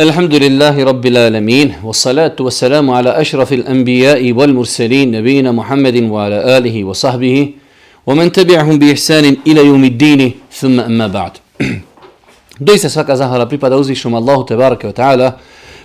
الحمد 0.00 0.34
لله 0.34 0.84
رب 0.84 1.04
العالمين 1.06 1.68
والصلاة 1.84 2.36
والسلام 2.40 2.90
على 2.90 3.10
أشرف 3.20 3.52
الأنبياء 3.52 4.32
والمرسلين 4.32 5.06
نبينا 5.18 5.52
محمد 5.52 5.96
وعلى 6.14 6.58
آله 6.58 6.84
وصحبه 6.84 7.36
ومن 8.06 8.32
تبعهم 8.32 8.78
بإحسان 8.78 9.36
إلى 9.46 9.60
يوم 9.66 9.84
الدين 9.84 10.20
ثم 10.60 10.80
أما 10.80 11.06
بعد 11.06 11.32
Doista 12.60 12.88
svaka 12.90 13.16
zahvala 13.16 13.48
pripada 13.48 13.76
uzvišom 13.76 14.14
Allahu 14.14 14.46
tebareke 14.46 14.88
ve 14.88 14.92
taala. 14.92 15.38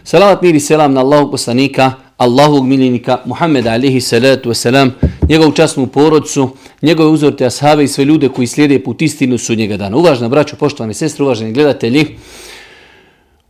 Salavat 0.03 0.41
mir 0.41 0.55
i 0.55 0.59
selam 0.59 0.93
na 0.93 1.01
Allahog 1.01 1.31
poslanika, 1.31 1.93
Allahovog 2.19 2.65
miljenika 2.65 3.21
Muhammeda 3.25 3.71
alihi 3.71 4.01
salatu 4.01 4.49
ve 4.49 4.55
selam, 4.55 4.91
njegovu 5.29 5.51
časnu 5.51 5.87
porodcu, 5.87 6.49
njegove 6.81 7.09
uzorte 7.09 7.45
ashabe 7.45 7.83
i 7.83 7.87
sve 7.87 8.05
ljude 8.05 8.29
koji 8.29 8.47
slijede 8.47 8.83
put 8.83 9.01
istinu 9.01 9.37
su 9.37 9.55
njega 9.55 9.77
dana. 9.77 9.97
Uvažna 9.97 10.29
braćo, 10.29 10.55
poštovani 10.55 10.93
sestre, 10.93 11.23
uvaženi 11.23 11.53
gledatelji, 11.53 12.05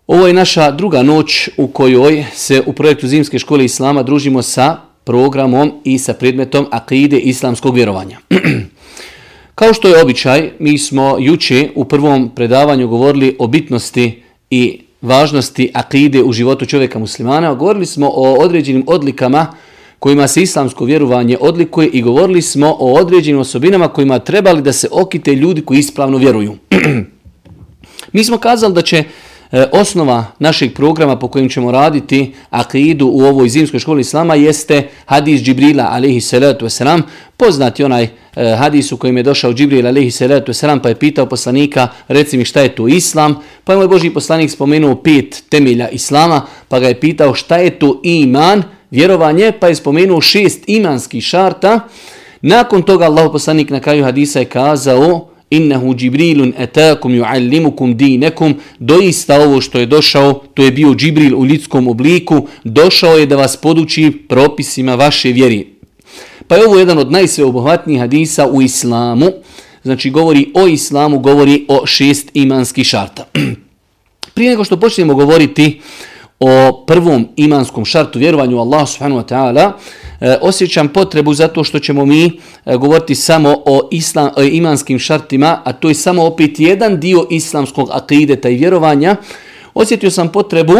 Ovo 0.06 0.26
je 0.26 0.34
naša 0.34 0.70
druga 0.70 1.02
noć 1.02 1.48
u 1.56 1.66
kojoj 1.66 2.24
se 2.34 2.62
u 2.66 2.72
projektu 2.72 3.08
Zimske 3.08 3.38
škole 3.38 3.64
Islama 3.64 4.02
družimo 4.02 4.42
sa 4.42 4.76
programom 5.04 5.72
i 5.84 5.98
sa 5.98 6.14
predmetom 6.14 6.66
akide 6.70 7.18
islamskog 7.18 7.74
vjerovanja. 7.74 8.18
Kao 9.54 9.74
što 9.74 9.88
je 9.88 10.02
običaj, 10.02 10.50
mi 10.58 10.78
smo 10.78 11.16
juče 11.20 11.68
u 11.74 11.84
prvom 11.84 12.30
predavanju 12.34 12.88
govorili 12.88 13.36
o 13.38 13.46
bitnosti 13.46 14.22
i 14.50 14.80
važnosti 15.02 15.70
akide 15.74 16.22
u 16.22 16.32
životu 16.32 16.66
čovjeka 16.66 16.98
muslimana. 16.98 17.54
Govorili 17.54 17.86
smo 17.86 18.10
o 18.14 18.34
određenim 18.34 18.84
odlikama 18.86 19.46
kojima 19.98 20.28
se 20.28 20.42
islamsko 20.42 20.84
vjerovanje 20.84 21.36
odlikuje 21.40 21.88
i 21.88 22.02
govorili 22.02 22.42
smo 22.42 22.76
o 22.78 22.92
određenim 22.92 23.40
osobinama 23.40 23.88
kojima 23.88 24.18
trebali 24.18 24.62
da 24.62 24.72
se 24.72 24.88
okite 24.90 25.34
ljudi 25.34 25.62
koji 25.62 25.78
ispravno 25.78 26.18
vjeruju. 26.18 26.56
mi 28.12 28.24
smo 28.24 28.38
kazali 28.38 28.74
da 28.74 28.82
će 28.82 29.04
E, 29.52 29.66
osnova 29.72 30.24
našeg 30.38 30.74
programa 30.74 31.18
po 31.18 31.28
kojim 31.28 31.48
ćemo 31.48 31.70
raditi 31.72 32.34
akidu 32.50 33.06
u 33.06 33.20
ovoj 33.20 33.48
zimskoj 33.48 33.80
školi 33.80 34.00
Islama 34.00 34.34
jeste 34.34 34.88
hadis 35.04 35.42
Džibrila 35.42 35.88
alaihi 35.90 36.20
salatu 36.20 36.66
wasalam. 36.66 37.02
Poznati 37.36 37.84
onaj 37.84 38.04
e, 38.04 38.10
hadis 38.58 38.92
u 38.92 38.96
kojem 38.96 39.16
je 39.16 39.22
došao 39.22 39.52
Džibril 39.52 39.86
alaihi 39.86 40.10
salatu 40.10 40.52
wasalam 40.52 40.82
pa 40.82 40.88
je 40.88 40.98
pitao 40.98 41.26
poslanika 41.26 41.88
reci 42.08 42.38
mi 42.38 42.44
šta 42.44 42.60
je 42.60 42.74
to 42.74 42.88
Islam. 42.88 43.36
Pa 43.64 43.72
je 43.72 43.76
moj 43.76 43.88
Boži 43.88 44.10
poslanik 44.10 44.50
spomenuo 44.50 44.94
pet 44.94 45.42
temelja 45.48 45.88
Islama 45.88 46.42
pa 46.68 46.80
ga 46.80 46.88
je 46.88 47.00
pitao 47.00 47.34
šta 47.34 47.56
je 47.56 47.78
to 47.78 48.00
iman, 48.02 48.62
vjerovanje, 48.90 49.52
pa 49.60 49.68
je 49.68 49.74
spomenuo 49.74 50.20
šest 50.20 50.64
imanskih 50.66 51.24
šarta. 51.24 51.80
Nakon 52.40 52.82
toga 52.82 53.04
Allah 53.04 53.28
poslanik 53.32 53.70
na 53.70 53.80
kraju 53.80 54.04
hadisa 54.04 54.38
je 54.38 54.44
kazao 54.44 55.31
innehu 55.52 55.94
Džibrilun 55.94 56.52
etakum 56.58 57.14
juallimukum 57.14 57.96
dinekum, 57.96 58.54
doista 58.78 59.40
ovo 59.40 59.60
što 59.60 59.78
je 59.78 59.86
došao, 59.86 60.42
to 60.54 60.64
je 60.64 60.70
bio 60.70 60.94
Džibril 60.94 61.38
u 61.38 61.46
ljudskom 61.46 61.88
obliku, 61.88 62.46
došao 62.64 63.18
je 63.18 63.26
da 63.26 63.36
vas 63.36 63.56
poduči 63.56 64.12
propisima 64.28 64.94
vaše 64.94 65.32
vjeri. 65.32 65.66
Pa 66.46 66.56
je 66.56 66.66
ovo 66.66 66.78
jedan 66.78 66.98
od 66.98 67.12
najsveobuhvatnijih 67.12 68.00
hadisa 68.00 68.46
u 68.46 68.62
islamu, 68.62 69.26
znači 69.82 70.10
govori 70.10 70.50
o 70.54 70.66
islamu, 70.66 71.18
govori 71.18 71.64
o 71.68 71.86
šest 71.86 72.30
imanskih 72.34 72.86
šarta. 72.86 73.26
Prije 74.34 74.50
nego 74.50 74.64
što 74.64 74.80
počnemo 74.80 75.14
govoriti 75.14 75.80
o 76.40 76.84
prvom 76.86 77.28
imanskom 77.36 77.84
šartu 77.84 78.18
vjerovanju 78.18 78.58
Allah 78.58 78.88
subhanahu 78.88 79.20
wa 79.20 79.28
ta'ala, 79.28 79.72
E, 80.22 80.36
osjećam 80.40 80.88
potrebu 80.88 81.34
zato 81.34 81.64
što 81.64 81.78
ćemo 81.78 82.04
mi 82.04 82.24
e, 82.26 82.76
govoriti 82.76 83.14
samo 83.14 83.62
o, 83.66 83.88
islam, 83.90 84.30
o 84.36 84.42
imanskim 84.42 84.98
šartima, 84.98 85.60
a 85.64 85.72
to 85.72 85.88
je 85.88 85.94
samo 85.94 86.24
opet 86.24 86.60
jedan 86.60 87.00
dio 87.00 87.26
islamskog 87.30 87.88
akideta 87.92 88.48
i 88.48 88.54
vjerovanja. 88.54 89.16
Osjetio 89.74 90.10
sam 90.10 90.28
potrebu 90.28 90.74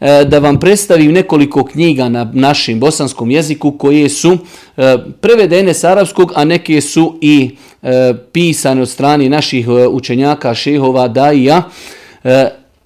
e, 0.00 0.24
da 0.24 0.38
vam 0.38 0.60
predstavim 0.60 1.12
nekoliko 1.12 1.64
knjiga 1.64 2.08
na 2.08 2.30
našem 2.34 2.80
bosanskom 2.80 3.30
jeziku 3.30 3.72
koje 3.78 4.08
su 4.08 4.38
prevedene 5.20 5.74
s 5.74 5.84
arapskog, 5.84 6.32
a 6.34 6.44
neke 6.44 6.80
su 6.80 7.18
i 7.20 7.50
pisane 8.32 8.82
od 8.82 8.88
strani 8.88 9.28
naših 9.28 9.68
učenjaka, 9.90 10.54
šehova, 10.54 11.08
daija 11.08 11.62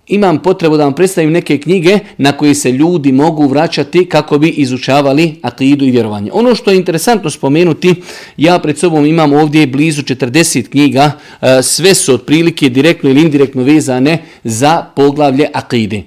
imam 0.09 0.39
potrebu 0.43 0.77
da 0.77 0.85
vam 0.85 0.95
predstavim 0.95 1.33
neke 1.33 1.59
knjige 1.59 1.99
na 2.19 2.33
koje 2.33 2.55
se 2.55 2.73
ljudi 2.73 3.13
mogu 3.13 3.47
vraćati 3.47 4.09
kako 4.09 4.39
bi 4.39 4.49
izučavali 4.49 5.35
akidu 5.43 5.85
i 5.85 5.91
vjerovanje. 5.91 6.31
Ono 6.33 6.55
što 6.55 6.71
je 6.71 6.77
interesantno 6.77 7.31
spomenuti, 7.31 7.95
ja 8.37 8.59
pred 8.59 8.79
sobom 8.79 9.07
imam 9.07 9.33
ovdje 9.33 9.67
blizu 9.67 10.03
40 10.03 10.69
knjiga, 10.69 11.13
e, 11.41 11.63
sve 11.63 11.95
su 11.95 12.15
otprilike 12.15 12.69
direktno 12.69 13.11
ili 13.11 13.23
indirektno 13.23 13.63
vezane 13.63 14.23
za 14.45 14.85
poglavlje 14.97 15.49
akide. 15.55 16.03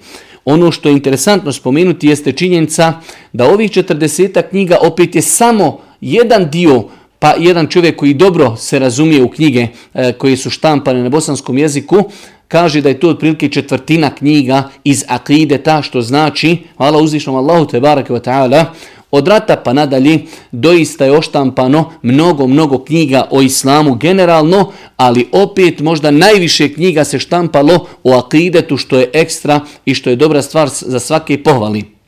Ono 0.46 0.72
što 0.72 0.90
je 0.90 0.94
interesantno 0.94 1.52
spomenuti 1.52 2.08
jeste 2.08 2.32
činjenica 2.32 2.94
da 3.34 3.46
ovih 3.46 3.72
40 3.72 4.42
knjiga 4.50 4.78
opet 4.82 5.16
je 5.16 5.22
samo 5.22 5.80
jedan 6.02 6.50
dio 6.50 6.84
pa 7.22 7.36
jedan 7.40 7.68
čovjek 7.68 7.96
koji 7.96 8.14
dobro 8.14 8.56
se 8.56 8.80
razumije 8.80 9.24
u 9.24 9.30
knjige 9.30 9.68
e, 9.94 10.14
koje 10.14 10.38
su 10.38 10.50
štampane 10.50 11.04
na 11.04 11.09
bosanskom 11.09 11.58
jeziku, 11.58 12.04
kaže 12.48 12.82
da 12.82 12.90
je 12.90 13.00
to 13.00 13.09
otprilike 13.09 13.50
četvrtina 13.50 14.09
knjiga 14.16 14.70
iz 14.84 15.04
akide 15.08 15.58
ta 15.58 15.82
što 15.82 16.02
znači, 16.02 16.58
hvala 16.78 16.98
uzvišnom 16.98 17.36
Allahu 17.36 17.68
te 17.68 17.80
barake 17.80 18.14
wa 18.14 18.22
ta'ala, 18.22 18.66
od 19.12 19.28
rata 19.28 19.56
pa 19.56 19.74
nadalje 19.74 20.20
doista 20.52 21.06
je 21.06 21.18
oštampano 21.18 21.92
mnogo, 22.02 22.48
mnogo 22.48 22.84
knjiga 22.84 23.28
o 23.32 23.42
islamu 23.42 23.96
generalno, 23.96 24.72
ali 24.98 25.28
opet 25.32 25.80
možda 25.80 26.12
najviše 26.12 26.74
knjiga 26.74 27.03
se 27.03 27.20
štampalo 27.20 27.88
o 28.03 28.18
akidetu 28.18 28.78
što 28.78 29.00
je 29.00 29.09
ekstra 29.14 29.59
i 29.86 29.94
što 29.94 30.09
je 30.09 30.16
dobra 30.16 30.42
stvar 30.42 30.70
za 30.70 31.00
svake 31.00 31.44
pohvali. 31.44 32.01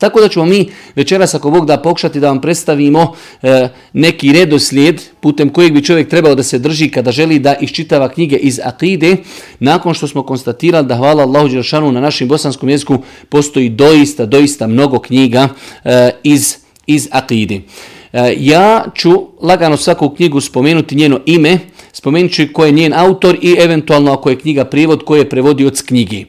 Tako 0.00 0.20
da 0.20 0.28
ćemo 0.28 0.44
mi 0.46 0.70
večeras 0.96 1.34
ako 1.34 1.50
Bog 1.50 1.66
da 1.66 1.76
pokušati 1.76 2.20
da 2.20 2.28
vam 2.28 2.40
predstavimo 2.40 3.14
e, 3.42 3.68
neki 3.92 4.32
redoslijed 4.32 5.02
putem 5.20 5.48
kojeg 5.48 5.72
bi 5.72 5.84
čovjek 5.84 6.08
trebao 6.08 6.34
da 6.34 6.42
se 6.42 6.58
drži 6.58 6.88
kada 6.88 7.12
želi 7.12 7.38
da 7.38 7.54
iščitava 7.60 8.08
knjige 8.08 8.36
iz 8.36 8.60
akide. 8.64 9.16
Nakon 9.58 9.94
što 9.94 10.08
smo 10.08 10.22
konstatirali 10.22 10.86
da 10.86 10.96
hvala 10.96 11.22
Allahu 11.22 11.48
Đeršanu 11.48 11.92
na 11.92 12.00
našem 12.00 12.28
bosanskom 12.28 12.68
jeziku 12.68 12.98
postoji 13.28 13.68
doista, 13.68 14.26
doista 14.26 14.66
mnogo 14.66 14.98
knjiga 14.98 15.48
e, 15.84 16.10
iz, 16.22 16.56
iz 16.86 17.08
akide. 17.10 17.60
E, 18.12 18.34
ja 18.38 18.84
ću 18.94 19.10
lagano 19.42 19.76
svaku 19.76 20.10
knjigu 20.10 20.40
spomenuti 20.40 20.96
njeno 20.96 21.20
ime, 21.26 21.58
spomenut 21.92 22.32
ću 22.32 22.42
ko 22.52 22.64
je 22.64 22.72
njen 22.72 22.92
autor 22.94 23.38
i 23.42 23.56
eventualno 23.58 24.12
ako 24.12 24.30
je 24.30 24.38
knjiga 24.38 24.64
prijevod 24.64 25.04
ko 25.04 25.16
je 25.16 25.28
prevodio 25.28 25.66
od 25.66 25.82
knjige. 25.86 26.24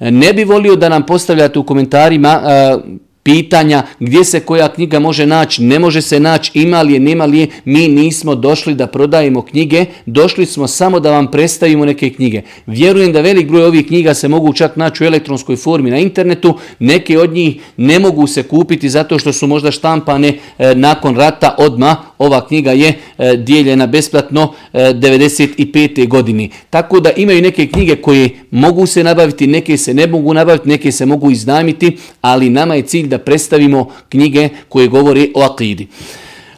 E, 0.00 0.10
ne 0.10 0.32
bi 0.32 0.44
volio 0.44 0.76
da 0.76 0.88
nam 0.88 1.06
postavljate 1.06 1.58
u 1.58 1.66
komentarima 1.66 2.42
uh, 2.42 3.11
pitanja 3.22 3.82
gdje 4.00 4.24
se 4.24 4.40
koja 4.40 4.68
knjiga 4.68 4.98
može 4.98 5.26
naći, 5.26 5.62
ne 5.62 5.78
može 5.78 6.02
se 6.02 6.20
naći, 6.20 6.50
ima 6.54 6.82
li 6.82 6.92
je, 6.92 7.00
nema 7.00 7.24
li 7.24 7.38
je, 7.38 7.48
mi 7.64 7.88
nismo 7.88 8.34
došli 8.34 8.74
da 8.74 8.86
prodajemo 8.86 9.42
knjige, 9.42 9.84
došli 10.06 10.46
smo 10.46 10.66
samo 10.66 11.00
da 11.00 11.10
vam 11.10 11.30
predstavimo 11.30 11.84
neke 11.84 12.10
knjige. 12.10 12.42
Vjerujem 12.66 13.12
da 13.12 13.20
velik 13.20 13.48
broj 13.48 13.64
ovih 13.64 13.86
knjiga 13.86 14.14
se 14.14 14.28
mogu 14.28 14.52
čak 14.52 14.76
naći 14.76 15.04
u 15.04 15.06
elektronskoj 15.06 15.56
formi 15.56 15.90
na 15.90 15.98
internetu, 15.98 16.58
neke 16.78 17.18
od 17.18 17.32
njih 17.32 17.60
ne 17.76 17.98
mogu 17.98 18.26
se 18.26 18.42
kupiti 18.42 18.90
zato 18.90 19.18
što 19.18 19.32
su 19.32 19.46
možda 19.46 19.70
štampane 19.70 20.38
e, 20.58 20.74
nakon 20.74 21.16
rata 21.16 21.54
odma. 21.58 21.96
Ova 22.22 22.46
knjiga 22.46 22.72
je 22.72 22.98
e, 23.18 23.36
dijeljena 23.36 23.86
besplatno 23.86 24.54
e, 24.72 24.78
95. 24.78 26.08
godini. 26.08 26.50
Tako 26.70 27.00
da 27.00 27.10
imaju 27.12 27.42
neke 27.42 27.66
knjige 27.66 27.96
koje 27.96 28.30
mogu 28.50 28.86
se 28.86 29.04
nabaviti, 29.04 29.46
neke 29.46 29.76
se 29.76 29.94
ne 29.94 30.06
mogu 30.06 30.34
nabaviti, 30.34 30.68
neke 30.68 30.92
se 30.92 31.06
mogu 31.06 31.30
iznajmiti, 31.30 31.96
ali 32.20 32.50
nama 32.50 32.74
je 32.74 32.82
cilj 32.82 33.06
da 33.06 33.18
predstavimo 33.18 33.88
knjige 34.08 34.48
koje 34.68 34.88
govori 34.88 35.32
o 35.34 35.42
akidi. 35.42 35.86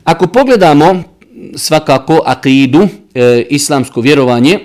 Ako 0.05 0.27
pogledamo 0.27 1.03
svakako 1.57 2.21
akidu, 2.27 2.89
e, 3.15 3.47
islamsko 3.51 4.01
vjerovanje, 4.01 4.59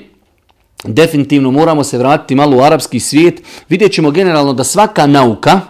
definitivno 0.83 1.51
moramo 1.51 1.83
se 1.83 1.97
vratiti 1.97 2.35
malo 2.35 2.57
u 2.57 2.61
arapski 2.61 2.99
svijet. 2.99 3.41
Vidjet 3.69 3.91
ćemo 3.91 4.11
generalno 4.11 4.53
da 4.53 4.63
svaka 4.63 5.07
nauka, 5.07 5.61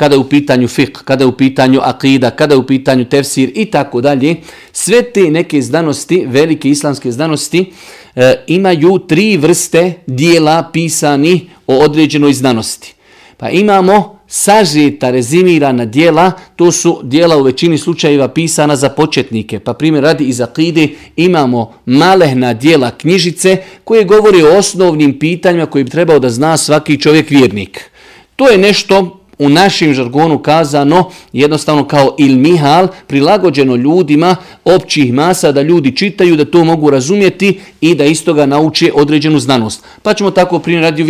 kada 0.00 0.14
je 0.14 0.18
u 0.18 0.28
pitanju 0.28 0.68
fiqh, 0.68 1.02
kada 1.04 1.24
je 1.24 1.28
u 1.28 1.32
pitanju 1.32 1.80
akida, 1.82 2.30
kada 2.30 2.54
je 2.54 2.58
u 2.58 2.66
pitanju 2.66 3.04
tefsir 3.04 3.50
i 3.54 3.64
tako 3.64 4.00
dalje, 4.00 4.36
sve 4.72 5.02
te 5.02 5.20
neke 5.20 5.62
znanosti, 5.62 6.24
velike 6.26 6.70
islamske 6.70 7.12
znanosti, 7.12 7.72
e, 8.16 8.44
imaju 8.46 8.98
tri 8.98 9.36
vrste 9.36 9.92
dijela 10.06 10.70
pisani 10.72 11.50
o 11.66 11.78
određenoj 11.78 12.32
znanosti. 12.32 12.94
Pa 13.36 13.50
imamo 13.50 14.18
sažeta, 14.26 15.10
rezimirana 15.10 15.84
dijela, 15.84 16.32
to 16.56 16.72
su 16.72 17.00
dijela 17.02 17.36
u 17.36 17.42
većini 17.42 17.78
slučajeva 17.78 18.28
pisana 18.28 18.76
za 18.76 18.88
početnike. 18.88 19.60
Pa 19.60 19.74
primjer 19.74 20.04
radi 20.04 20.24
iz 20.24 20.40
akide 20.40 20.88
imamo 21.16 21.72
malehna 21.86 22.54
dijela 22.54 22.90
knjižice 22.90 23.56
koje 23.84 24.04
govori 24.04 24.42
o 24.42 24.56
osnovnim 24.58 25.18
pitanjima 25.18 25.66
koje 25.66 25.84
bi 25.84 25.90
trebao 25.90 26.18
da 26.18 26.30
zna 26.30 26.56
svaki 26.56 27.00
čovjek 27.00 27.30
vjernik. 27.30 27.90
To 28.36 28.48
je 28.48 28.58
nešto 28.58 29.19
u 29.40 29.48
našem 29.48 29.94
žargonu 29.94 30.38
kazano 30.38 31.10
jednostavno 31.32 31.88
kao 31.88 32.16
ilmihal, 32.18 32.88
prilagođeno 33.06 33.76
ljudima 33.76 34.36
općih 34.64 35.12
masa 35.12 35.52
da 35.52 35.62
ljudi 35.62 35.96
čitaju, 35.96 36.36
da 36.36 36.44
to 36.44 36.64
mogu 36.64 36.90
razumjeti 36.90 37.60
i 37.80 37.94
da 37.94 38.04
istoga 38.04 38.46
nauče 38.46 38.92
određenu 38.94 39.38
znanost. 39.38 39.84
Pa 40.02 40.14
ćemo 40.14 40.30
tako 40.30 40.58
primjer 40.58 40.82
radi 40.82 41.02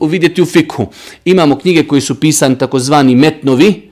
vidjeti 0.00 0.42
u 0.42 0.46
fikhu. 0.46 0.86
Imamo 1.24 1.58
knjige 1.58 1.82
koji 1.82 2.00
su 2.00 2.20
pisani 2.20 2.58
takozvani 2.58 3.14
metnovi, 3.14 3.90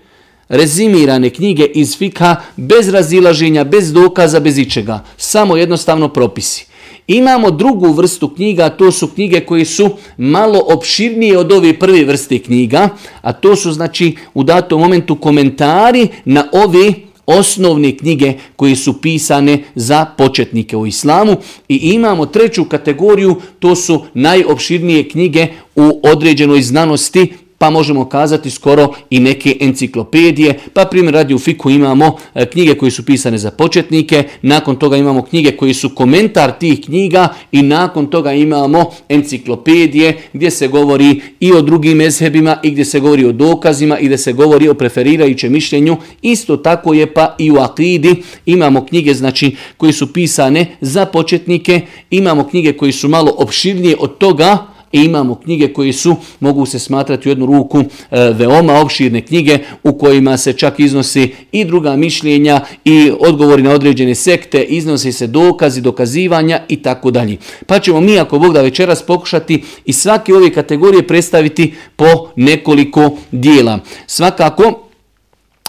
rezimirane 0.49 1.31
knjige 1.31 1.64
iz 1.64 1.99
fikha 1.99 2.37
bez 2.56 2.88
razilaženja, 2.88 3.64
bez 3.64 3.93
dokaza, 3.93 4.41
bez 4.41 4.58
ičega. 4.58 5.05
Samo 5.17 5.56
jednostavno 5.56 6.08
propisi. 6.08 6.67
Imamo 7.06 7.50
drugu 7.50 7.92
vrstu 7.92 8.28
knjiga, 8.28 8.68
to 8.68 8.92
su 8.92 9.08
knjige 9.08 9.40
koje 9.40 9.64
su 9.64 9.90
malo 10.16 10.60
opširnije 10.68 11.38
od 11.38 11.52
ove 11.52 11.78
prve 11.78 12.04
vrste 12.04 12.38
knjiga, 12.38 12.88
a 13.20 13.32
to 13.32 13.56
su 13.56 13.72
znači 13.72 14.16
u 14.34 14.42
datom 14.42 14.80
momentu 14.80 15.16
komentari 15.16 16.08
na 16.24 16.48
ove 16.52 16.92
osnovne 17.26 17.96
knjige 17.96 18.32
koje 18.56 18.76
su 18.76 19.00
pisane 19.00 19.64
za 19.74 20.04
početnike 20.18 20.76
u 20.76 20.86
islamu. 20.86 21.36
I 21.68 21.76
imamo 21.76 22.26
treću 22.26 22.64
kategoriju, 22.64 23.36
to 23.58 23.76
su 23.76 24.04
najopširnije 24.14 25.08
knjige 25.08 25.46
u 25.76 26.00
određenoj 26.02 26.62
znanosti, 26.62 27.32
pa 27.58 27.70
možemo 27.70 28.08
kazati 28.08 28.50
skoro 28.50 28.94
i 29.10 29.20
neke 29.20 29.56
enciklopedije, 29.60 30.58
pa 30.72 30.84
primjer 30.84 31.14
radi 31.14 31.34
u 31.34 31.38
Fiku 31.38 31.70
imamo 31.70 32.16
e, 32.34 32.46
knjige 32.46 32.74
koje 32.74 32.90
su 32.90 33.04
pisane 33.04 33.38
za 33.38 33.50
početnike, 33.50 34.24
nakon 34.42 34.76
toga 34.76 34.96
imamo 34.96 35.22
knjige 35.22 35.56
koji 35.56 35.74
su 35.74 35.94
komentar 35.94 36.52
tih 36.58 36.80
knjiga 36.84 37.28
i 37.52 37.62
nakon 37.62 38.06
toga 38.06 38.32
imamo 38.32 38.90
enciklopedije 39.08 40.18
gdje 40.32 40.50
se 40.50 40.68
govori 40.68 41.20
i 41.40 41.52
o 41.52 41.62
drugim 41.62 41.98
mezhebima 41.98 42.56
i 42.62 42.70
gdje 42.70 42.84
se 42.84 43.00
govori 43.00 43.24
o 43.24 43.32
dokazima 43.32 43.98
i 43.98 44.04
gdje 44.04 44.18
se 44.18 44.32
govori 44.32 44.68
o 44.68 44.74
preferirajućem 44.74 45.52
mišljenju. 45.52 45.96
Isto 46.22 46.56
tako 46.56 46.94
je 46.94 47.14
pa 47.14 47.34
i 47.38 47.50
u 47.50 47.56
akidi 47.56 48.22
imamo 48.46 48.86
knjige 48.86 49.14
znači 49.14 49.56
koje 49.76 49.92
su 49.92 50.12
pisane 50.12 50.66
za 50.80 51.06
početnike, 51.06 51.80
imamo 52.10 52.48
knjige 52.48 52.72
koji 52.72 52.92
su 52.92 53.08
malo 53.08 53.34
opširnije 53.38 53.96
od 53.98 54.18
toga, 54.18 54.73
i 54.94 55.05
imamo 55.05 55.35
knjige 55.35 55.73
koje 55.73 55.93
su, 55.93 56.17
mogu 56.41 56.67
se 56.67 56.79
smatrati 56.79 57.29
u 57.29 57.31
jednu 57.31 57.46
ruku, 57.46 57.79
e, 57.79 57.85
veoma 58.32 58.81
opširne 58.81 59.20
knjige 59.20 59.58
u 59.82 59.99
kojima 59.99 60.37
se 60.37 60.52
čak 60.52 60.81
iznosi 60.81 61.35
i 61.52 61.64
druga 61.64 61.96
mišljenja 61.96 62.61
i 62.85 63.12
odgovori 63.20 63.62
na 63.62 63.70
određene 63.70 64.14
sekte, 64.14 64.62
iznosi 64.62 65.12
se 65.12 65.26
dokazi, 65.26 65.81
dokazivanja 65.81 66.61
i 66.69 66.76
tako 66.76 67.11
dalje. 67.11 67.37
Pa 67.67 67.79
ćemo 67.79 68.00
mi, 68.00 68.19
ako 68.19 68.38
Bog 68.38 68.52
da 68.52 68.62
večeras 68.62 69.02
pokušati 69.02 69.62
i 69.85 69.93
svake 69.93 70.35
ove 70.35 70.52
kategorije 70.52 71.06
predstaviti 71.06 71.75
po 71.96 72.29
nekoliko 72.37 73.17
dijela. 73.31 73.79
Svakako, 74.06 74.83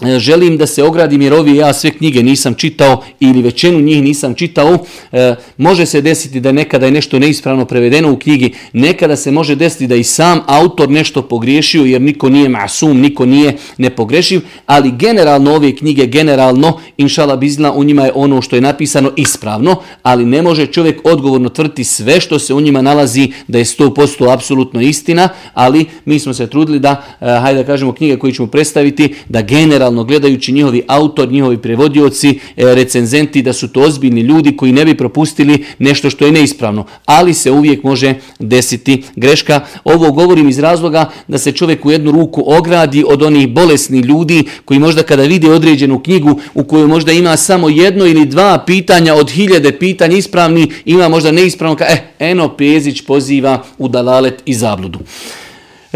E, 0.02 0.18
želim 0.18 0.56
da 0.56 0.66
se 0.66 0.82
ogradim 0.82 1.22
jer 1.22 1.34
ovi 1.34 1.56
ja 1.56 1.72
sve 1.72 1.90
knjige 1.90 2.22
nisam 2.22 2.54
čitao 2.54 3.02
ili 3.20 3.42
većinu 3.42 3.80
njih 3.80 4.02
nisam 4.02 4.34
čitao. 4.34 4.78
E, 5.12 5.34
može 5.56 5.86
se 5.86 6.00
desiti 6.00 6.40
da 6.40 6.52
nekada 6.52 6.86
je 6.86 6.92
nešto 6.92 7.18
neispravno 7.18 7.64
prevedeno 7.64 8.12
u 8.12 8.16
knjigi, 8.16 8.54
nekada 8.72 9.16
se 9.16 9.30
može 9.30 9.54
desiti 9.54 9.86
da 9.86 9.94
i 9.94 10.04
sam 10.04 10.40
autor 10.46 10.90
nešto 10.90 11.22
pogriješio 11.22 11.84
jer 11.84 12.00
niko 12.00 12.28
nije 12.28 12.48
masum, 12.48 13.00
niko 13.00 13.26
nije 13.26 13.56
nepogrešiv, 13.78 14.40
ali 14.66 14.92
generalno 14.98 15.54
ove 15.54 15.76
knjige, 15.76 16.06
generalno, 16.06 16.80
inšala 16.96 17.36
bizna, 17.36 17.72
u 17.72 17.84
njima 17.84 18.04
je 18.04 18.12
ono 18.14 18.42
što 18.42 18.56
je 18.56 18.62
napisano 18.62 19.12
ispravno, 19.16 19.76
ali 20.02 20.24
ne 20.24 20.42
može 20.42 20.66
čovjek 20.66 21.00
odgovorno 21.04 21.48
tvrti 21.48 21.84
sve 21.84 22.20
što 22.20 22.38
se 22.38 22.54
u 22.54 22.60
njima 22.60 22.82
nalazi 22.82 23.32
da 23.48 23.58
je 23.58 23.64
100% 23.64 24.32
apsolutno 24.32 24.80
istina, 24.80 25.28
ali 25.54 25.86
mi 26.04 26.18
smo 26.18 26.34
se 26.34 26.46
trudili 26.46 26.78
da, 26.78 27.04
e, 27.20 27.40
hajde 27.40 27.60
da 27.60 27.66
kažemo 27.66 27.92
knjige 27.92 28.18
koje 28.18 28.32
ćemo 28.32 28.48
predstaviti, 28.48 29.14
da 29.28 29.42
generalno 29.42 29.85
generalno 29.86 30.04
gledajući 30.04 30.52
njihovi 30.52 30.82
autor, 30.86 31.32
njihovi 31.32 31.58
prevodioci, 31.58 32.38
e, 32.56 32.74
recenzenti, 32.74 33.42
da 33.42 33.52
su 33.52 33.68
to 33.68 33.80
ozbiljni 33.80 34.20
ljudi 34.20 34.56
koji 34.56 34.72
ne 34.72 34.84
bi 34.84 34.96
propustili 34.96 35.64
nešto 35.78 36.10
što 36.10 36.26
je 36.26 36.32
neispravno. 36.32 36.86
Ali 37.04 37.34
se 37.34 37.50
uvijek 37.50 37.82
može 37.82 38.14
desiti 38.38 39.02
greška. 39.16 39.60
Ovo 39.84 40.12
govorim 40.12 40.48
iz 40.48 40.58
razloga 40.58 41.10
da 41.28 41.38
se 41.38 41.52
čovjek 41.52 41.86
u 41.86 41.90
jednu 41.90 42.12
ruku 42.12 42.42
ogradi 42.46 43.04
od 43.06 43.22
onih 43.22 43.48
bolesnih 43.48 44.04
ljudi 44.04 44.44
koji 44.64 44.80
možda 44.80 45.02
kada 45.02 45.22
vide 45.22 45.50
određenu 45.50 46.02
knjigu 46.02 46.40
u 46.54 46.64
kojoj 46.64 46.86
možda 46.86 47.12
ima 47.12 47.36
samo 47.36 47.68
jedno 47.68 48.06
ili 48.06 48.26
dva 48.26 48.58
pitanja 48.66 49.14
od 49.14 49.30
hiljade 49.30 49.72
pitanja 49.72 50.16
ispravni, 50.16 50.72
ima 50.84 51.08
možda 51.08 51.32
neispravno, 51.32 51.76
ka, 51.76 51.84
eh, 51.84 52.02
eno 52.18 52.56
Pezić 52.56 53.02
poziva 53.06 53.62
u 53.78 53.88
dalalet 53.88 54.42
i 54.46 54.54
zabludu. 54.54 54.98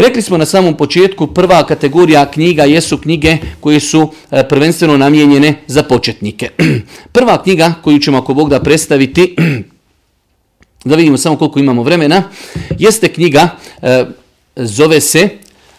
Rekli 0.00 0.23
smo 0.23 0.38
na 0.38 0.47
samom 0.47 0.76
početku, 0.76 1.26
prva 1.26 1.67
kategorija 1.67 2.31
knjiga 2.31 2.64
jesu 2.64 2.99
knjige 2.99 3.37
koje 3.61 3.81
su 3.81 4.12
e, 4.31 4.49
prvenstveno 4.49 4.97
namijenjene 4.97 5.55
za 5.67 5.82
početnike. 5.82 6.50
Prva 7.12 7.43
knjiga 7.43 7.75
koju 7.82 7.99
ćemo 7.99 8.19
ako 8.19 8.35
Bog 8.35 8.50
da 8.50 8.61
predstaviti, 8.61 9.37
da 10.85 10.97
vidimo 10.97 11.19
samo 11.19 11.37
koliko 11.37 11.58
imamo 11.58 11.82
vremena, 11.82 12.23
jeste 12.79 13.08
knjiga, 13.08 13.49
e, 13.82 14.05
zove 14.56 15.00
se 15.00 15.29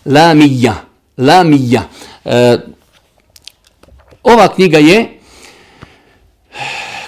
Lamija. 0.06 0.76
Lamija. 1.18 1.90
E, 2.26 2.58
ova 4.24 4.48
knjiga 4.56 4.78
je 4.78 5.20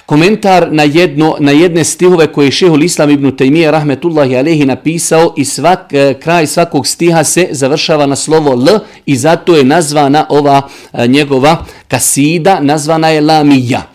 komentar 0.06 0.68
na 0.72 0.82
jedno 0.82 1.36
na 1.40 1.52
jedne 1.52 1.84
stihove 1.84 2.26
koje 2.26 2.46
je 2.46 2.52
Šehol 2.52 2.82
Islam 2.82 3.10
ibn 3.10 3.36
Taymiye 3.36 3.70
rahmetullahi 3.70 4.36
alejhi 4.36 4.64
napisao 4.64 5.34
i 5.36 5.44
svak 5.44 5.92
e, 5.92 6.14
kraj 6.22 6.46
svakog 6.46 6.86
stiha 6.86 7.24
se 7.24 7.48
završava 7.50 8.06
na 8.06 8.16
slovo 8.16 8.52
l 8.52 8.78
i 9.06 9.16
zato 9.16 9.56
je 9.56 9.64
nazvana 9.64 10.26
ova 10.28 10.62
e, 10.92 11.06
njegova 11.06 11.64
kasida 11.88 12.60
nazvana 12.60 13.08
je 13.08 13.20
lamija. 13.20 13.93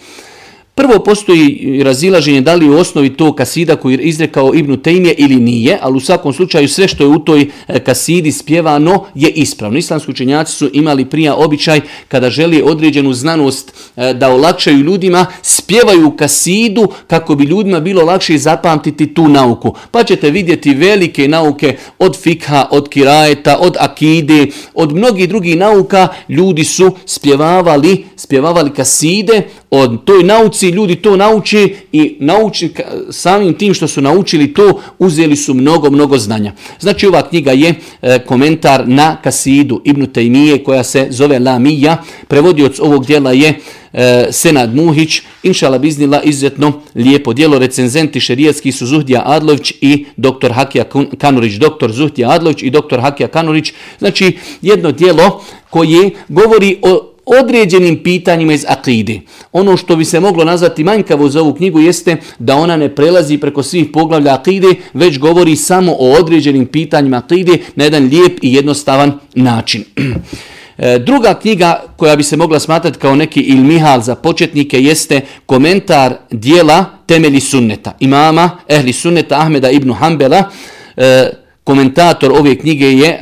Prvo 0.79 0.99
postoji 0.99 1.81
razilaženje 1.83 2.41
da 2.41 2.55
li 2.55 2.69
u 2.69 2.77
osnovi 2.77 3.09
to 3.09 3.33
kasida 3.35 3.75
koji 3.75 3.93
je 3.93 3.99
izrekao 3.99 4.53
Ibnu 4.53 4.77
Tejmije 4.77 5.13
ili 5.17 5.35
nije, 5.35 5.77
ali 5.81 5.97
u 5.97 5.99
svakom 5.99 6.33
slučaju 6.33 6.67
sve 6.67 6.87
što 6.87 7.03
je 7.03 7.07
u 7.07 7.19
toj 7.19 7.49
e, 7.67 7.79
kasidi 7.79 8.31
spjevano 8.31 9.05
je 9.15 9.29
ispravno. 9.29 9.77
Islamski 9.77 10.11
učenjaci 10.11 10.53
su 10.53 10.69
imali 10.73 11.05
prija 11.05 11.35
običaj 11.35 11.81
kada 12.07 12.29
želi 12.29 12.61
određenu 12.65 13.13
znanost 13.13 13.73
e, 13.95 14.13
da 14.13 14.29
olakšaju 14.29 14.77
ljudima, 14.77 15.25
spjevaju 15.41 16.11
kasidu 16.11 16.87
kako 17.07 17.35
bi 17.35 17.43
ljudima 17.43 17.79
bilo 17.79 18.05
lakše 18.05 18.37
zapamtiti 18.37 19.13
tu 19.13 19.27
nauku. 19.27 19.75
Pa 19.91 20.03
ćete 20.03 20.29
vidjeti 20.29 20.73
velike 20.73 21.27
nauke 21.27 21.77
od 21.97 22.17
fikha, 22.21 22.67
od 22.71 22.89
kirajeta, 22.89 23.57
od 23.59 23.75
akide, 23.79 24.47
od 24.73 24.95
mnogih 24.95 25.29
drugih 25.29 25.57
nauka, 25.57 26.07
ljudi 26.29 26.63
su 26.63 26.91
spjevavali, 27.05 28.05
spjevavali 28.15 28.73
kaside 28.73 29.41
od 29.69 30.05
toj 30.05 30.23
nauci 30.23 30.68
ljudi 30.71 30.95
to 30.95 31.15
nauče 31.15 31.69
i 31.91 32.15
nauči, 32.19 32.69
samim 33.09 33.53
tim 33.53 33.73
što 33.73 33.87
su 33.87 34.01
naučili 34.01 34.53
to, 34.53 34.81
uzeli 34.99 35.35
su 35.35 35.53
mnogo, 35.53 35.89
mnogo 35.89 36.17
znanja. 36.17 36.53
Znači 36.79 37.07
ova 37.07 37.29
knjiga 37.29 37.51
je 37.51 37.73
e, 38.01 38.19
komentar 38.19 38.87
na 38.87 39.21
Kasidu 39.21 39.81
Ibnu 39.85 40.05
Taymiye 40.05 40.63
koja 40.63 40.83
se 40.83 41.07
zove 41.09 41.39
La 41.39 41.59
Mija. 41.59 42.03
Prevodioc 42.27 42.79
ovog 42.79 43.05
dijela 43.05 43.31
je 43.31 43.59
e, 43.93 44.27
Senad 44.31 44.75
Muhić. 44.75 45.21
Inšala 45.43 45.77
biznila 45.77 46.21
izuzetno 46.23 46.81
lijepo 46.95 47.33
dijelo. 47.33 47.59
Recenzenti 47.59 48.19
šerijetski 48.19 48.71
su 48.71 48.85
Zuhdija 48.85 49.23
Adlović 49.25 49.73
i 49.81 50.05
dr. 50.17 50.51
Hakija 50.53 50.85
Kanurić. 51.17 51.53
Dr. 51.53 51.91
Zuhdija 51.91 52.29
Adlović 52.29 52.63
i 52.63 52.69
dr. 52.69 52.99
Hakija 53.01 53.27
Kanurić. 53.27 53.73
Znači 53.99 54.37
jedno 54.61 54.91
dijelo 54.91 55.43
koje 55.69 56.09
govori 56.27 56.77
o 56.81 57.13
određenim 57.41 58.03
pitanjima 58.03 58.53
iz 58.53 58.65
akide. 58.67 59.19
Ono 59.51 59.77
što 59.77 59.95
bi 59.95 60.05
se 60.05 60.19
moglo 60.19 60.43
nazvati 60.43 60.83
manjkavo 60.83 61.29
za 61.29 61.41
ovu 61.41 61.53
knjigu 61.53 61.79
jeste 61.79 62.17
da 62.39 62.55
ona 62.55 62.77
ne 62.77 62.95
prelazi 62.95 63.37
preko 63.37 63.63
svih 63.63 63.87
poglavlja 63.93 64.33
akide, 64.33 64.67
već 64.93 65.19
govori 65.19 65.55
samo 65.55 65.95
o 65.99 66.11
određenim 66.19 66.65
pitanjima 66.65 67.17
akide 67.17 67.57
na 67.75 67.83
jedan 67.83 68.03
lijep 68.03 68.39
i 68.41 68.53
jednostavan 68.53 69.19
način. 69.35 69.83
E, 70.81 70.99
druga 70.99 71.33
knjiga 71.33 71.83
koja 71.97 72.15
bi 72.15 72.23
se 72.23 72.37
mogla 72.37 72.59
smatrati 72.59 72.99
kao 72.99 73.15
neki 73.15 73.39
ilmihal 73.39 74.01
za 74.01 74.15
početnike 74.15 74.81
jeste 74.81 75.21
komentar 75.45 76.13
dijela 76.31 76.85
Temeli 77.05 77.39
sunneta. 77.39 77.93
Imama 77.99 78.49
Ehli 78.67 78.93
sunneta 78.93 79.39
Ahmeda 79.39 79.69
ibn 79.69 79.93
Hanbela, 79.93 80.43
e, 80.97 81.29
komentator 81.63 82.31
ove 82.31 82.55
knjige 82.55 82.91
je 82.91 83.07
e, 83.07 83.19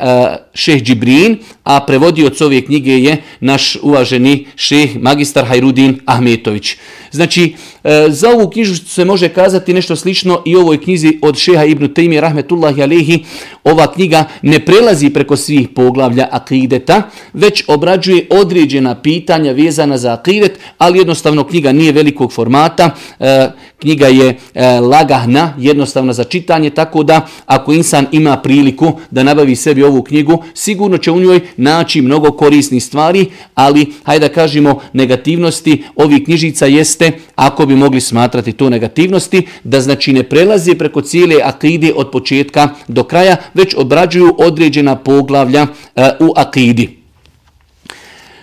šeh 0.58 0.82
Džibrin, 0.84 1.38
a 1.64 1.80
prevodioc 1.86 2.42
ove 2.42 2.62
knjige 2.62 2.98
je 2.98 3.18
naš 3.40 3.78
uvaženi 3.82 4.48
šeh 4.56 4.96
magistar 5.02 5.46
Hajrudin 5.46 6.00
Ahmetović. 6.06 6.76
Znači, 7.12 7.56
e, 7.84 8.06
za 8.10 8.30
ovu 8.30 8.50
knjižu 8.50 8.76
se 8.76 9.06
može 9.06 9.30
kazati 9.30 9.74
nešto 9.74 9.96
slično 9.96 10.42
i 10.46 10.56
ovoj 10.56 10.82
knjizi 10.82 11.20
od 11.22 11.38
šeha 11.38 11.64
Ibn 11.64 11.86
Taymi 11.86 12.20
Rahmetullahi 12.20 12.84
Alehi. 12.84 13.24
Ova 13.64 13.94
knjiga 13.94 14.26
ne 14.42 14.60
prelazi 14.60 15.10
preko 15.10 15.36
svih 15.36 15.70
poglavlja 15.70 16.28
akideta, 16.32 17.02
već 17.34 17.64
obrađuje 17.68 18.28
određena 18.30 18.96
pitanja 18.96 19.52
vezana 19.52 19.98
za 19.98 20.14
akidet, 20.14 20.60
ali 20.78 21.00
jednostavno 21.00 21.44
knjiga 21.44 21.72
nije 21.72 21.92
velikog 21.92 22.34
formata, 22.34 22.90
e, 23.20 23.50
knjiga 23.80 24.08
je 24.08 24.38
e, 24.54 24.80
lagahna, 24.80 25.54
jednostavna 25.58 26.14
za 26.14 26.24
čitanje, 26.24 26.70
tako 26.70 27.04
da 27.04 27.28
ako 27.46 27.74
insan 27.74 28.06
ima 28.12 28.38
priliku 28.38 29.00
da 29.12 29.24
nabavi 29.24 29.56
sebi 29.56 29.84
ovu 29.84 30.04
knjigu, 30.04 30.44
sigurno 30.54 30.98
će 30.98 31.12
u 31.12 31.20
njoj 31.20 31.40
naći 31.58 32.02
mnogo 32.02 32.32
korisnih 32.32 32.84
stvari, 32.84 33.26
ali 33.56 33.94
hajde 34.04 34.28
da 34.28 34.34
kažemo 34.34 34.80
negativnosti 34.94 35.84
ovih 35.96 36.24
knjižica 36.26 36.66
jeste, 36.66 37.12
ako 37.36 37.66
bi 37.66 37.76
mogli 37.76 38.02
smatrati 38.02 38.52
to 38.54 38.70
negativnosti, 38.70 39.48
da 39.64 39.82
znači 39.82 40.14
ne 40.14 40.24
prelazi 40.24 40.76
preko 40.76 41.02
cijele 41.02 41.36
akide 41.44 41.94
od 41.96 42.12
početka 42.12 42.70
do 42.88 43.04
kraja, 43.04 43.36
već 43.54 43.76
obrađuju 43.78 44.36
određena 44.38 44.96
poglavlja 44.96 45.68
e, 45.96 46.10
u 46.20 46.34
akidi. 46.36 46.98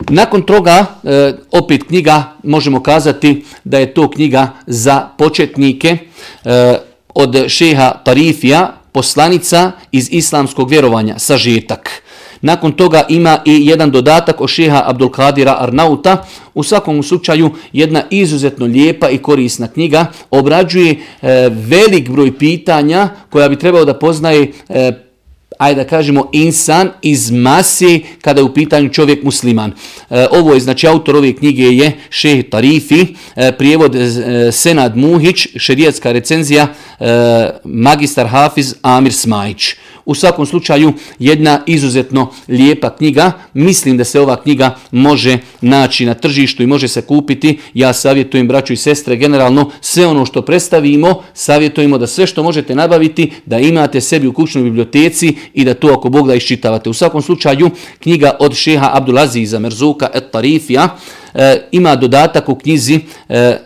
Nakon 0.08 0.42
toga, 0.42 0.86
e, 1.04 1.32
opet 1.50 1.82
knjiga, 1.82 2.24
možemo 2.42 2.82
kazati 2.82 3.44
da 3.64 3.78
je 3.78 3.94
to 3.94 4.10
knjiga 4.10 4.50
za 4.66 5.08
početnike 5.18 5.96
e, 6.44 6.78
od 7.14 7.44
šeha 7.48 8.02
Tarifija, 8.04 8.83
poslanica 8.94 9.72
iz 9.92 10.08
islamskog 10.12 10.70
vjerovanja, 10.70 11.18
sažetak. 11.18 11.90
Nakon 12.40 12.72
toga 12.72 13.02
ima 13.08 13.38
i 13.44 13.66
jedan 13.66 13.90
dodatak 13.90 14.40
o 14.40 14.48
šeha 14.48 14.82
Abdulkadira 14.86 15.56
Arnauta. 15.60 16.24
U 16.54 16.62
svakom 16.62 17.02
slučaju 17.02 17.50
jedna 17.72 18.02
izuzetno 18.10 18.66
lijepa 18.66 19.10
i 19.10 19.18
korisna 19.18 19.68
knjiga 19.68 20.06
obrađuje 20.30 20.90
e, 20.92 20.98
velik 21.48 22.10
broj 22.10 22.38
pitanja 22.38 23.08
koja 23.30 23.48
bi 23.48 23.58
trebao 23.58 23.84
da 23.84 23.98
poznaje 23.98 24.52
e, 24.68 24.92
ajde 25.58 25.82
da 25.82 25.88
kažemo, 25.88 26.30
insan 26.32 26.90
iz 27.02 27.30
masi 27.30 28.02
kada 28.20 28.40
je 28.40 28.44
u 28.44 28.54
pitanju 28.54 28.88
čovjek 28.88 29.22
musliman. 29.22 29.72
E, 30.10 30.26
ovo 30.30 30.54
je, 30.54 30.60
znači, 30.60 30.86
autor 30.86 31.16
ove 31.16 31.32
knjige 31.32 31.62
je 31.62 31.92
Šeh 32.10 32.44
Tarifi, 32.50 33.06
e, 33.36 33.52
prijevod 33.52 33.94
e, 33.94 34.52
Senad 34.52 34.96
Muhić, 34.96 35.46
šerijatska 35.56 36.12
recenzija, 36.12 36.66
e, 37.00 37.50
magistar 37.64 38.26
Hafiz 38.26 38.74
Amir 38.82 39.12
Smajić. 39.12 39.74
U 40.06 40.14
svakom 40.14 40.46
slučaju 40.46 40.92
jedna 41.18 41.60
izuzetno 41.66 42.30
lijepa 42.48 42.96
knjiga. 42.96 43.32
Mislim 43.54 43.96
da 43.96 44.04
se 44.04 44.20
ova 44.20 44.42
knjiga 44.42 44.76
može 44.90 45.38
naći 45.60 46.06
na 46.06 46.14
tržištu 46.14 46.62
i 46.62 46.66
može 46.66 46.88
se 46.88 47.02
kupiti. 47.02 47.58
Ja 47.74 47.92
savjetujem 47.92 48.48
braću 48.48 48.72
i 48.72 48.76
sestre 48.76 49.16
generalno 49.16 49.70
sve 49.80 50.06
ono 50.06 50.26
što 50.26 50.42
predstavimo, 50.42 51.22
savjetujemo 51.34 51.98
da 51.98 52.06
sve 52.06 52.26
što 52.26 52.42
možete 52.42 52.74
nabaviti 52.74 53.32
da 53.46 53.58
imate 53.58 54.00
sebi 54.00 54.26
u 54.26 54.32
kućnoj 54.32 54.64
biblioteci 54.64 55.36
i 55.54 55.64
da 55.64 55.74
to 55.74 55.88
ako 55.88 56.08
Bog 56.08 56.28
da 56.28 56.34
iščitavate. 56.34 56.90
U 56.90 56.94
svakom 56.94 57.22
slučaju 57.22 57.70
knjiga 57.98 58.36
od 58.40 58.54
šeha 58.54 58.90
Abdulaziza 58.92 59.58
Merzuka 59.58 60.08
et 60.14 60.30
Tarifija 60.30 60.96
e, 61.34 61.68
ima 61.72 61.96
dodatak 61.96 62.48
u 62.48 62.54
knjizi 62.54 63.00
e, 63.28 63.58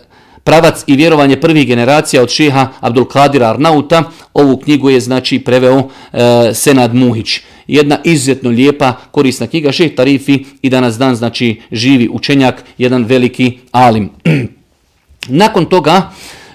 pravac 0.48 0.84
i 0.86 0.96
vjerovanje 0.96 1.40
prvih 1.40 1.66
generacija 1.66 2.22
od 2.22 2.30
šeha 2.30 2.68
Abdul 2.80 3.04
Kadira 3.04 3.50
Arnauta. 3.50 4.02
Ovu 4.34 4.56
knjigu 4.56 4.90
je 4.90 5.00
znači 5.00 5.38
preveo 5.38 5.88
e, 6.12 6.54
Senad 6.54 6.94
Muhić. 6.94 7.40
Jedna 7.66 7.98
izuzetno 8.04 8.50
lijepa, 8.50 8.92
korisna 9.10 9.46
knjiga 9.46 9.72
šeh 9.72 9.94
Tarifi 9.94 10.44
i 10.62 10.70
danas 10.70 10.98
dan 10.98 11.16
znači 11.16 11.60
živi 11.72 12.08
učenjak, 12.12 12.64
jedan 12.78 13.04
veliki 13.04 13.58
alim. 13.72 14.10
Nakon 15.42 15.66
toga 15.66 16.10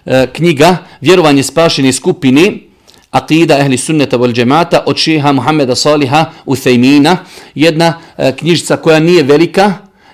e, 0.06 0.28
knjiga 0.34 0.78
Vjerovanje 1.02 1.44
spašene 1.44 1.94
skupine 1.94 2.52
Akida 3.12 3.60
ehli 3.60 3.78
sunneta 3.78 4.18
vol 4.18 4.34
džemata 4.34 4.84
od 4.86 4.98
šeha 4.98 5.32
Muhammeda 5.32 5.76
Saliha 5.76 6.26
Uthejmina, 6.46 7.18
Jedna 7.56 8.00
e, 8.18 8.32
knjižica 8.36 8.78
koja 8.78 9.00
nije 9.00 9.24
velika, 9.24 9.74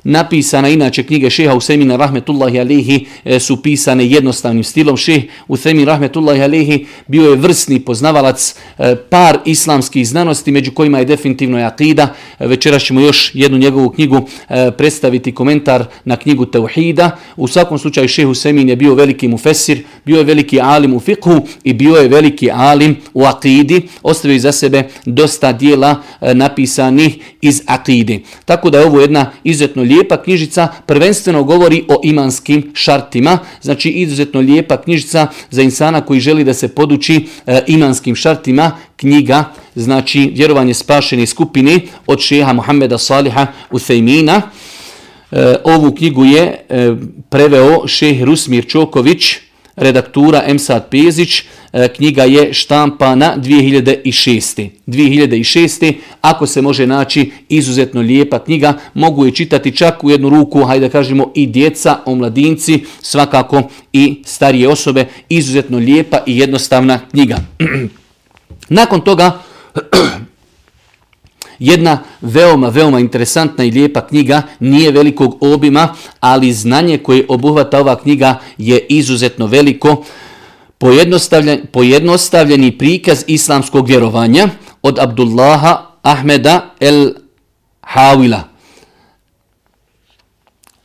napisana 0.10 0.70
inače 0.70 1.04
knjige 1.04 1.30
šeha 1.30 1.56
Usemina 1.56 1.96
rahmetullahi 1.96 2.60
alihi 2.60 3.06
e, 3.26 3.40
su 3.40 3.62
pisane 3.62 4.08
jednostavnim 4.08 4.64
stilom. 4.64 4.98
Šeh 4.98 5.24
Usemin 5.48 5.86
rahmetullahi 5.86 6.42
alihi 6.42 6.86
bio 7.08 7.30
je 7.30 7.36
vrsni 7.36 7.80
poznavalac 7.80 8.56
e, 8.78 8.96
par 9.10 9.38
islamskih 9.46 10.08
znanosti 10.08 10.52
među 10.52 10.72
kojima 10.72 11.00
je 11.00 11.06
definitivno 11.06 11.58
je 11.58 11.66
akida. 11.66 12.14
E, 12.40 12.48
večeras 12.48 12.84
ćemo 12.84 13.02
još 13.02 13.32
jednu 13.34 13.58
njegovu 13.58 13.90
knjigu 13.90 14.28
predstaviti 14.78 15.32
komentar 15.32 15.86
na 16.06 16.16
knjigu 16.16 16.46
Tauhida. 16.46 17.18
U 17.36 17.48
svakom 17.48 17.80
slučaju 17.80 18.08
šeh 18.08 18.28
Usemin 18.28 18.70
je 18.70 18.76
bio 18.76 18.96
veliki 18.96 19.28
mufesir, 19.28 19.84
bio 20.06 20.18
je 20.18 20.24
veliki 20.24 20.62
alim 20.62 20.94
u 20.94 21.00
fiqhu 21.00 21.42
i 21.64 21.74
bio 21.74 21.96
je 21.96 22.08
veliki 22.08 22.52
alim 22.52 22.96
u 23.14 23.24
akidi. 23.24 23.82
Ostavio 24.04 24.40
za 24.40 24.52
sebe 24.52 24.84
dosta 25.06 25.52
dijela 25.52 26.02
napisanih 26.22 27.18
iz 27.42 27.62
akide. 27.66 28.20
Tako 28.46 28.70
da 28.70 28.80
je 28.80 28.86
ovo 28.86 29.02
jedna 29.02 29.32
izuzetno 29.44 29.84
lijepa 29.84 29.99
knjižica, 30.24 30.68
prvenstveno 30.86 31.44
govori 31.44 31.84
o 31.88 32.02
imanskim 32.04 32.72
šartima, 32.74 33.40
znači 33.62 33.90
izuzetno 33.90 34.40
lijepa 34.40 34.82
knjižica 34.82 35.28
za 35.52 35.62
insana 35.62 36.02
koji 36.02 36.20
želi 36.20 36.44
da 36.44 36.54
se 36.54 36.68
poduči 36.68 37.26
e, 37.46 37.62
imanskim 37.68 38.16
šartima, 38.16 38.72
knjiga, 38.96 39.44
znači 39.76 40.32
vjerovanje 40.36 40.74
spašene 40.74 41.26
skupine 41.26 41.80
od 42.08 42.20
šeha 42.20 42.54
Muhammeda 42.54 42.98
Saliha 42.98 43.48
Uthejmina. 43.72 44.42
E, 45.32 45.56
ovu 45.64 45.96
knjigu 45.96 46.26
je 46.26 46.66
e, 46.70 46.96
preveo 47.30 47.88
šeh 47.88 48.24
Rusmir 48.24 48.68
Čoković, 48.68 49.49
redaktura 49.80 50.44
Emsad 50.48 50.90
Pezić, 50.90 51.44
e, 51.74 51.88
knjiga 51.88 52.24
je 52.24 52.54
štampana 52.54 53.36
2006. 53.38 54.70
2006. 54.88 55.94
Ako 56.22 56.48
se 56.48 56.62
može 56.62 56.88
naći 56.88 57.32
izuzetno 57.50 58.02
lijepa 58.02 58.40
knjiga, 58.40 58.74
mogu 58.94 59.26
je 59.26 59.36
čitati 59.36 59.76
čak 59.76 60.04
u 60.04 60.10
jednu 60.10 60.30
ruku, 60.30 60.64
hajde 60.64 60.88
da 60.88 60.92
kažemo 60.92 61.32
i 61.36 61.48
djeca, 61.48 61.98
omladinci, 62.06 62.84
svakako 63.02 63.70
i 63.94 64.22
starije 64.26 64.70
osobe. 64.70 65.06
Izuzetno 65.30 65.78
lijepa 65.78 66.20
i 66.26 66.38
jednostavna 66.38 67.00
knjiga. 67.12 67.38
Nakon 68.70 69.02
toga, 69.02 69.40
jedna 71.60 72.00
veoma, 72.22 72.70
veoma 72.70 73.00
interesantna 73.00 73.64
i 73.64 73.72
lijepa 73.72 74.08
knjiga, 74.08 74.42
nije 74.60 74.92
velikog 74.92 75.38
obima, 75.44 75.96
ali 76.20 76.54
znanje 76.54 76.98
koje 76.98 77.26
obuhvata 77.28 77.80
ova 77.80 77.96
knjiga 77.96 78.40
je 78.58 78.86
izuzetno 78.90 79.46
veliko 79.46 80.04
pojednostavljen, 80.78 81.62
pojednostavljeni 81.72 82.78
prikaz 82.78 83.24
islamskog 83.28 83.88
vjerovanja 83.88 84.48
od 84.82 85.00
Abdullaha 85.00 85.86
Ahmeda 86.02 86.76
el 86.80 87.14
Hawila. 87.82 88.49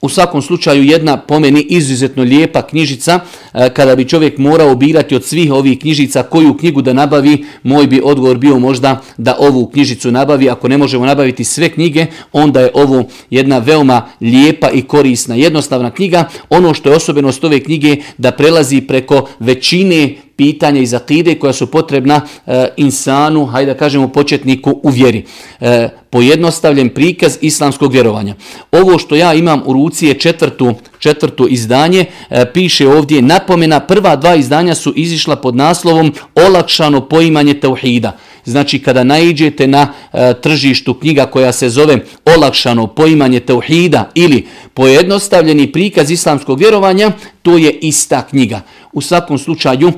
U 0.04 0.08
svakom 0.08 0.42
slučaju 0.42 0.82
jedna 0.84 1.16
pomeni 1.16 1.61
izuzetno 1.61 2.23
lijepa 2.23 2.62
knjižica. 2.62 3.20
E, 3.54 3.70
kada 3.70 3.96
bi 3.96 4.08
čovjek 4.08 4.38
morao 4.38 4.75
birati 4.75 5.14
od 5.14 5.25
svih 5.25 5.52
ovih 5.52 5.78
knjižica 5.78 6.23
koju 6.23 6.56
knjigu 6.56 6.82
da 6.82 6.92
nabavi, 6.92 7.44
moj 7.62 7.87
bi 7.87 8.00
odgovor 8.04 8.38
bio 8.38 8.58
možda 8.58 9.00
da 9.16 9.37
ovu 9.38 9.66
knjižicu 9.66 10.11
nabavi. 10.11 10.50
Ako 10.50 10.68
ne 10.68 10.78
možemo 10.78 11.06
nabaviti 11.06 11.44
sve 11.44 11.68
knjige, 11.68 12.06
onda 12.32 12.61
je 12.61 12.70
ovo 12.75 13.04
jedna 13.30 13.58
veoma 13.58 14.06
lijepa 14.20 14.70
i 14.70 14.82
korisna 14.82 15.34
jednostavna 15.34 15.90
knjiga. 15.90 16.28
Ono 16.50 16.75
što 16.75 16.88
je 16.88 16.96
osobenost 16.96 17.44
ove 17.44 17.61
knjige 17.61 17.96
da 18.18 18.32
prelazi 18.32 18.80
preko 18.80 19.28
većine 19.38 20.14
pitanja 20.36 20.80
iz 20.80 20.94
akide 20.94 21.34
koja 21.34 21.52
su 21.52 21.66
potrebna 21.66 22.20
e, 22.46 22.68
insanu, 22.76 23.46
hajde 23.46 23.72
da 23.72 23.78
kažemo 23.78 24.08
početniku 24.08 24.80
u 24.82 24.90
vjeri. 24.90 25.24
E, 25.60 25.88
pojednostavljen 26.10 26.88
prikaz 26.88 27.38
islamskog 27.40 27.92
vjerovanja. 27.92 28.34
Ovo 28.72 28.98
što 28.98 29.14
ja 29.14 29.34
imam 29.34 29.62
u 29.66 29.72
ruci 29.72 30.06
je 30.06 30.14
četvrtu, 30.14 30.74
četvrtu 30.98 31.48
izdanje, 31.48 32.04
e, 32.30 32.52
piše 32.52 32.88
ovdje 32.88 33.22
napomena, 33.22 33.80
prva 33.80 34.16
dva 34.16 34.34
izdanja 34.34 34.74
su 34.74 34.92
izišla 34.96 35.36
pod 35.36 35.56
naslovom 35.56 36.12
Olakšano 36.34 37.08
poimanje 37.08 37.54
tauhida. 37.54 38.16
Znači 38.44 38.78
kada 38.78 39.04
naiđete 39.04 39.66
na 39.66 39.92
e, 40.12 40.34
tržištu 40.42 40.94
knjiga 40.94 41.26
koja 41.26 41.52
se 41.52 41.68
zove 41.68 41.98
Olakšano 42.36 42.86
poimanje 42.86 43.40
tauhida 43.40 44.10
ili 44.14 44.46
pojednostavljeni 44.74 45.72
prikaz 45.72 46.10
islamskog 46.10 46.58
vjerovanja, 46.58 47.12
to 47.42 47.58
je 47.58 47.70
ista 47.72 48.26
knjiga. 48.26 48.60
U 48.94 49.00
svakom 49.00 49.38
slučaju 49.38 49.88
e, 49.88 49.92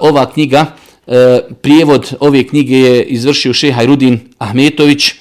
ova 0.00 0.30
knjiga, 0.32 0.66
e, 1.06 1.40
prijevod 1.62 2.16
ove 2.20 2.46
knjige 2.46 2.78
je 2.78 3.04
izvršio 3.04 3.52
Šehaj 3.52 3.86
Rudin 3.86 4.20
Ahmetović, 4.38 5.12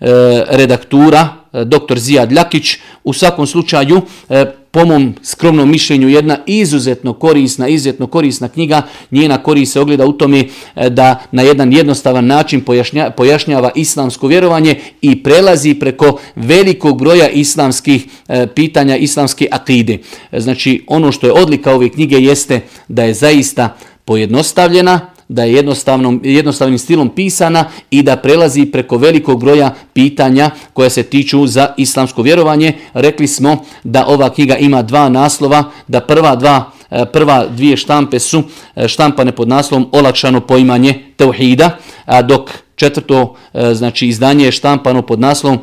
E, 0.00 0.44
redaktura, 0.48 1.28
e, 1.52 1.64
dr. 1.64 1.98
Zijad 1.98 2.32
Ljakić. 2.32 2.76
U 3.04 3.12
svakom 3.12 3.46
slučaju, 3.46 4.00
e, 4.28 4.44
po 4.70 4.84
mom 4.84 5.14
skromnom 5.22 5.70
mišljenju 5.70 6.08
jedna 6.08 6.38
izuzetno 6.46 7.12
korisna, 7.12 7.68
izuzetno 7.68 8.06
korisna 8.06 8.48
knjiga. 8.48 8.82
Njena 9.10 9.42
korist 9.42 9.72
se 9.72 9.80
ogleda 9.80 10.06
u 10.06 10.12
tome 10.12 10.44
da 10.90 11.22
na 11.32 11.42
jedan 11.42 11.72
jednostavan 11.72 12.26
način 12.26 12.60
pojašnja, 12.60 13.10
pojašnjava 13.10 13.70
islamsko 13.74 14.26
vjerovanje 14.26 14.80
i 15.00 15.22
prelazi 15.22 15.74
preko 15.74 16.20
velikog 16.36 16.98
broja 16.98 17.28
islamskih 17.28 18.06
e, 18.28 18.46
pitanja, 18.46 18.96
islamske 18.96 19.48
akide. 19.50 19.98
Znači 20.32 20.84
ono 20.86 21.12
što 21.12 21.26
je 21.26 21.32
odlika 21.32 21.74
ove 21.74 21.88
knjige 21.88 22.16
jeste 22.16 22.60
da 22.88 23.04
je 23.04 23.14
zaista 23.14 23.76
pojednostavljena, 24.04 25.10
da 25.28 25.44
je 25.44 25.52
jednostavnom, 25.52 26.20
jednostavnim 26.24 26.78
stilom 26.78 27.08
pisana 27.08 27.64
i 27.90 28.02
da 28.02 28.16
prelazi 28.16 28.66
preko 28.66 28.96
velikog 28.96 29.40
broja 29.40 29.74
pitanja 29.92 30.50
koja 30.72 30.90
se 30.90 31.02
tiču 31.02 31.46
za 31.46 31.74
islamsko 31.76 32.22
vjerovanje. 32.22 32.72
Rekli 32.94 33.26
smo 33.26 33.64
da 33.84 34.06
ova 34.06 34.30
knjiga 34.30 34.56
ima 34.56 34.82
dva 34.82 35.08
naslova, 35.08 35.64
da 35.88 36.00
prva 36.00 36.36
dva 36.36 36.70
e, 36.90 37.04
prva 37.12 37.46
dvije 37.46 37.76
štampe 37.76 38.18
su 38.18 38.42
e, 38.76 38.88
štampane 38.88 39.32
pod 39.32 39.48
naslovom 39.48 39.88
olakšano 39.92 40.40
poimanje 40.40 40.94
teuhida, 41.16 41.76
dok 42.24 42.50
četvrto 42.76 43.36
e, 43.54 43.74
znači 43.74 44.06
izdanje 44.06 44.44
je 44.44 44.52
štampano 44.52 45.02
pod 45.02 45.20
naslovom 45.20 45.58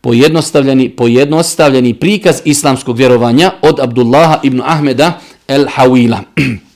pojednostavljeni, 0.00 0.88
pojednostavljeni 0.88 1.94
prikaz 1.94 2.40
islamskog 2.44 2.96
vjerovanja 2.96 3.50
od 3.62 3.80
Abdullaha 3.80 4.40
ibn 4.42 4.62
Ahmeda 4.64 5.20
el 5.48 5.66
Hawila. 5.76 6.18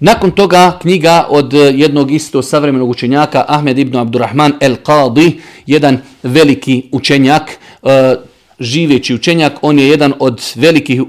Nakon 0.00 0.30
toga 0.30 0.78
knjiga 0.82 1.26
od 1.28 1.54
eh, 1.54 1.58
jednog 1.58 2.10
isto 2.10 2.42
savremenog 2.42 2.90
učenjaka 2.90 3.44
Ahmed 3.48 3.78
ibn 3.78 3.96
Abdurrahman 3.96 4.52
el 4.60 4.76
Qadi, 4.84 5.32
jedan 5.66 5.98
veliki 6.22 6.82
učenjak, 6.92 7.58
eh, 7.82 8.14
živeći 8.60 9.14
učenjak, 9.14 9.52
on 9.62 9.78
je 9.78 9.88
jedan 9.88 10.12
od 10.18 10.42
velikih 10.54 11.00
eh, 11.00 11.04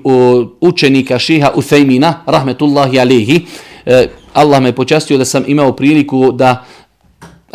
učenika 0.62 1.20
šiha 1.20 1.52
Uthejmina, 1.56 2.24
rahmetullahi 2.26 3.00
alihi. 3.00 3.46
Allah 4.34 4.62
me 4.62 4.76
počastio 4.76 5.18
da 5.18 5.26
sam 5.26 5.44
imao 5.48 5.76
priliku 5.76 6.32
da 6.32 6.66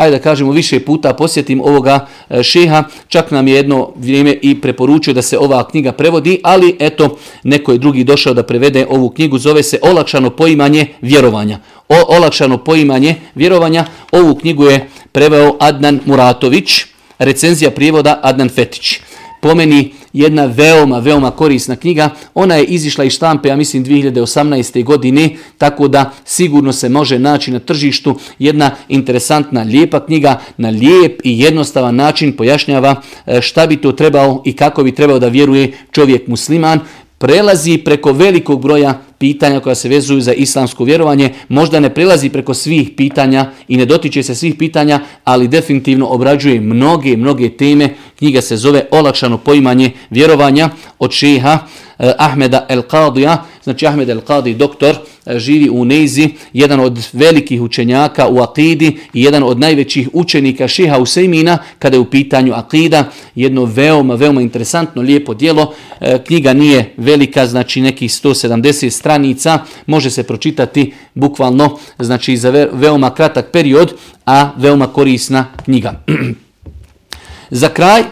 ajde 0.02 0.16
da 0.16 0.22
kažemo 0.22 0.52
više 0.52 0.80
puta 0.80 1.14
posjetim 1.14 1.60
ovoga 1.60 2.06
e, 2.30 2.42
šeha, 2.42 2.84
čak 3.08 3.30
nam 3.30 3.48
je 3.48 3.54
jedno 3.54 3.92
vrijeme 3.96 4.38
i 4.42 4.60
preporučio 4.60 5.14
da 5.14 5.22
se 5.22 5.38
ova 5.38 5.68
knjiga 5.68 5.92
prevodi, 5.92 6.40
ali 6.42 6.76
eto, 6.78 7.16
neko 7.42 7.72
je 7.72 7.78
drugi 7.78 8.04
došao 8.04 8.34
da 8.34 8.42
prevede 8.42 8.86
ovu 8.88 9.10
knjigu, 9.10 9.38
zove 9.38 9.62
se 9.62 9.78
Olakšano 9.82 10.30
poimanje 10.30 10.86
vjerovanja. 11.00 11.58
O, 11.88 12.16
olakšano 12.16 12.58
poimanje 12.58 13.14
vjerovanja, 13.34 13.84
ovu 14.12 14.34
knjigu 14.34 14.64
je 14.64 14.88
preveo 15.12 15.56
Adnan 15.60 16.00
Muratović, 16.06 16.84
recenzija 17.18 17.70
prijevoda 17.70 18.20
Adnan 18.22 18.48
Fetić 18.48 19.00
po 19.42 19.54
meni 19.54 19.92
jedna 20.12 20.44
veoma, 20.46 20.98
veoma 20.98 21.30
korisna 21.30 21.76
knjiga. 21.76 22.10
Ona 22.34 22.54
je 22.54 22.64
izišla 22.64 23.04
iz 23.04 23.12
štampe, 23.12 23.48
ja 23.48 23.56
mislim, 23.56 23.84
2018. 23.84 24.84
godine, 24.84 25.30
tako 25.58 25.88
da 25.88 26.10
sigurno 26.24 26.72
se 26.72 26.88
može 26.88 27.18
naći 27.18 27.50
na 27.50 27.58
tržištu 27.58 28.14
jedna 28.38 28.70
interesantna, 28.88 29.62
lijepa 29.62 30.06
knjiga, 30.06 30.40
na 30.56 30.68
lijep 30.68 31.20
i 31.24 31.40
jednostavan 31.40 31.94
način 31.94 32.36
pojašnjava 32.36 33.02
e, 33.26 33.40
šta 33.40 33.66
bi 33.66 33.76
to 33.76 33.92
trebao 33.92 34.42
i 34.46 34.52
kako 34.52 34.84
bi 34.84 34.94
trebao 34.94 35.18
da 35.18 35.28
vjeruje 35.28 35.72
čovjek 35.90 36.26
musliman 36.26 36.80
prelazi 37.18 37.78
preko 37.78 38.12
velikog 38.12 38.62
broja 38.62 39.00
pitanja 39.22 39.60
koja 39.60 39.74
se 39.74 39.88
vezuju 39.88 40.20
za 40.20 40.32
islamsko 40.32 40.84
vjerovanje, 40.84 41.30
možda 41.48 41.80
ne 41.80 41.94
prelazi 41.94 42.28
preko 42.28 42.54
svih 42.54 42.90
pitanja 42.96 43.50
i 43.68 43.76
ne 43.76 43.84
dotiče 43.86 44.22
se 44.22 44.34
svih 44.34 44.54
pitanja, 44.54 45.00
ali 45.24 45.48
definitivno 45.48 46.06
obrađuje 46.06 46.60
mnoge, 46.60 47.16
mnoge 47.16 47.48
teme. 47.48 47.94
Knjiga 48.18 48.40
se 48.40 48.56
zove 48.56 48.84
Olakšano 48.90 49.38
poimanje 49.38 49.90
vjerovanja 50.10 50.70
od 50.98 51.12
šeha 51.12 51.58
eh, 51.98 52.12
Ahmeda 52.18 52.66
El 52.68 52.82
Qadija, 52.82 53.36
znači 53.62 53.86
Ahmed 53.86 54.08
El 54.08 54.20
Qadi, 54.20 54.56
doktor, 54.56 54.94
eh, 55.26 55.38
živi 55.38 55.70
u 55.70 55.84
Neizi, 55.84 56.28
jedan 56.52 56.80
od 56.80 57.08
velikih 57.12 57.62
učenjaka 57.62 58.28
u 58.28 58.38
Akidi 58.38 58.96
i 59.14 59.22
jedan 59.22 59.42
od 59.42 59.60
najvećih 59.60 60.08
učenika 60.12 60.68
Šiha 60.68 60.98
Usejmina 60.98 61.58
kada 61.78 61.96
je 61.96 62.00
u 62.00 62.10
pitanju 62.10 62.54
Akida, 62.54 63.04
jedno 63.34 63.64
veoma, 63.64 64.14
veoma 64.14 64.42
interesantno, 64.42 65.02
lijepo 65.02 65.34
dijelo. 65.34 65.74
Eh, 66.00 66.18
knjiga 66.26 66.52
nije 66.52 66.94
velika, 66.96 67.46
znači 67.46 67.80
nekih 67.80 68.10
170 68.10 68.90
stranica, 69.12 69.58
može 69.86 70.10
se 70.10 70.22
pročitati 70.22 70.94
bukvalno, 71.14 71.78
znači 71.98 72.36
za 72.36 72.50
veoma 72.72 73.14
kratak 73.14 73.50
period, 73.52 73.92
a 74.26 74.50
veoma 74.56 74.86
korisna 74.86 75.46
knjiga. 75.64 76.00
za 77.60 77.68
kraj, 77.68 78.02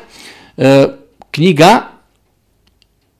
e, 0.57 0.87
knjiga 1.30 1.88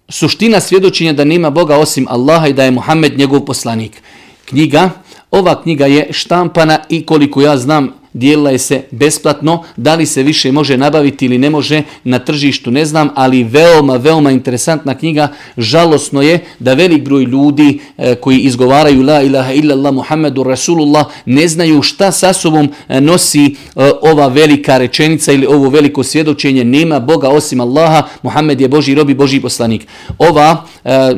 suština 0.09 0.61
svjedočenja 0.61 1.13
da 1.13 1.25
nema 1.25 1.51
Boga 1.51 1.79
osim 1.79 2.07
Allaha 2.09 2.49
i 2.49 2.53
da 2.53 2.65
je 2.65 2.71
Muhammed 2.71 3.19
njegov 3.19 3.45
poslanik. 3.45 4.03
Knjiga, 4.45 4.91
ova 5.31 5.63
knjiga 5.63 5.87
je 5.87 6.13
štampana 6.13 6.79
i 6.89 7.07
koliko 7.07 7.41
ja 7.43 7.57
znam 7.57 8.00
dijelila 8.12 8.50
je 8.50 8.59
se 8.59 8.83
besplatno, 8.90 9.64
da 9.76 9.95
li 9.95 10.07
se 10.07 10.23
više 10.23 10.52
može 10.52 10.76
nabaviti 10.76 11.26
ili 11.26 11.38
ne 11.38 11.50
može 11.50 11.83
na 12.05 12.19
tržištu 12.19 12.71
ne 12.71 12.85
znam, 12.85 13.09
ali 13.14 13.45
veoma, 13.45 13.97
veoma 13.97 14.31
interesantna 14.31 14.95
knjiga, 14.95 15.29
žalosno 15.57 16.23
je 16.23 16.38
da 16.59 16.75
velik 16.75 17.05
broj 17.05 17.25
ljudi 17.25 17.81
e, 17.99 18.14
koji 18.14 18.38
izgovaraju 18.38 19.03
la 19.03 19.23
ilaha 19.23 19.53
illallah 19.53 19.94
Muhammedu 19.94 20.42
Rasulullah 20.42 21.07
ne 21.27 21.49
znaju 21.49 21.83
šta 21.83 22.12
sa 22.12 22.33
sobom 22.33 22.68
e, 22.88 23.01
nosi 23.01 23.44
e, 23.44 23.55
ova 24.03 24.29
velika 24.29 24.79
rečenica 24.79 25.33
ili 25.33 25.46
ovo 25.46 25.68
veliko 25.68 26.03
svjedočenje, 26.03 26.64
nema 26.64 27.01
Boga 27.01 27.29
osim 27.29 27.61
Allaha, 27.61 28.03
Muhammed 28.23 28.61
je 28.61 28.68
Boži 28.68 28.94
robi, 28.94 29.14
Boži 29.14 29.40
poslanik. 29.40 29.87
Ova 30.18 30.66
e, 30.85 31.14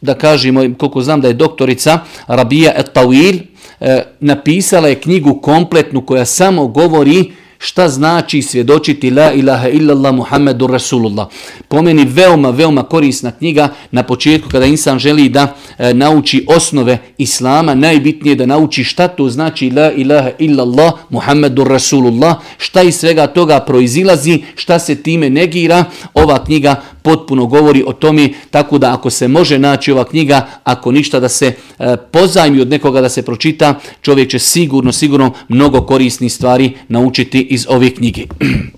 da 0.00 0.14
kažemo, 0.14 0.60
koliko 0.78 1.02
znam 1.02 1.20
da 1.20 1.28
je 1.28 1.34
doktorica 1.34 1.98
Rabija 2.26 2.72
et 2.76 2.90
Tawil, 2.94 3.38
E, 3.80 4.02
napisala 4.20 4.88
je 4.88 5.00
knjigu 5.00 5.40
kompletnu 5.40 6.06
koja 6.06 6.24
samo 6.24 6.66
govori 6.66 7.32
šta 7.58 7.88
znači 7.88 8.42
svjedočiti 8.42 9.10
la 9.10 9.32
ilaha 9.32 9.68
illallah 9.68 10.14
Muhammedur 10.14 10.70
Rasulullah. 10.70 11.26
Po 11.68 11.82
meni 11.82 12.04
veoma, 12.04 12.50
veoma 12.50 12.82
korisna 12.82 13.30
knjiga 13.30 13.68
na 13.90 14.02
početku 14.02 14.48
kada 14.48 14.66
insan 14.66 14.98
želi 14.98 15.28
da 15.28 15.54
e, 15.78 15.94
nauči 15.94 16.44
osnove 16.48 16.98
Islama, 17.18 17.74
najbitnije 17.74 18.32
je 18.32 18.36
da 18.36 18.46
nauči 18.46 18.84
šta 18.84 19.08
to 19.08 19.28
znači 19.28 19.70
la 19.70 19.92
ilaha 19.92 20.30
illallah 20.38 20.92
Muhammedur 21.10 21.68
Rasulullah, 21.68 22.36
šta 22.58 22.82
iz 22.82 22.96
svega 22.96 23.26
toga 23.26 23.60
proizilazi, 23.60 24.42
šta 24.54 24.78
se 24.78 25.02
time 25.02 25.30
negira. 25.30 25.84
Ova 26.14 26.44
knjiga 26.44 26.82
potpuno 27.02 27.46
govori 27.46 27.84
o 27.86 27.92
tome, 27.92 28.28
tako 28.50 28.78
da 28.78 28.94
ako 28.94 29.10
se 29.10 29.28
može 29.28 29.58
naći 29.58 29.92
ova 29.92 30.04
knjiga, 30.04 30.46
ako 30.64 30.92
ništa 30.92 31.20
da 31.20 31.28
se 31.28 31.46
e, 31.78 31.96
pozajmi 32.12 32.60
od 32.60 32.68
nekoga 32.68 33.00
da 33.00 33.08
se 33.08 33.22
pročita, 33.22 33.74
čovjek 34.02 34.30
će 34.30 34.38
sigurno, 34.38 34.92
sigurno 34.92 35.32
mnogo 35.48 35.80
korisnih 35.86 36.32
stvari 36.32 36.72
naučiti 36.88 37.45
iz 37.50 37.66
ove 37.68 37.94
knjige. 37.94 38.26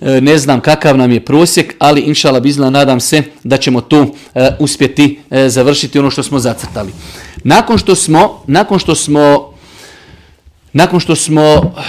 E, 0.00 0.20
ne 0.20 0.38
znam 0.38 0.60
kakav 0.60 0.96
nam 0.96 1.12
je 1.12 1.24
prosjek, 1.24 1.74
ali 1.78 2.00
inšala 2.00 2.40
bizla 2.40 2.70
nadam 2.70 3.00
se 3.00 3.22
da 3.44 3.56
ćemo 3.56 3.80
tu 3.80 4.14
e, 4.34 4.48
uspjeti 4.58 5.18
e, 5.30 5.48
završiti 5.48 5.98
ono 5.98 6.10
što 6.10 6.22
smo 6.22 6.38
zacrtali. 6.38 6.92
Nakon 7.44 7.78
što 7.78 7.94
smo, 7.94 8.42
nakon 8.46 8.78
što 8.78 8.94
smo, 8.94 9.54
nakon 10.72 11.00
što 11.00 11.16
smo 11.16 11.42
eh, 11.42 11.82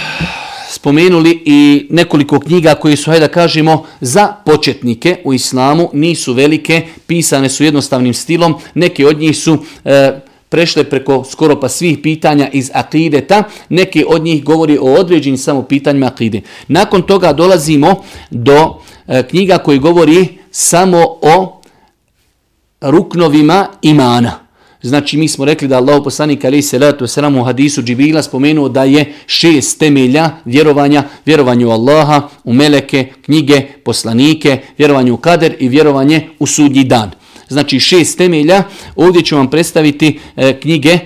spomenuli 0.70 1.42
i 1.44 1.86
nekoliko 1.90 2.40
knjiga 2.40 2.74
koje 2.74 2.96
su, 2.96 3.10
hajde 3.10 3.26
da 3.26 3.32
kažemo, 3.32 3.86
za 4.00 4.26
početnike 4.44 5.16
u 5.24 5.34
islamu, 5.34 5.90
nisu 5.92 6.32
velike, 6.32 6.82
pisane 7.06 7.48
su 7.48 7.64
jednostavnim 7.64 8.14
stilom, 8.14 8.54
neke 8.74 9.06
od 9.06 9.18
njih 9.18 9.36
su 9.36 9.64
e, 9.84 10.20
prešle 10.48 10.84
preko 10.84 11.24
skoro 11.24 11.60
pa 11.60 11.68
svih 11.68 11.98
pitanja 12.02 12.48
iz 12.52 12.70
akideta, 12.74 13.42
neke 13.68 14.04
od 14.08 14.22
njih 14.22 14.44
govori 14.44 14.78
o 14.78 14.94
određenim 14.94 15.38
samo 15.38 15.62
pitanjima 15.62 16.06
akide. 16.06 16.40
Nakon 16.68 17.02
toga 17.02 17.32
dolazimo 17.32 18.02
do 18.30 18.80
e, 19.06 19.22
knjiga 19.22 19.58
koji 19.58 19.78
govori 19.78 20.28
samo 20.50 20.98
o 21.22 21.60
ruknovima 22.80 23.68
imana. 23.82 24.44
Znači 24.82 25.16
mi 25.16 25.28
smo 25.28 25.44
rekli 25.44 25.68
da 25.68 25.76
Allah 25.76 26.00
poslanik 26.04 26.44
ali 26.44 26.62
se 26.62 26.78
letu 26.78 27.06
selam 27.06 27.36
u 27.36 27.44
hadisu 27.44 27.82
Džibrila 27.82 28.22
spomenuo 28.22 28.68
da 28.68 28.84
je 28.84 29.12
šest 29.26 29.78
temelja 29.78 30.30
vjerovanja, 30.44 31.02
vjerovanje 31.26 31.66
u 31.66 31.70
Allaha, 31.70 32.28
u 32.44 32.52
meleke, 32.52 33.12
knjige, 33.24 33.62
poslanike, 33.84 34.58
vjerovanje 34.78 35.12
u 35.12 35.16
kader 35.16 35.54
i 35.58 35.68
vjerovanje 35.68 36.28
u 36.38 36.46
sudnji 36.46 36.84
dan. 36.84 37.10
Znači 37.54 37.80
šest 37.80 38.18
temelja, 38.18 38.62
ovdje 38.96 39.22
ću 39.22 39.36
vam 39.36 39.50
predstaviti 39.50 40.18
e, 40.36 40.60
knjige 40.60 40.90
e, 40.90 41.00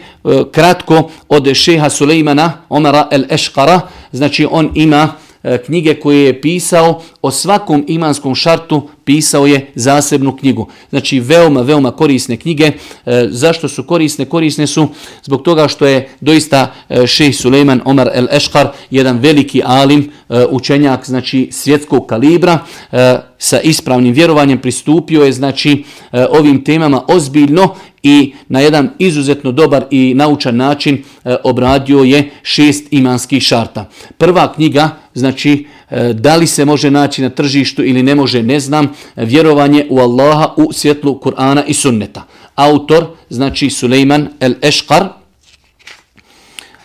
kratko 0.52 1.10
od 1.28 1.54
šeha 1.54 1.90
Sulejmana 1.90 2.52
Omara 2.68 3.08
el 3.10 3.24
Eškara, 3.30 3.80
znači 4.12 4.46
on 4.50 4.70
ima 4.74 5.12
E, 5.42 5.58
knjige 5.58 5.94
koje 5.94 6.24
je 6.24 6.40
pisao 6.40 7.02
o 7.22 7.30
svakom 7.30 7.84
imanskom 7.88 8.34
šartu 8.34 8.88
pisao 9.04 9.46
je 9.46 9.70
zasebnu 9.74 10.36
knjigu. 10.36 10.68
Znači 10.90 11.20
veoma, 11.20 11.60
veoma 11.60 11.90
korisne 11.90 12.36
knjige. 12.36 12.64
E, 13.06 13.26
zašto 13.30 13.68
su 13.68 13.82
korisne? 13.82 14.24
Korisne 14.24 14.66
su 14.66 14.88
zbog 15.24 15.42
toga 15.42 15.68
što 15.68 15.86
je 15.86 16.08
doista 16.20 16.74
e, 16.88 17.06
šejh 17.06 17.36
Suleiman 17.36 17.80
Omar 17.84 18.10
el 18.14 18.26
Eškar 18.32 18.68
jedan 18.90 19.18
veliki 19.18 19.62
alim, 19.64 20.10
e, 20.28 20.44
učenjak 20.50 21.06
znači 21.06 21.48
svjetskog 21.52 22.06
kalibra 22.06 22.58
e, 22.92 23.16
sa 23.38 23.60
ispravnim 23.60 24.14
vjerovanjem 24.14 24.58
pristupio 24.58 25.24
je 25.24 25.32
znači 25.32 25.84
e, 26.12 26.26
ovim 26.30 26.64
temama 26.64 27.02
ozbiljno 27.08 27.74
i 28.02 28.32
na 28.48 28.60
jedan 28.60 28.90
izuzetno 28.98 29.52
dobar 29.52 29.84
i 29.90 30.14
naučan 30.14 30.56
način 30.56 30.94
e, 31.24 31.36
obradio 31.44 31.98
je 31.98 32.30
šest 32.42 32.86
imanskih 32.90 33.42
šarta. 33.42 33.88
Prva 34.18 34.52
knjiga, 34.52 34.90
znači 35.14 35.66
E, 35.90 36.12
da 36.12 36.36
li 36.36 36.46
se 36.46 36.64
može 36.64 36.90
naći 36.90 37.22
na 37.22 37.30
tržištu 37.30 37.84
ili 37.84 38.02
ne 38.02 38.14
može, 38.14 38.42
ne 38.42 38.60
znam, 38.60 38.92
vjerovanje 39.16 39.86
u 39.90 39.98
Allaha 39.98 40.54
u 40.56 40.72
svjetlu 40.72 41.20
Kur'ana 41.22 41.62
i 41.66 41.74
sunneta. 41.74 42.24
Autor, 42.54 43.06
znači 43.30 43.70
Suleiman 43.70 44.28
el 44.40 44.54
Eškar, 44.62 45.08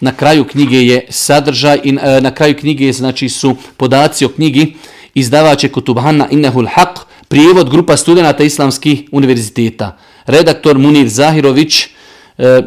na 0.07 0.11
kraju 0.11 0.43
knjige 0.43 0.77
je 0.77 1.05
sadržaj 1.09 1.79
i 1.83 1.97
e, 2.01 2.21
na 2.21 2.31
kraju 2.31 2.55
knjige 2.59 2.85
je, 2.85 2.93
znači 2.93 3.29
su 3.29 3.55
podaci 3.77 4.25
o 4.25 4.29
knjigi 4.29 4.75
izdavače 5.13 5.69
Kutubhanna 5.69 6.27
Innehul 6.31 6.67
Haq, 6.67 7.06
prijevod 7.27 7.69
grupa 7.69 7.97
studenta 7.97 8.43
islamskih 8.43 9.03
univerziteta. 9.11 9.97
Redaktor 10.25 10.77
Munir 10.77 11.07
Zahirović, 11.07 11.83
e, 12.37 12.61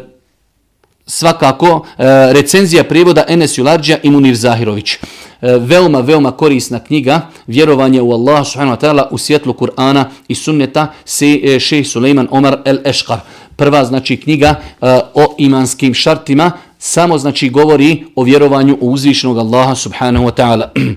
svakako 1.05 1.85
e, 1.97 2.03
recenzija 2.33 2.83
prijevoda 2.83 3.25
Enes 3.27 3.57
Jularđa 3.57 3.97
i 4.03 4.09
Munir 4.09 4.35
Zahirović. 4.35 4.93
E, 4.93 4.99
veoma, 5.41 5.99
veoma 5.99 6.31
korisna 6.31 6.79
knjiga 6.79 7.21
Vjerovanje 7.47 8.01
u 8.01 8.11
Allah 8.11 8.47
subhanahu 8.47 8.77
wa 8.77 8.81
ta'ala 8.81 9.07
u 9.11 9.17
svjetlu 9.17 9.53
Kur'ana 9.53 10.05
i 10.27 10.35
sunneta 10.35 10.93
se 11.05 11.39
e, 11.43 11.59
šejh 11.59 11.87
Suleiman 11.87 12.27
Omar 12.31 12.61
el 12.65 12.77
Eškar. 12.85 13.19
Prva 13.55 13.85
znači 13.85 14.17
knjiga 14.17 14.47
e, 14.47 14.85
o 15.13 15.35
imanskim 15.37 15.93
šartima 15.93 16.51
samo 16.79 17.17
znači 17.17 17.49
govori 17.49 18.03
o 18.15 18.23
vjerovanju 18.23 18.77
u 18.81 18.91
uzvišnog 18.91 19.37
Allaha 19.37 19.75
subhanahu 19.75 20.25
wa 20.25 20.31
ta'ala. 20.31 20.67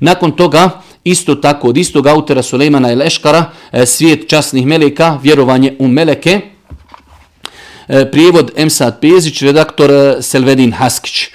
Nakon 0.00 0.32
toga 0.32 0.70
Isto 1.04 1.34
tako, 1.34 1.68
od 1.68 1.76
istog 1.76 2.06
autora 2.06 2.42
Sulejmana 2.42 2.92
el 2.92 3.02
Eškara, 3.02 3.44
e, 3.72 3.86
svijet 3.86 4.28
časnih 4.28 4.66
meleka, 4.66 5.18
vjerovanje 5.22 5.76
u 5.78 5.88
meleke, 5.88 6.40
e, 7.88 8.10
prijevod 8.10 8.50
Emsad 8.56 9.00
Pezić, 9.00 9.42
redaktor 9.42 9.90
e, 9.90 10.22
Selvedin 10.22 10.72
Haskić. 10.72 11.28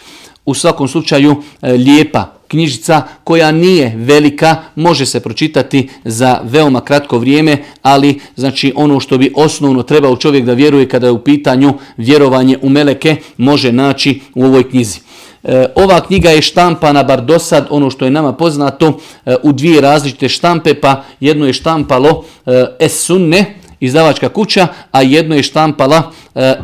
U 0.45 0.53
svakom 0.53 0.87
slučaju 0.87 1.35
lijepa 1.61 2.37
knjižica 2.47 3.01
koja 3.23 3.51
nije 3.51 3.93
velika, 3.95 4.55
može 4.75 5.05
se 5.05 5.19
pročitati 5.19 5.89
za 6.03 6.39
veoma 6.43 6.81
kratko 6.81 7.19
vrijeme, 7.19 7.57
ali 7.81 8.19
znači 8.35 8.73
ono 8.75 8.99
što 8.99 9.17
bi 9.17 9.31
osnovno 9.35 9.83
trebao 9.83 10.15
čovjek 10.15 10.45
da 10.45 10.53
vjeruje 10.53 10.89
kada 10.89 11.07
je 11.07 11.11
u 11.11 11.23
pitanju 11.23 11.73
vjerovanje 11.97 12.57
u 12.61 12.69
meleke, 12.69 13.15
može 13.37 13.71
naći 13.71 14.21
u 14.35 14.45
ovoj 14.45 14.69
knjizi. 14.69 14.99
Eh, 15.43 15.65
ova 15.75 16.01
knjiga 16.01 16.29
je 16.29 16.41
štampana, 16.41 17.03
bar 17.03 17.21
do 17.21 17.39
sad, 17.39 17.67
ono 17.69 17.89
što 17.89 18.05
je 18.05 18.11
nama 18.11 18.33
poznato, 18.33 18.99
eh, 19.25 19.35
u 19.43 19.51
dvije 19.51 19.81
različite 19.81 20.29
štampe, 20.29 20.73
pa 20.73 21.03
jedno 21.19 21.45
je 21.45 21.53
štampalo 21.53 22.23
eh, 22.45 22.65
Es 22.79 23.05
Sunne, 23.05 23.55
izdavačka 23.79 24.29
kuća, 24.29 24.67
a 24.91 25.01
jedno 25.01 25.35
je 25.35 25.43
štampala 25.43 26.11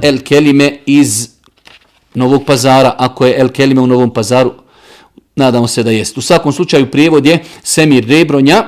El 0.01 0.17
Kelime 0.23 0.77
iz 0.85 1.29
Novog 2.13 2.45
pazara, 2.45 2.95
ako 2.97 3.25
je 3.25 3.39
El 3.39 3.49
Kelime 3.49 3.81
u 3.81 3.87
Novom 3.87 4.13
pazaru, 4.13 4.53
nadamo 5.35 5.67
se 5.67 5.83
da 5.83 5.91
jest. 5.91 6.17
U 6.17 6.21
svakom 6.21 6.53
slučaju 6.53 6.91
prijevod 6.91 7.25
je 7.25 7.43
Semir 7.63 8.05
Rebronja, 8.07 8.63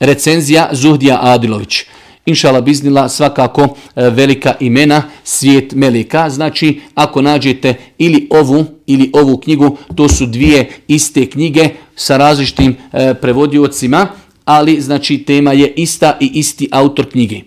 recenzija 0.00 0.68
Zuhdija 0.72 1.18
Adilović. 1.22 1.84
Inšala 2.26 2.60
biznila 2.60 3.08
svakako 3.08 3.62
e, 3.62 4.10
velika 4.10 4.54
imena 4.60 5.02
svijet 5.24 5.72
Melika. 5.74 6.30
Znači, 6.30 6.80
ako 6.94 7.22
nađete 7.22 7.74
ili 7.98 8.28
ovu 8.30 8.64
ili 8.86 9.10
ovu 9.12 9.36
knjigu, 9.36 9.76
to 9.94 10.08
su 10.08 10.26
dvije 10.26 10.70
iste 10.88 11.26
knjige 11.26 11.68
sa 11.96 12.16
različitim 12.16 12.76
e, 12.92 13.14
prevodiocima, 13.14 14.06
ali 14.44 14.80
znači 14.80 15.18
tema 15.18 15.52
je 15.52 15.72
ista 15.76 16.16
i 16.20 16.30
isti 16.34 16.68
autor 16.72 17.10
knjige. 17.10 17.40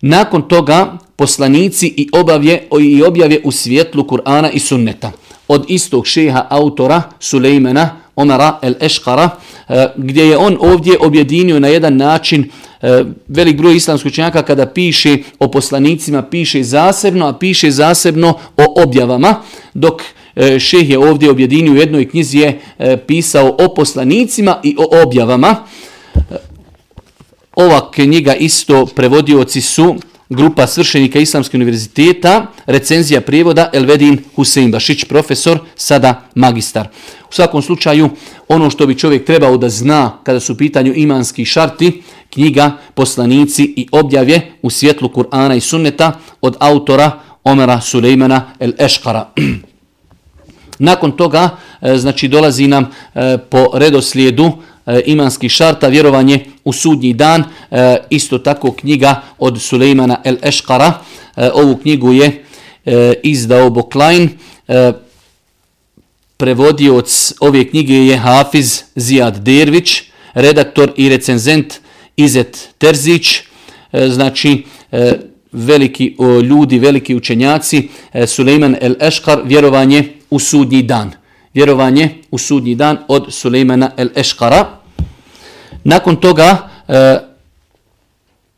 Nakon 0.00 0.48
toga 0.48 0.98
poslanici 1.16 1.86
i 1.96 2.08
obavje 2.12 2.68
i 2.80 3.02
objave 3.02 3.40
u 3.44 3.52
svjetlu 3.52 4.04
Kur'ana 4.04 4.50
i 4.52 4.58
sunneta. 4.58 5.12
Od 5.48 5.64
istog 5.68 6.06
šeha 6.06 6.46
autora 6.50 7.02
Sulejmana 7.20 8.05
Omara 8.16 8.58
el 8.62 8.74
Eškara, 8.80 9.30
e, 9.68 9.86
gdje 9.96 10.24
je 10.24 10.36
on 10.36 10.56
ovdje 10.60 10.98
objedinio 11.00 11.60
na 11.60 11.68
jedan 11.68 11.96
način 11.96 12.50
e, 12.82 13.04
velik 13.28 13.56
broj 13.56 13.76
islamskih 13.76 14.12
činjaka 14.12 14.42
kada 14.42 14.66
piše 14.66 15.18
o 15.38 15.50
poslanicima, 15.50 16.22
piše 16.22 16.62
zasebno, 16.62 17.26
a 17.26 17.38
piše 17.38 17.70
zasebno 17.70 18.38
o 18.56 18.82
objavama, 18.82 19.34
dok 19.74 20.02
e, 20.36 20.58
šeh 20.58 20.90
je 20.90 20.98
ovdje 20.98 21.30
objedinio 21.30 21.72
u 21.72 21.76
jednoj 21.76 22.08
knjizi 22.08 22.38
je 22.38 22.60
pisao 23.06 23.56
o 23.58 23.74
poslanicima 23.74 24.60
i 24.62 24.76
o 24.78 25.02
objavama. 25.02 25.56
Ova 27.56 27.90
knjiga 27.90 28.34
isto 28.34 28.86
prevodioci 28.86 29.60
su 29.60 29.96
grupa 30.28 30.66
svršenika 30.66 31.18
Islamske 31.18 31.56
univerziteta, 31.56 32.46
recenzija 32.66 33.20
prijevoda 33.20 33.70
Elvedin 33.72 34.18
Husein 34.34 34.70
Bašić, 34.70 35.04
profesor, 35.04 35.58
sada 35.76 36.28
magistar. 36.34 36.88
U 37.30 37.32
svakom 37.32 37.62
slučaju, 37.62 38.10
ono 38.48 38.70
što 38.70 38.86
bi 38.86 38.98
čovjek 38.98 39.24
trebao 39.24 39.56
da 39.56 39.68
zna 39.68 40.18
kada 40.22 40.40
su 40.40 40.52
u 40.52 40.56
pitanju 40.56 40.92
imanski 40.96 41.44
šarti, 41.44 42.02
knjiga 42.30 42.70
Poslanici 42.94 43.74
i 43.76 43.88
objavje 43.92 44.52
u 44.62 44.70
svjetlu 44.70 45.08
Kur'ana 45.08 45.56
i 45.56 45.60
sunneta 45.60 46.12
od 46.40 46.56
autora 46.58 47.10
Omera 47.44 47.80
Sulejmana 47.80 48.52
El 48.60 48.72
Eškara. 48.78 49.28
Nakon 50.78 51.12
toga, 51.12 51.50
e, 51.80 51.96
znači, 51.96 52.28
dolazi 52.28 52.66
nam 52.66 52.86
e, 53.14 53.38
po 53.50 53.66
redoslijedu 53.74 54.44
e, 54.44 54.50
imanski 54.90 55.10
imanskih 55.10 55.50
šarta, 55.50 55.88
vjerovanje 55.88 56.44
u 56.64 56.72
sudnji 56.72 57.12
dan, 57.12 57.44
isto 58.10 58.38
tako 58.38 58.72
knjiga 58.72 59.22
od 59.38 59.60
Sulejmana 59.62 60.20
El 60.24 60.36
Eškara. 60.42 60.92
Ovu 61.54 61.76
knjigu 61.76 62.12
je 62.12 62.44
izdao 63.22 63.70
Boklajn. 63.70 64.28
Prevodioc 66.36 67.32
ove 67.40 67.64
knjige 67.68 68.06
je 68.06 68.16
Hafiz 68.16 68.82
Zijad 68.94 69.38
Dervić, 69.38 70.02
redaktor 70.34 70.92
i 70.96 71.08
recenzent 71.08 71.74
Izet 72.16 72.68
Terzić, 72.78 73.36
e, 73.92 74.08
znači 74.08 74.64
e, 74.92 75.12
veliki 75.52 76.16
ljudi, 76.42 76.78
veliki 76.78 77.14
učenjaci, 77.14 77.88
e, 78.12 78.26
Sulejman 78.26 78.76
El 78.80 78.94
Eškar, 79.00 79.40
vjerovanje 79.44 80.12
u 80.30 80.38
sudnji 80.38 80.82
dan 80.82 81.12
vjerovanje 81.56 82.10
u 82.30 82.38
sudnji 82.38 82.74
dan 82.74 82.98
od 83.08 83.26
Sulejmana 83.34 83.90
el 83.96 84.08
Eškara. 84.16 84.66
Nakon 85.84 86.16
toga 86.16 86.68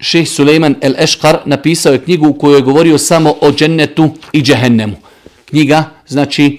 šeh 0.01 0.29
Sulejman 0.29 0.75
el 0.81 0.95
Eškar 0.99 1.39
napisao 1.47 1.93
je 1.93 2.03
knjigu 2.05 2.29
u 2.29 2.35
kojoj 2.35 2.59
je 2.59 2.63
govorio 2.63 2.99
samo 2.99 3.35
o 3.41 3.53
džennetu 3.53 4.11
i 4.33 4.43
džehennemu. 4.43 4.97
Knjiga, 5.45 5.85
znači, 6.07 6.59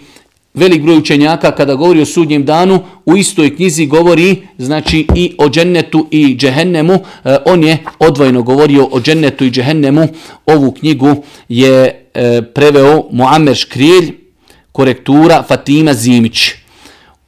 velik 0.59 0.81
broj 0.81 0.97
učenjaka 0.97 1.51
kada 1.51 1.75
govori 1.75 2.01
o 2.01 2.05
sudnjem 2.05 2.45
danu, 2.45 2.79
u 3.05 3.17
istoj 3.17 3.55
knjizi 3.55 3.85
govori 3.85 4.35
znači 4.57 5.07
i 5.15 5.35
o 5.37 5.49
džennetu 5.49 6.07
i 6.11 6.35
džehennemu. 6.37 6.93
E, 6.93 7.37
on 7.45 7.63
je 7.63 7.77
odvojno 7.99 8.43
govorio 8.43 8.87
o 8.91 9.01
džennetu 9.01 9.45
i 9.45 9.51
džehennemu. 9.51 10.07
Ovu 10.45 10.71
knjigu 10.71 11.23
je 11.49 12.05
e, 12.13 12.41
preveo 12.41 13.03
Muammer 13.11 13.55
Škrijelj, 13.55 14.13
korektura 14.71 15.43
Fatima 15.47 15.93
Zimić. 15.93 16.51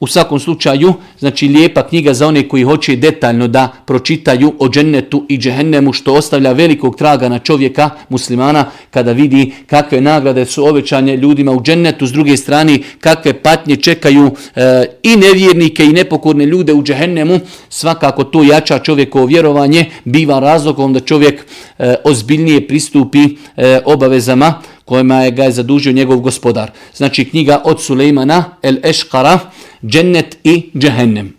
U 0.01 0.07
svakom 0.07 0.39
slučaju, 0.39 0.93
znači 1.19 1.47
lijepa 1.47 1.87
knjiga 1.87 2.13
za 2.13 2.27
one 2.27 2.47
koji 2.47 2.63
hoće 2.63 2.95
detaljno 2.95 3.47
da 3.47 3.67
pročitaju 3.85 4.53
o 4.59 4.69
džennetu 4.69 5.25
i 5.29 5.37
džehennemu 5.37 5.93
što 5.93 6.13
ostavlja 6.13 6.51
velikog 6.51 6.95
traga 6.95 7.29
na 7.29 7.39
čovjeka 7.39 7.89
muslimana 8.09 8.65
kada 8.91 9.11
vidi 9.11 9.53
kakve 9.67 10.01
nagrade 10.01 10.45
su 10.45 10.65
obećane 10.67 11.17
ljudima 11.17 11.51
u 11.51 11.61
džennetu, 11.61 12.07
s 12.07 12.11
druge 12.11 12.37
strane 12.37 12.79
kakve 12.99 13.33
patnje 13.33 13.75
čekaju 13.75 14.31
e, 14.55 14.85
i 15.03 15.15
nevjernike 15.15 15.85
i 15.85 15.93
nepokorne 15.93 16.45
ljude 16.45 16.73
u 16.73 16.83
džehennemu, 16.83 17.39
svakako 17.69 18.23
to 18.23 18.43
jača 18.43 18.79
čovjekovo 18.79 19.25
vjerovanje, 19.25 19.85
biva 20.05 20.39
razlogom 20.39 20.93
da 20.93 20.99
čovjek 20.99 21.45
e, 21.79 21.95
ozbiljnije 22.03 22.67
pristupi 22.67 23.19
e, 23.57 23.79
obavezama 23.85 24.61
kojima 24.85 25.23
je 25.23 25.31
ga 25.31 25.43
je 25.43 25.51
zadužio 25.51 25.93
njegov 25.93 26.19
gospodar. 26.19 26.71
Znači 26.93 27.25
knjiga 27.25 27.61
od 27.65 27.81
Sulejmana 27.81 28.43
El 28.61 28.75
Eškara, 28.83 29.39
Džennet 29.85 30.37
i 30.43 30.69
Džehennem. 30.77 31.33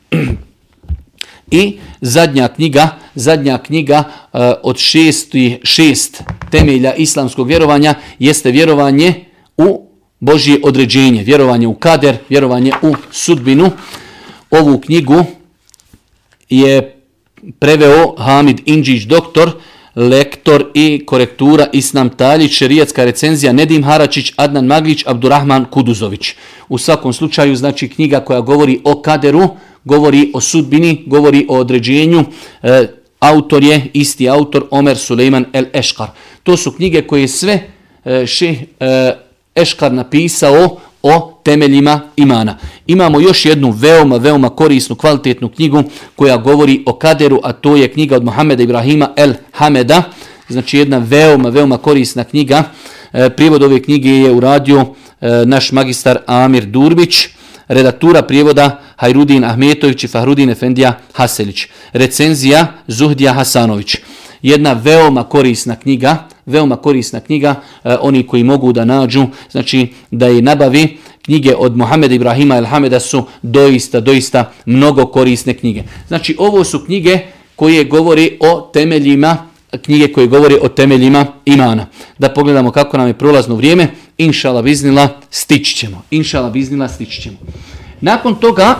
I 1.51 1.79
zadnja 2.01 2.49
knjiga, 2.49 2.89
zadnja 3.15 3.59
knjiga 3.59 3.99
uh, 3.99 4.41
od 4.63 4.79
šesti, 4.79 5.61
šest 5.63 6.23
temelja 6.51 6.95
islamskog 6.95 7.49
vjerovanja 7.49 7.95
jeste 8.19 8.51
vjerovanje 8.51 9.25
u 9.57 9.87
Božje 10.21 10.61
određenje, 10.63 11.23
vjerovanje 11.23 11.67
u 11.67 11.75
kader, 11.75 12.17
vjerovanje 12.29 12.73
u 12.83 12.95
sudbinu. 13.11 13.71
Ovu 14.51 14.79
knjigu 14.79 15.25
je 16.49 16.97
preveo 17.59 18.15
Hamid 18.19 18.61
Inđić, 18.67 19.03
doktor, 19.03 19.51
lektor 19.97 20.71
i 20.75 21.03
korektura 21.07 21.67
Islam 21.73 22.09
Taljić, 22.09 22.53
šerijatska 22.53 23.05
recenzija 23.05 23.53
Nedim 23.53 23.85
Haračić, 23.85 24.33
Adnan 24.37 24.67
Maglić, 24.67 25.05
Abdurrahman 25.07 25.65
Kuduzović. 25.65 26.35
U 26.69 26.79
svakom 26.79 27.13
slučaju, 27.13 27.57
znači 27.57 27.89
knjiga 27.89 28.21
koja 28.21 28.41
govori 28.41 28.81
o 28.85 29.03
kaderu, 29.03 29.49
govori 29.85 30.31
o 30.35 30.41
sudbini, 30.41 31.05
govori 31.07 31.47
o 31.49 31.59
određenju, 31.59 32.25
e, 32.63 32.87
autor 33.21 33.65
je 33.65 33.87
isti 33.93 34.29
autor 34.29 34.67
Omer 34.71 34.99
Suleiman 34.99 35.45
El 35.53 35.65
Eškar. 35.73 36.09
To 36.43 36.57
su 36.57 36.73
knjige 36.73 37.03
koje 37.03 37.29
sve 37.29 37.61
e, 38.05 38.27
šeh 38.27 38.59
e, 38.81 39.13
Eškar 39.55 39.93
napisao 39.93 40.81
o 41.03 41.41
temeljima 41.43 42.01
imana. 42.17 42.59
Imamo 42.87 43.21
još 43.21 43.47
jednu 43.47 43.71
veoma, 43.71 44.17
veoma 44.17 44.49
korisnu, 44.49 44.97
kvalitetnu 44.97 45.49
knjigu 45.49 45.83
koja 46.17 46.37
govori 46.37 46.83
o 46.87 46.93
kaderu, 46.93 47.41
a 47.43 47.53
to 47.53 47.77
je 47.77 47.93
knjiga 47.93 48.17
od 48.17 48.25
Mohameda 48.25 48.62
Ibrahima 48.62 49.11
El 49.17 49.33
Hameda. 49.53 50.03
Znači 50.49 50.79
jedna 50.79 50.99
veoma, 50.99 51.49
veoma 51.49 51.79
korisna 51.79 52.25
knjiga. 52.25 52.62
E, 53.12 53.31
prijevod 53.31 53.62
ove 53.62 53.83
knjige 53.83 54.11
je 54.11 54.33
uradio 54.33 54.87
e, 55.21 55.29
naš 55.47 55.73
magistar 55.73 56.19
Amir 56.27 56.65
Durbić, 56.65 57.29
redaktura 57.69 58.23
prijevoda 58.23 58.81
Hajrudin 58.97 59.45
Ahmetović 59.45 60.05
i 60.05 60.09
Fahrudin 60.09 60.51
Efendija 60.51 60.99
Haselić. 61.12 61.67
Recenzija 61.93 62.67
Zuhdija 62.87 63.33
Hasanović. 63.33 63.97
Jedna 64.43 64.73
veoma 64.73 65.25
korisna 65.25 65.77
knjiga, 65.77 66.17
veoma 66.47 66.77
korisna 66.77 67.21
knjiga, 67.21 67.55
e, 67.85 67.97
oni 68.01 68.27
koji 68.27 68.45
mogu 68.45 68.73
da 68.73 68.85
nađu, 68.85 69.27
znači 69.51 69.87
da 70.11 70.27
je 70.27 70.43
nabavi, 70.43 70.99
knjige 71.23 71.55
od 71.57 71.77
Muhameda 71.77 72.15
Ibrahima 72.15 72.57
El 72.57 72.65
Hameda 72.65 73.01
su 73.01 73.25
doista, 73.43 74.01
doista 74.01 74.53
mnogo 74.67 75.07
korisne 75.07 75.55
knjige. 75.55 75.83
Znači 76.09 76.37
ovo 76.39 76.65
su 76.65 76.85
knjige 76.85 77.19
koje 77.57 77.85
govori 77.85 78.39
o 78.41 78.71
temeljima, 78.73 79.37
knjige 79.85 80.13
koje 80.13 80.27
govori 80.27 80.59
o 80.63 80.69
temeljima 80.69 81.27
imana. 81.45 81.87
Da 82.19 82.29
pogledamo 82.29 82.71
kako 82.71 82.97
nam 82.99 83.07
je 83.07 83.19
prolazno 83.19 83.55
vrijeme, 83.55 83.89
inšala 84.19 84.63
biznila, 84.63 85.09
stići 85.31 85.77
ćemo. 85.77 86.03
Inšala 86.11 86.51
biznila, 86.51 86.89
stići 86.89 87.23
ćemo. 87.23 87.37
Nakon 88.01 88.35
toga 88.35 88.79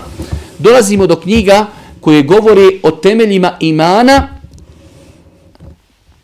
dolazimo 0.59 1.07
do 1.07 1.17
knjiga 1.17 1.67
koje 2.01 2.23
govori 2.23 2.81
o 2.83 2.91
temeljima 2.91 3.57
imana, 3.61 4.29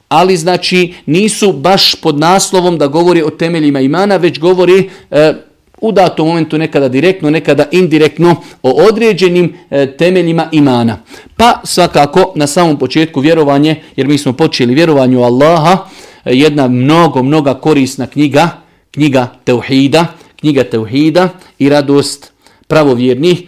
ali 0.09 0.37
znači 0.37 0.95
nisu 1.07 1.53
baš 1.53 1.95
pod 1.95 2.19
naslovom 2.19 2.79
da 2.79 2.87
govori 2.87 3.23
o 3.23 3.31
temeljima 3.31 3.81
imana, 3.81 4.17
već 4.17 4.39
govori 4.39 4.91
e, 5.11 5.35
u 5.81 5.93
datom 5.93 6.29
momentu 6.29 6.59
nekada 6.59 6.89
direktno, 6.89 7.31
nekada 7.31 7.65
indirektno 7.71 8.37
o 8.63 8.71
određenim 8.71 9.55
e, 9.71 9.97
temeljima 9.97 10.49
imana. 10.53 10.99
Pa 11.37 11.61
svakako 11.65 12.33
na 12.35 12.47
samom 12.47 12.79
početku 12.79 13.21
vjerovanje, 13.21 13.83
jer 13.97 14.07
mi 14.07 14.19
smo 14.19 14.33
počeli 14.33 14.75
vjerovanju 14.75 15.23
Allaha, 15.23 15.79
e, 16.25 16.35
jedna 16.37 16.69
mnogo, 16.69 17.23
mnoga 17.23 17.55
korisna 17.55 18.07
knjiga, 18.07 18.49
knjiga 18.91 19.27
Teuhida, 19.45 20.07
knjiga 20.41 20.65
Teuhida 20.65 21.29
i 21.59 21.69
radost 21.69 22.33
pravovjernih. 22.67 23.43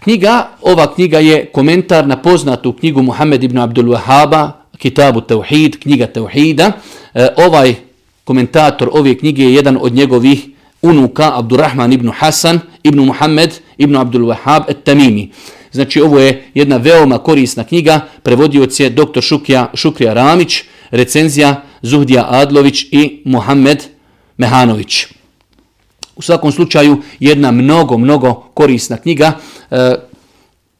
Knjiga, 0.00 0.48
ova 0.62 0.94
knjiga 0.94 1.18
je 1.18 1.46
komentar 1.46 2.06
na 2.06 2.16
poznatu 2.16 2.72
knjigu 2.72 3.02
Muhammed 3.02 3.44
ibn 3.44 3.58
Abdul 3.58 3.84
Wahaba, 3.84 4.50
Kitabu 4.78 5.20
Tauhid, 5.20 5.76
knjiga 5.82 6.06
Tauhida. 6.06 6.72
E, 7.14 7.28
ovaj 7.36 7.74
komentator 8.24 8.88
ove 8.92 9.18
knjige 9.18 9.42
je 9.42 9.54
jedan 9.54 9.78
od 9.80 9.92
njegovih 9.92 10.48
unuka, 10.82 11.38
Abdurrahman 11.38 11.92
ibn 11.92 12.08
Hasan, 12.08 12.60
ibn 12.82 13.00
Muhammed, 13.00 13.60
ibn 13.78 13.96
Abdul 13.96 14.22
Wahab, 14.22 14.62
et 14.68 14.84
Tamimi. 14.84 15.30
Znači 15.72 16.00
ovo 16.00 16.18
je 16.18 16.44
jedna 16.54 16.76
veoma 16.76 17.18
korisna 17.18 17.64
knjiga, 17.64 18.00
prevodioc 18.22 18.80
je 18.80 18.90
dr. 18.90 19.20
Šukija, 19.20 19.70
Šukrija 19.74 20.14
Ramić, 20.14 20.62
recenzija 20.90 21.62
Zuhdija 21.82 22.26
Adlović 22.30 22.86
i 22.90 23.22
Muhammed 23.24 23.84
Mehanović. 24.36 25.06
U 26.20 26.22
svakom 26.22 26.52
slučaju 26.52 26.96
jedna 27.20 27.50
mnogo, 27.50 27.98
mnogo 27.98 28.34
korisna 28.54 28.96
knjiga. 28.96 29.32
E, 29.70 29.94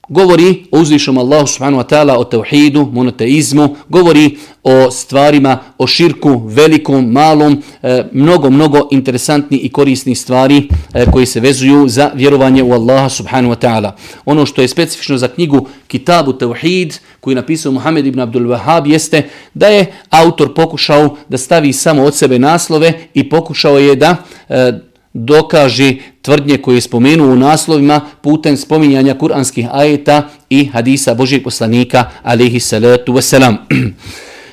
govori 0.08 0.64
o 0.70 0.80
uzvišom 0.80 1.18
Allahu 1.18 1.46
subhanahu 1.46 1.82
wa 1.82 1.88
ta'ala, 1.88 2.18
o 2.18 2.24
tauhidu, 2.24 2.88
monoteizmu, 2.92 3.76
govori 3.88 4.36
o 4.62 4.90
stvarima, 4.90 5.58
o 5.78 5.86
širku, 5.86 6.42
velikom, 6.46 7.12
malom, 7.12 7.62
e, 7.82 8.04
mnogo, 8.12 8.50
mnogo 8.50 8.88
interesantni 8.90 9.56
i 9.56 9.68
korisni 9.68 10.14
stvari 10.14 10.68
e, 10.94 11.06
koji 11.10 11.26
se 11.26 11.40
vezuju 11.40 11.88
za 11.88 12.10
vjerovanje 12.14 12.62
u 12.62 12.72
Allaha 12.72 13.08
subhanahu 13.08 13.54
wa 13.54 13.66
ta'ala. 13.66 13.92
Ono 14.24 14.46
što 14.46 14.62
je 14.62 14.68
specifično 14.68 15.18
za 15.18 15.28
knjigu 15.28 15.66
Kitabu 15.86 16.32
Tauhid, 16.32 16.98
koji 17.20 17.32
je 17.32 17.36
napisao 17.36 17.72
Muhammed 17.72 18.06
ibn 18.06 18.20
Abdul 18.20 18.42
Wahab, 18.42 18.90
jeste 18.90 19.28
da 19.54 19.66
je 19.66 19.92
autor 20.10 20.54
pokušao 20.54 21.16
da 21.28 21.38
stavi 21.38 21.72
samo 21.72 22.02
od 22.02 22.14
sebe 22.14 22.38
naslove 22.38 22.92
i 23.14 23.28
pokušao 23.28 23.78
je 23.78 23.96
da 23.96 24.16
e, 24.48 24.89
dokaže 25.12 25.94
tvrdnje 26.22 26.58
koje 26.58 26.76
je 26.76 26.80
spomenuo 26.80 27.32
u 27.32 27.36
naslovima 27.36 28.00
putem 28.20 28.56
spominjanja 28.56 29.14
kuranskih 29.14 29.66
ajeta 29.72 30.28
i 30.50 30.64
hadisa 30.64 31.14
Božijeg 31.14 31.44
poslanika 31.44 32.10
alaihi 32.22 32.60
salatu 32.60 33.12
wasalam. 33.12 33.56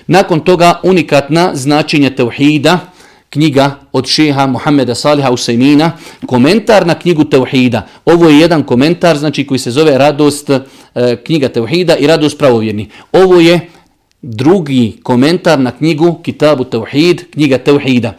Nakon 0.07 0.39
toga 0.39 0.79
unikatna 0.83 1.55
značenja 1.55 2.09
tevhida, 2.09 2.79
knjiga 3.29 3.75
od 3.91 4.07
šeha 4.07 4.47
Muhammeda 4.47 4.95
Saliha 4.95 5.31
Usaimina, 5.31 5.91
komentar 6.25 6.87
na 6.87 6.99
knjigu 6.99 7.23
Teuhida. 7.23 7.87
Ovo 8.05 8.29
je 8.29 8.39
jedan 8.39 8.63
komentar 8.63 9.17
znači 9.17 9.47
koji 9.47 9.59
se 9.59 9.71
zove 9.71 9.97
Radost 9.97 10.49
e, 10.49 10.59
knjiga 11.25 11.49
Teuhida 11.49 11.95
i 11.95 12.07
Radost 12.07 12.37
pravovjerni. 12.37 12.89
Ovo 13.11 13.39
je 13.39 13.59
drugi 14.21 14.99
komentar 15.03 15.59
na 15.59 15.71
knjigu 15.71 16.19
Kitabu 16.23 16.63
Teuhid, 16.63 17.31
knjiga 17.33 17.57
Teuhida. 17.57 18.13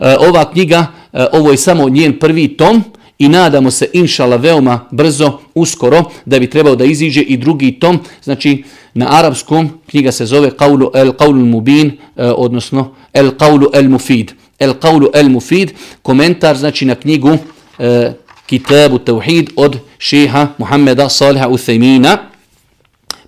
E, 0.00 0.16
ova 0.18 0.52
knjiga 0.52 0.86
E, 1.12 1.26
ovo 1.32 1.50
je 1.50 1.56
samo 1.56 1.88
njen 1.88 2.18
prvi 2.18 2.48
tom 2.48 2.84
i 3.18 3.28
nadamo 3.28 3.70
se 3.70 3.86
inšala 3.92 4.36
veoma 4.36 4.80
brzo, 4.90 5.38
uskoro, 5.54 6.04
da 6.24 6.38
bi 6.38 6.50
trebao 6.50 6.76
da 6.76 6.84
iziđe 6.84 7.20
i 7.20 7.36
drugi 7.36 7.72
tom, 7.72 7.98
znači 8.22 8.64
na 8.94 9.06
arapskom 9.10 9.70
knjiga 9.90 10.12
se 10.12 10.26
zove 10.26 10.50
Qawlu 10.50 10.90
el 10.94 11.12
Qawlu 11.12 11.44
Mubin, 11.44 11.92
e, 12.16 12.24
odnosno 12.24 12.94
El 13.12 13.30
Qawlu 13.30 13.70
el 13.72 13.88
Mufid. 13.88 14.32
El 14.58 14.74
Qawlu 14.74 15.10
el 15.14 15.28
Mufid, 15.28 15.70
komentar 16.02 16.56
znači 16.56 16.84
na 16.84 16.94
knjigu 16.94 17.38
e, 17.78 18.12
Kitabu 18.46 18.98
Tauhid 18.98 19.50
od 19.56 19.78
šeha 19.98 20.48
Muhammeda 20.58 21.08
Saliha 21.08 21.48
Uthejmina. 21.48 22.18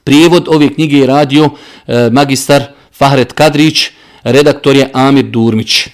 Prijevod 0.04 0.48
ove 0.48 0.74
knjige 0.74 0.98
je 0.98 1.06
radio 1.06 1.50
e, 1.86 2.10
magistar 2.10 2.62
Fahret 2.92 3.32
Kadrić, 3.32 3.90
redaktor 4.24 4.76
je 4.76 4.90
Amir 4.92 5.24
Durmić. 5.24 5.88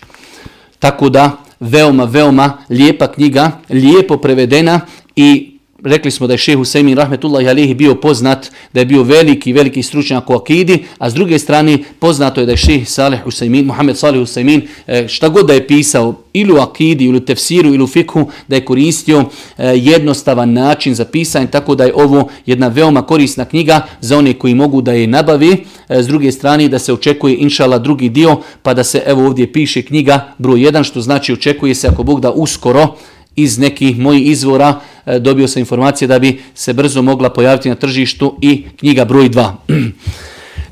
Tako 0.79 1.09
da 1.09 1.37
veoma, 1.61 2.07
veoma 2.07 2.59
lijepa 2.69 3.09
knjiga, 3.09 3.61
lijepo 3.69 4.19
prevedena 4.19 4.81
i 5.17 5.58
rekli 5.85 6.11
smo 6.11 6.27
da 6.27 6.35
je 6.35 6.39
šehu 6.39 6.65
Semin 6.65 6.97
Rahmetullahi 6.97 7.49
Alihi 7.49 7.75
bio 7.75 7.95
poznat, 7.95 8.51
da 8.73 8.81
je 8.81 8.87
bio 8.87 9.03
veliki, 9.03 9.53
veliki 9.53 9.83
stručnjak 9.83 10.31
u 10.31 10.35
akidi, 10.35 10.85
a 10.99 11.11
s 11.11 11.15
druge 11.15 11.39
strane 11.39 11.79
poznato 11.99 12.41
je 12.41 12.47
da 12.47 12.53
je 12.53 12.57
šeh 12.57 12.89
Salih 12.89 13.21
Husaymin, 13.25 13.65
Muhammed 13.65 13.99
Salih 13.99 14.21
Husaymin, 14.21 14.61
eh, 14.87 15.09
šta 15.09 15.29
god 15.29 15.47
da 15.47 15.53
je 15.53 15.67
pisao 15.67 16.15
ili 16.33 16.53
u 16.53 16.57
akidi, 16.57 17.05
ili 17.05 17.17
u 17.17 17.25
tefsiru, 17.25 17.75
ili 17.75 17.83
u 17.83 17.87
fikhu, 17.87 18.31
da 18.49 18.57
je 18.57 18.65
koristio 18.65 19.25
eh, 19.59 19.73
jednostavan 19.77 20.53
način 20.53 20.95
za 20.95 21.05
pisanje, 21.05 21.47
tako 21.47 21.75
da 21.75 21.85
je 21.85 21.95
ovo 21.95 22.29
jedna 22.47 22.69
veoma 22.69 23.03
korisna 23.03 23.45
knjiga 23.45 23.81
za 24.01 24.19
one 24.19 24.35
koji 24.35 24.55
mogu 24.55 24.81
da 24.83 24.93
je 24.93 25.07
nabavi, 25.07 25.53
eh, 25.89 26.03
s 26.03 26.07
druge 26.07 26.33
strane 26.33 26.69
da 26.69 26.79
se 26.79 26.93
očekuje 26.93 27.37
inšala 27.37 27.79
drugi 27.79 28.09
dio, 28.09 28.37
pa 28.63 28.75
da 28.75 28.85
se 28.85 29.03
evo 29.07 29.27
ovdje 29.27 29.53
piše 29.53 29.83
knjiga 29.83 30.33
broj 30.39 30.61
1, 30.61 30.85
što 30.85 31.01
znači 31.01 31.33
očekuje 31.33 31.75
se 31.75 31.89
ako 31.89 32.03
Bog 32.03 32.21
da 32.21 32.31
uskoro, 32.31 32.97
iz 33.39 33.59
nekih 33.59 33.99
mojih 33.99 34.27
izvora 34.27 34.81
e, 35.07 35.19
dobio 35.19 35.49
sam 35.49 35.61
informacije 35.61 36.09
da 36.09 36.19
bi 36.19 36.41
se 36.55 36.73
brzo 36.73 37.03
mogla 37.03 37.31
pojaviti 37.31 37.69
na 37.69 37.75
tržištu 37.75 38.39
i 38.43 38.65
knjiga 38.77 39.05
broj 39.05 39.29
2. 39.31 39.53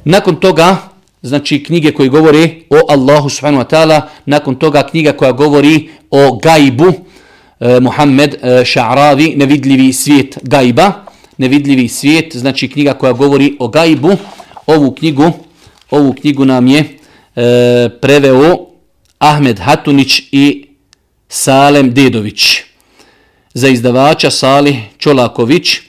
nakon 0.05 0.37
toga, 0.37 0.77
znači 1.23 1.63
knjige 1.63 1.93
koje 1.93 2.09
govore 2.09 2.49
o 2.71 2.93
Allahu 2.93 3.29
subhanahu 3.29 3.65
wa 3.65 3.77
ta'ala, 3.77 4.01
nakon 4.27 4.55
toga 4.55 4.83
knjiga 4.83 5.13
koja 5.13 5.33
govori 5.33 5.89
o 6.11 6.39
gajbu, 6.43 6.93
eh, 7.61 7.81
Muhammed 7.81 8.35
eh, 8.35 8.65
Ša'ravi, 8.65 9.37
nevidljivi 9.37 9.93
svijet 9.93 10.39
gajba, 10.43 10.93
nevidljivi 11.39 11.89
svijet, 11.89 12.37
znači 12.37 12.69
knjiga 12.69 12.93
koja 12.93 13.13
govori 13.13 13.57
o 13.59 13.69
gajbu, 13.69 14.17
ovu 14.67 14.95
knjigu, 14.95 15.33
ovu 15.91 16.13
knjigu 16.13 16.45
nam 16.45 16.67
je 16.67 16.85
eh, 17.37 17.89
preveo 18.01 18.67
Ahmed 19.19 19.59
Hatunić 19.59 20.23
i 20.33 20.66
Salem 21.29 21.95
Dedović. 21.95 22.63
Za 23.55 23.69
izdavača 23.69 24.31
Sali 24.31 24.81
Čolaković, 24.99 25.81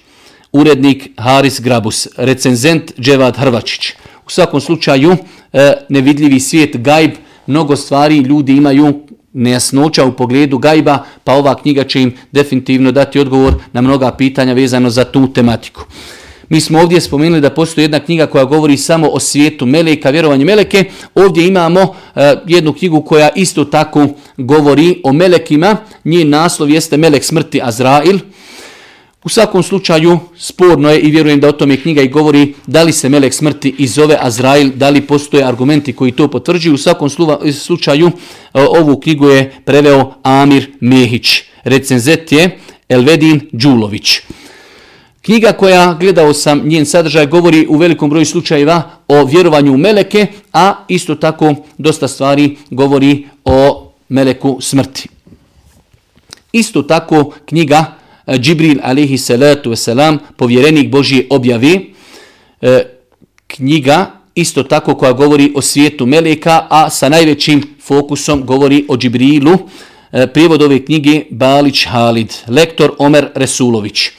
urednik 0.52 1.10
Haris 1.18 1.62
Grabus, 1.62 2.08
recenzent 2.18 2.92
Dževad 3.00 3.38
Hrvačić. 3.38 3.94
U 4.26 4.30
svakom 4.30 4.62
slučaju, 4.62 5.18
e, 5.54 5.74
nevidljivi 5.90 6.40
svijet 6.40 6.78
gajb, 6.78 7.12
mnogo 7.48 7.76
stvari 7.76 8.18
ljudi 8.18 8.56
imaju 8.56 9.08
nejasnoća 9.34 10.06
u 10.06 10.12
pogledu 10.12 10.58
gajba, 10.58 11.04
pa 11.24 11.34
ova 11.34 11.56
knjiga 11.56 11.84
će 11.84 12.02
im 12.02 12.14
definitivno 12.32 12.92
dati 12.92 13.20
odgovor 13.20 13.54
na 13.74 13.82
mnoga 13.82 14.12
pitanja 14.12 14.54
vezano 14.54 14.90
za 14.90 15.04
tu 15.04 15.34
tematiku. 15.34 15.86
Mi 16.50 16.62
smo 16.62 16.80
ovdje 16.80 17.02
spomenuli 17.02 17.42
da 17.42 17.50
postoji 17.50 17.84
jedna 17.84 18.00
knjiga 18.00 18.26
koja 18.26 18.46
govori 18.46 18.78
samo 18.78 19.10
o 19.10 19.20
svijetu 19.20 19.66
Meleka, 19.66 20.10
vjerovanju 20.10 20.46
Meleke. 20.46 20.84
Ovdje 21.16 21.48
imamo 21.48 21.82
uh, 21.82 22.22
jednu 22.48 22.74
knjigu 22.74 23.02
koja 23.02 23.30
isto 23.36 23.66
tako 23.66 24.08
govori 24.38 25.02
o 25.04 25.14
Melekima. 25.14 25.78
Njen 26.06 26.30
naslov 26.30 26.70
jeste 26.70 26.98
Melek 26.98 27.24
smrti 27.24 27.62
Azrail. 27.64 28.20
U 29.24 29.30
svakom 29.30 29.64
slučaju 29.64 30.20
sporno 30.38 30.90
je 30.90 31.00
i 31.00 31.12
vjerujem 31.12 31.40
da 31.40 31.48
o 31.48 31.52
tome 31.52 31.78
knjiga 31.78 32.02
i 32.02 32.08
govori 32.08 32.54
da 32.68 32.84
li 32.84 32.92
se 32.92 33.10
Melek 33.10 33.34
smrti 33.34 33.76
i 33.78 33.88
zove 33.88 34.18
Azrail, 34.20 34.72
da 34.76 34.90
li 34.90 35.02
postoje 35.02 35.44
argumenti 35.44 35.94
koji 35.94 36.12
to 36.12 36.28
potvrđuju. 36.28 36.74
U 36.74 36.78
svakom 36.78 37.10
slučaju 37.54 38.08
e, 38.08 38.12
ovu 38.54 39.00
knjigu 39.00 39.30
je 39.30 39.54
preveo 39.66 40.14
Amir 40.24 40.70
Mehić. 40.80 41.42
Recenzet 41.64 42.32
je 42.32 42.60
Elvedin 42.90 43.42
Đulović. 43.52 44.20
Knjiga 45.28 45.52
koja, 45.52 45.98
gledao 46.00 46.34
sam 46.34 46.62
njen 46.68 46.86
sadržaj, 46.86 47.26
govori 47.26 47.66
u 47.70 47.78
velikom 47.78 48.10
broju 48.10 48.26
slučajeva 48.26 48.92
o 49.08 49.26
vjerovanju 49.26 49.74
u 49.74 49.78
meleke, 49.78 50.28
a 50.54 50.86
isto 50.88 51.16
tako 51.16 51.56
dosta 51.78 52.08
stvari 52.08 52.58
govori 52.70 53.28
o 53.46 53.90
meleku 54.10 54.58
smrti. 54.62 55.10
Isto 56.52 56.82
tako 56.82 57.34
knjiga 57.46 57.86
eh, 58.28 58.38
Džibril 58.38 58.80
alaihi 58.84 59.18
salatu 59.18 59.72
wasalam, 59.72 60.18
povjerenik 60.38 60.92
Božije 60.92 61.28
objavi, 61.30 61.94
eh, 62.62 62.82
knjiga 63.48 64.12
isto 64.36 64.64
tako 64.64 64.96
koja 64.96 65.14
govori 65.14 65.52
o 65.56 65.62
svijetu 65.62 66.06
Meleka, 66.06 66.68
a 66.70 66.90
sa 66.90 67.10
najvećim 67.10 67.64
fokusom 67.82 68.46
govori 68.46 68.86
o 68.88 68.98
Džibrilu. 68.98 69.58
Eh, 70.12 70.28
prijevod 70.28 70.62
ove 70.62 70.86
knjige 70.86 71.24
Balić 71.30 71.86
Halid, 71.86 72.34
lektor 72.48 72.92
Omer 72.98 73.28
Resulović. 73.36 74.10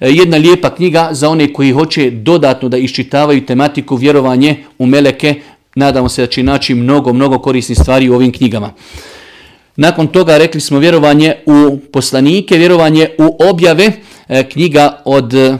E, 0.00 0.10
jedna 0.10 0.36
lijepa 0.36 0.74
knjiga 0.74 1.08
za 1.12 1.28
one 1.28 1.52
koji 1.52 1.72
hoće 1.72 2.10
dodatno 2.10 2.68
da 2.68 2.76
iščitavaju 2.76 3.46
tematiku 3.46 3.96
vjerovanje 3.96 4.64
u 4.78 4.86
Meleke. 4.86 5.34
Nadamo 5.74 6.08
se 6.08 6.22
da 6.22 6.26
će 6.26 6.42
naći 6.42 6.74
mnogo, 6.74 7.12
mnogo 7.12 7.38
korisnih 7.38 7.78
stvari 7.78 8.10
u 8.10 8.14
ovim 8.14 8.32
knjigama. 8.32 8.72
Nakon 9.76 10.06
toga 10.06 10.38
rekli 10.38 10.60
smo 10.60 10.78
vjerovanje 10.78 11.34
u 11.46 11.78
poslanike, 11.92 12.58
vjerovanje 12.58 13.08
u 13.18 13.36
objave, 13.50 13.92
e, 14.28 14.48
knjiga 14.48 15.02
od 15.04 15.34
e, 15.34 15.56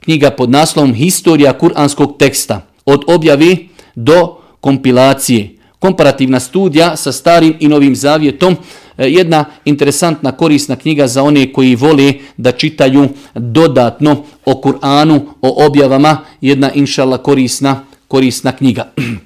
knjiga 0.00 0.30
pod 0.30 0.50
naslovom 0.50 0.94
Historija 0.94 1.52
kuranskog 1.52 2.16
teksta 2.18 2.66
od 2.84 3.04
objavi 3.06 3.68
do 3.94 4.36
kompilacije. 4.60 5.55
Komparativna 5.78 6.40
studija 6.40 6.96
sa 6.96 7.12
starim 7.12 7.54
i 7.60 7.68
novim 7.68 7.96
zavjetom, 7.96 8.56
e, 8.98 9.08
jedna 9.08 9.44
interesantna 9.64 10.32
korisna 10.32 10.76
knjiga 10.76 11.06
za 11.06 11.22
one 11.22 11.52
koji 11.52 11.76
vole 11.76 12.12
da 12.36 12.52
čitaju 12.52 13.08
dodatno 13.34 14.24
o 14.44 14.52
Kur'anu, 14.52 15.20
o 15.42 15.66
objavama, 15.66 16.18
jedna 16.40 16.72
inšala 16.72 17.18
korisna, 17.18 17.84
korisna 18.08 18.52
knjiga. 18.52 18.92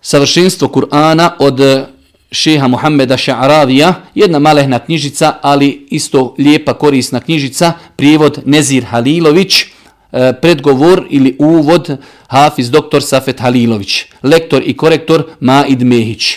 Savršenstvo 0.00 0.68
Kur'ana 0.68 1.30
od 1.38 1.60
e, 1.60 1.86
šeha 2.30 2.68
Muhammeda 2.68 3.16
Ša'aravija, 3.16 3.92
jedna 4.14 4.38
malehna 4.38 4.78
knjižica, 4.78 5.34
ali 5.42 5.86
isto 5.90 6.34
lijepa 6.38 6.74
korisna 6.74 7.20
knjižica, 7.20 7.72
prijevod 7.96 8.42
Nezir 8.44 8.84
Halilović, 8.84 9.64
E, 10.12 10.32
predgovor 10.40 11.06
ili 11.10 11.36
uvod 11.38 11.96
Hafiz 12.28 12.70
dr. 12.70 13.00
Safet 13.00 13.40
Halilović, 13.40 14.04
lektor 14.22 14.62
i 14.66 14.76
korektor 14.76 15.24
Maid 15.40 15.82
Mehić. 15.82 16.36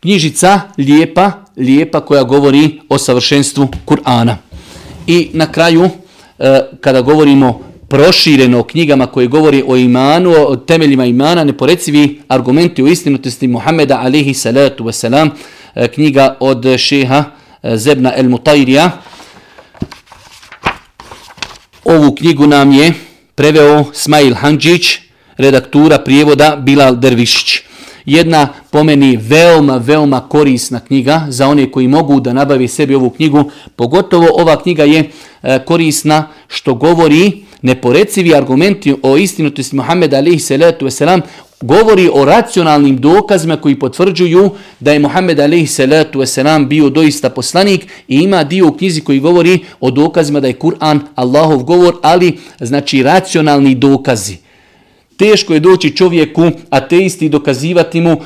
Knjižica 0.00 0.60
lijepa, 0.78 1.32
lijepa 1.56 2.00
koja 2.00 2.22
govori 2.22 2.80
o 2.88 2.98
savršenstvu 2.98 3.68
Kur'ana. 3.86 4.36
I 5.06 5.30
na 5.32 5.52
kraju, 5.52 5.90
e, 6.38 6.60
kada 6.80 7.00
govorimo 7.00 7.60
prošireno 7.88 8.60
o 8.60 8.64
knjigama 8.64 9.06
koje 9.06 9.26
govori 9.26 9.62
o 9.66 9.76
imanu, 9.76 10.34
o 10.48 10.56
temeljima 10.56 11.06
imana, 11.06 11.44
neporecivi 11.44 12.20
argumenti 12.28 12.82
o 12.82 12.86
istinutosti 12.86 13.48
Muhammeda 13.48 14.00
alihi 14.00 14.34
salatu 14.34 14.84
wasalam, 14.84 15.30
e, 15.74 15.88
knjiga 15.88 16.36
od 16.40 16.78
šeha 16.78 17.24
Zebna 17.76 18.12
el 18.16 18.28
Mutairija, 18.28 18.90
Ovu 21.84 22.14
knjigu 22.14 22.46
nam 22.46 22.72
je 22.72 22.94
preveo 23.34 23.84
Smail 23.92 24.34
Hanđić, 24.34 24.98
redaktura 25.36 25.98
prijevoda 25.98 26.56
Bilal 26.56 26.96
Dervišić. 26.96 27.60
Jedna 28.06 28.48
po 28.70 28.84
meni 28.84 29.16
veoma, 29.16 29.76
veoma 29.76 30.20
korisna 30.28 30.80
knjiga 30.80 31.26
za 31.28 31.48
one 31.48 31.70
koji 31.70 31.88
mogu 31.88 32.20
da 32.20 32.32
nabavi 32.32 32.68
sebi 32.68 32.94
ovu 32.94 33.10
knjigu. 33.10 33.50
Pogotovo 33.76 34.28
ova 34.34 34.62
knjiga 34.62 34.84
je 34.84 35.10
e, 35.42 35.58
korisna 35.64 36.28
što 36.48 36.74
govori 36.74 37.44
neporecivi 37.62 38.34
argumenti 38.34 38.94
o 39.02 39.16
istinutosti 39.16 39.76
Muhammeda 39.76 40.16
alihi 40.16 40.38
salatu 40.38 40.86
wasalam 40.86 41.20
govori 41.62 42.10
o 42.12 42.24
racionalnim 42.24 42.96
dokazima 42.96 43.56
koji 43.56 43.78
potvrđuju 43.78 44.50
da 44.80 44.92
je 44.92 44.98
Muhammed 44.98 45.40
alaihi 45.40 45.66
salatu 45.66 46.20
wasalam 46.20 46.66
bio 46.66 46.88
doista 46.88 47.30
poslanik 47.30 47.86
i 48.08 48.16
ima 48.16 48.44
dio 48.44 48.68
u 48.68 48.72
knjizi 48.72 49.00
koji 49.00 49.20
govori 49.20 49.58
o 49.80 49.90
dokazima 49.90 50.40
da 50.40 50.46
je 50.46 50.58
Kur'an 50.58 51.00
Allahov 51.14 51.62
govor, 51.62 51.94
ali 52.02 52.38
znači 52.60 53.02
racionalni 53.02 53.74
dokazi. 53.74 54.36
Teško 55.16 55.54
je 55.54 55.60
doći 55.60 55.96
čovjeku, 55.96 56.50
ateisti, 56.70 57.28
dokazivati 57.28 58.00
mu 58.00 58.12
uh, 58.12 58.18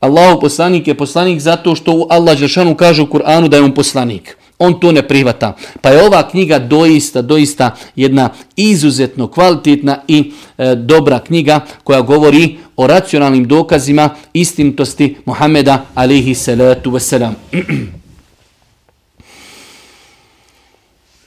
Allahov 0.00 0.40
poslanik 0.40 0.88
je 0.88 0.94
poslanik 0.94 1.40
zato 1.40 1.74
što 1.74 2.06
Allah 2.10 2.38
Žešanu 2.38 2.74
kaže 2.74 3.02
u 3.02 3.06
Kur'anu 3.06 3.48
da 3.48 3.56
je 3.56 3.62
on 3.62 3.74
poslanik 3.74 4.36
on 4.62 4.80
to 4.80 4.92
ne 4.92 5.08
prihvata. 5.08 5.56
Pa 5.80 5.90
je 5.90 6.02
ova 6.02 6.28
knjiga 6.28 6.58
doista, 6.58 7.22
doista 7.22 7.74
jedna 7.96 8.30
izuzetno 8.56 9.28
kvalitetna 9.28 9.98
i 10.08 10.32
e, 10.58 10.74
dobra 10.74 11.18
knjiga 11.18 11.60
koja 11.84 12.00
govori 12.00 12.58
o 12.76 12.86
racionalnim 12.86 13.48
dokazima 13.48 14.10
istinitosti 14.32 15.16
Muhameda 15.24 15.84
alihi 15.94 16.34
salatu 16.34 16.90
wasalam. 16.90 17.32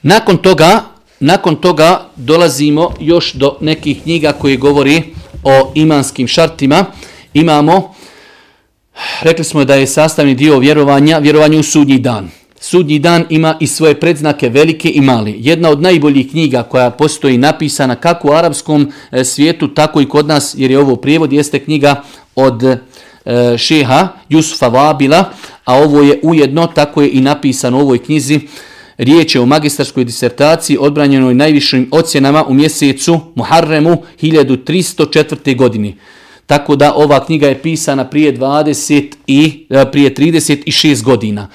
nakon 0.02 0.38
toga, 0.38 0.84
nakon 1.20 1.56
toga 1.56 2.10
dolazimo 2.16 2.94
još 3.00 3.34
do 3.34 3.58
nekih 3.62 4.04
knjiga 4.04 4.32
koje 4.32 4.58
govori 4.58 5.04
o 5.44 5.72
imanskim 5.76 6.28
šartima. 6.28 6.86
Imamo, 7.34 7.96
rekli 9.22 9.44
smo 9.44 9.66
da 9.66 9.76
je 9.76 9.88
sastavni 9.88 10.36
dio 10.36 10.60
vjerovanja, 10.60 11.18
vjerovanje 11.18 11.60
u 11.60 11.64
sudnji 11.64 12.00
dan. 12.00 12.30
Sudnji 12.68 13.00
dan 13.00 13.26
ima 13.30 13.58
i 13.60 13.68
svoje 13.68 14.00
predznake 14.00 14.50
velike 14.50 14.90
i 14.90 15.02
male. 15.02 15.34
Jedna 15.38 15.70
od 15.70 15.82
najboljih 15.82 16.30
knjiga 16.30 16.64
koja 16.64 16.90
postoji 16.90 17.38
napisana 17.38 17.96
kako 17.96 18.28
u 18.28 18.32
arapskom 18.32 18.92
e, 19.12 19.24
svijetu, 19.24 19.68
tako 19.68 20.02
i 20.02 20.10
kod 20.10 20.28
nas, 20.28 20.56
jer 20.58 20.72
je 20.72 20.80
ovo 20.80 20.96
prijevod, 20.96 21.34
jeste 21.34 21.60
knjiga 21.60 22.04
od 22.36 22.64
e, 22.64 22.78
šeha 23.58 24.08
Jusufa 24.30 24.68
Vabila, 24.68 25.30
a 25.66 25.76
ovo 25.76 26.02
je 26.02 26.20
ujedno, 26.24 26.68
tako 26.68 27.02
je 27.02 27.10
i 27.12 27.22
napisano 27.22 27.78
u 27.78 27.82
ovoj 27.82 28.04
knjizi, 28.04 28.40
Riječ 28.98 29.36
je 29.36 29.42
o 29.42 29.46
magistarskoj 29.46 30.04
disertaciji 30.04 30.78
odbranjenoj 30.80 31.34
najvišim 31.34 31.88
ocjenama 31.92 32.46
u 32.46 32.54
mjesecu 32.54 33.20
Muharremu 33.36 34.04
1304. 34.22 35.56
godini. 35.56 35.96
Tako 36.46 36.76
da 36.76 36.94
ova 36.96 37.26
knjiga 37.26 37.48
je 37.48 37.62
pisana 37.62 38.10
prije 38.10 38.38
20 38.38 39.04
i 39.28 39.66
e, 39.70 39.92
prije 39.92 40.14
36 40.14 41.04
godina 41.04 41.48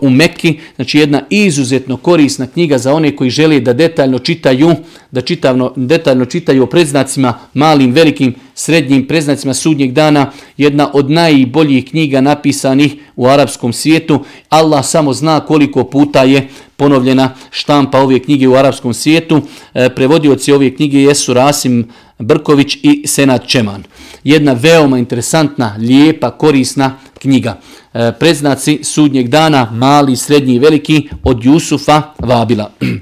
u 0.00 0.10
Mekki, 0.10 0.58
znači 0.76 0.98
jedna 0.98 1.22
izuzetno 1.30 1.96
korisna 1.96 2.46
knjiga 2.46 2.78
za 2.78 2.94
one 2.94 3.16
koji 3.16 3.30
žele 3.30 3.60
da 3.60 3.72
detaljno 3.72 4.18
čitaju, 4.18 4.74
da 5.10 5.20
čitavno 5.20 5.72
detaljno 5.76 6.24
čitaju 6.24 6.62
o 6.62 6.66
predznacima 6.66 7.38
malim, 7.54 7.92
velikim, 7.92 8.34
srednjim 8.54 9.06
predznacima 9.06 9.54
sudnjeg 9.54 9.92
dana, 9.92 10.32
jedna 10.56 10.90
od 10.94 11.10
najboljih 11.10 11.84
knjiga 11.90 12.20
napisanih 12.20 12.94
u 13.16 13.26
arapskom 13.26 13.72
svijetu. 13.72 14.24
Allah 14.48 14.86
samo 14.86 15.12
zna 15.12 15.40
koliko 15.40 15.84
puta 15.84 16.22
je 16.22 16.48
ponovljena 16.76 17.34
štampa 17.50 18.00
ove 18.00 18.18
knjige 18.18 18.48
u 18.48 18.54
arapskom 18.54 18.94
svijetu. 18.94 19.40
E, 19.74 19.88
prevodioci 19.88 20.52
ove 20.52 20.74
knjige 20.74 21.02
jesu 21.02 21.34
Rasim 21.34 21.88
Brković 22.18 22.78
i 22.82 23.02
Senat 23.06 23.46
Čeman 23.46 23.82
jedna 24.26 24.52
veoma 24.52 24.98
interesantna, 24.98 25.76
lijepa, 25.78 26.30
korisna 26.30 26.98
knjiga. 27.18 27.60
E, 27.94 28.12
predznaci 28.18 28.80
sudnjeg 28.82 29.28
dana, 29.28 29.70
mali, 29.72 30.16
srednji 30.16 30.54
i 30.54 30.58
veliki, 30.58 31.08
od 31.24 31.44
Jusufa 31.44 32.02
Vabila. 32.18 32.70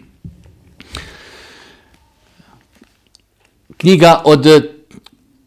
knjiga 3.77 4.22
od 4.24 4.46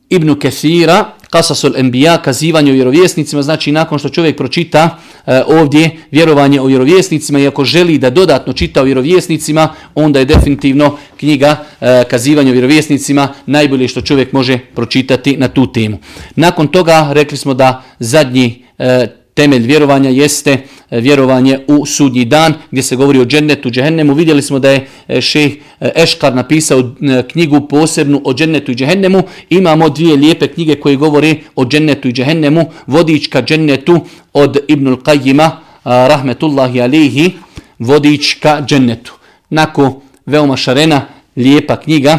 Ibnu 0.10 0.40
Kefira, 0.40 1.14
Kasasul 1.30 1.74
Enbiya, 1.78 2.22
kazivanje 2.22 2.72
o 2.72 2.74
vjerovjesnicima, 2.74 3.42
znači 3.42 3.72
nakon 3.72 4.00
što 4.00 4.10
čovjek 4.10 4.38
pročita 4.38 4.98
e, 5.26 5.44
ovdje 5.48 5.92
vjerovanje 6.12 6.62
o 6.62 6.66
vjerovjesnicima 6.66 7.40
i 7.40 7.48
ako 7.48 7.66
želi 7.66 7.98
da 7.98 8.10
dodatno 8.10 8.54
čita 8.54 8.82
o 8.82 8.84
vjerovjesnicima, 8.84 9.74
onda 9.96 10.20
je 10.20 10.26
definitivno 10.26 10.98
knjiga 11.18 11.66
e, 11.82 12.04
kazivanje 12.10 12.50
o 12.50 12.54
vjerovjesnicima 12.54 13.34
najbolje 13.46 13.88
što 13.88 14.02
čovjek 14.02 14.34
može 14.34 14.58
pročitati 14.76 15.38
na 15.38 15.48
tu 15.48 15.72
temu. 15.72 15.98
Nakon 16.36 16.68
toga 16.68 17.10
rekli 17.12 17.38
smo 17.38 17.54
da 17.54 17.84
zadnji 18.00 18.64
e, 18.78 19.08
temelj 19.38 19.68
vjerovanja 19.68 20.10
jeste 20.10 20.52
e, 20.90 21.00
vjerovanje 21.02 21.60
u 21.68 21.86
sudnji 21.86 22.26
dan 22.26 22.54
gdje 22.72 22.84
se 22.84 22.96
govori 22.96 23.20
o 23.20 23.26
džennetu, 23.26 23.70
džehennemu. 23.70 24.14
Vidjeli 24.14 24.42
smo 24.42 24.60
da 24.60 24.72
je 24.72 24.88
e, 25.08 25.22
šeh 25.22 25.52
e, 25.80 25.92
Eškar 25.96 26.36
napisao 26.36 26.84
knjigu 27.32 27.68
posebnu 27.68 28.22
o 28.26 28.34
džennetu 28.34 28.72
i 28.72 28.76
džehennemu. 28.76 29.24
Imamo 29.50 29.90
dvije 29.90 30.16
lijepe 30.16 30.48
knjige 30.48 30.76
koje 30.76 30.96
govore 30.96 31.36
o 31.56 31.66
džennetu 31.66 32.08
i 32.08 32.14
džehennemu. 32.14 32.66
Vodička 32.88 33.42
džennetu 33.42 34.00
od 34.34 34.58
Ibnul 34.68 34.98
Qajima, 34.98 35.50
rahmetullahi 35.84 36.82
alihi, 36.82 37.32
vodička 37.80 38.66
džennetu. 38.68 39.14
Nako 39.50 40.02
veoma 40.26 40.58
šarena, 40.58 41.02
lijepa 41.36 41.76
knjiga, 41.76 42.18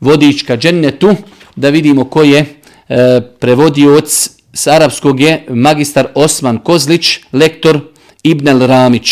vodička 0.00 0.56
džennetu, 0.56 1.14
da 1.56 1.68
vidimo 1.68 2.04
ko 2.04 2.22
je 2.22 2.44
prevodioc 3.40 4.37
s 4.52 4.66
arapskog 4.66 5.20
je 5.20 5.44
magistar 5.48 6.06
Osman 6.14 6.58
Kozlić, 6.58 7.18
lektor 7.32 7.80
Ibnel 8.22 8.66
Ramić, 8.66 9.10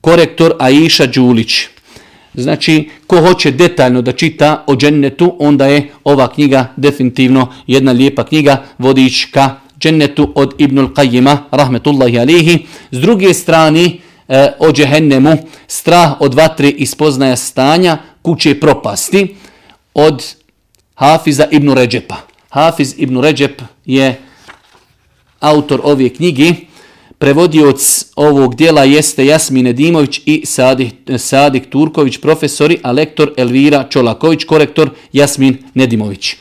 korektor 0.00 0.54
Aisha 0.58 1.06
Đulić. 1.06 1.54
Znači, 2.34 2.90
ko 3.06 3.20
hoće 3.20 3.50
detaljno 3.50 4.02
da 4.02 4.12
čita 4.12 4.64
o 4.66 4.76
džennetu, 4.76 5.36
onda 5.38 5.66
je 5.66 5.90
ova 6.04 6.32
knjiga 6.32 6.72
definitivno 6.76 7.52
jedna 7.66 7.92
lijepa 7.92 8.24
knjiga, 8.24 8.62
vodič 8.78 9.24
ka 9.24 9.54
džennetu 9.80 10.32
od 10.34 10.54
Ibnul 10.58 10.88
Qajima, 10.88 11.36
rahmetullahi 11.50 12.18
alihi. 12.18 12.66
S 12.90 12.98
druge 12.98 13.34
strane, 13.34 13.90
e, 14.28 14.52
o 14.58 14.72
džehennemu, 14.72 15.36
strah 15.66 16.20
od 16.20 16.34
vatre 16.34 16.68
i 16.68 16.86
spoznaja 16.86 17.36
stanja, 17.36 17.98
kuće 18.22 18.60
propasti 18.60 19.36
od 19.94 20.24
Hafiza 20.94 21.46
ibn 21.50 21.72
Ređepa. 21.72 22.16
Hafiz 22.50 22.94
ibn 22.98 23.20
Ređep 23.20 23.62
je 23.84 24.20
autor 25.44 25.80
ove 25.84 26.08
knjige. 26.08 26.54
Prevodioc 27.18 28.04
ovog 28.16 28.54
dijela 28.54 28.84
jeste 28.84 29.26
Jasmine 29.26 29.72
Dimović 29.72 30.20
i 30.26 30.42
Sadik, 30.46 30.94
Sadik 31.18 31.70
Turković, 31.70 32.18
profesori, 32.18 32.78
a 32.82 32.92
lektor 32.92 33.32
Elvira 33.36 33.86
Čolaković, 33.90 34.44
korektor 34.44 34.90
Jasmin 35.12 35.56
Nedimović. 35.74 36.36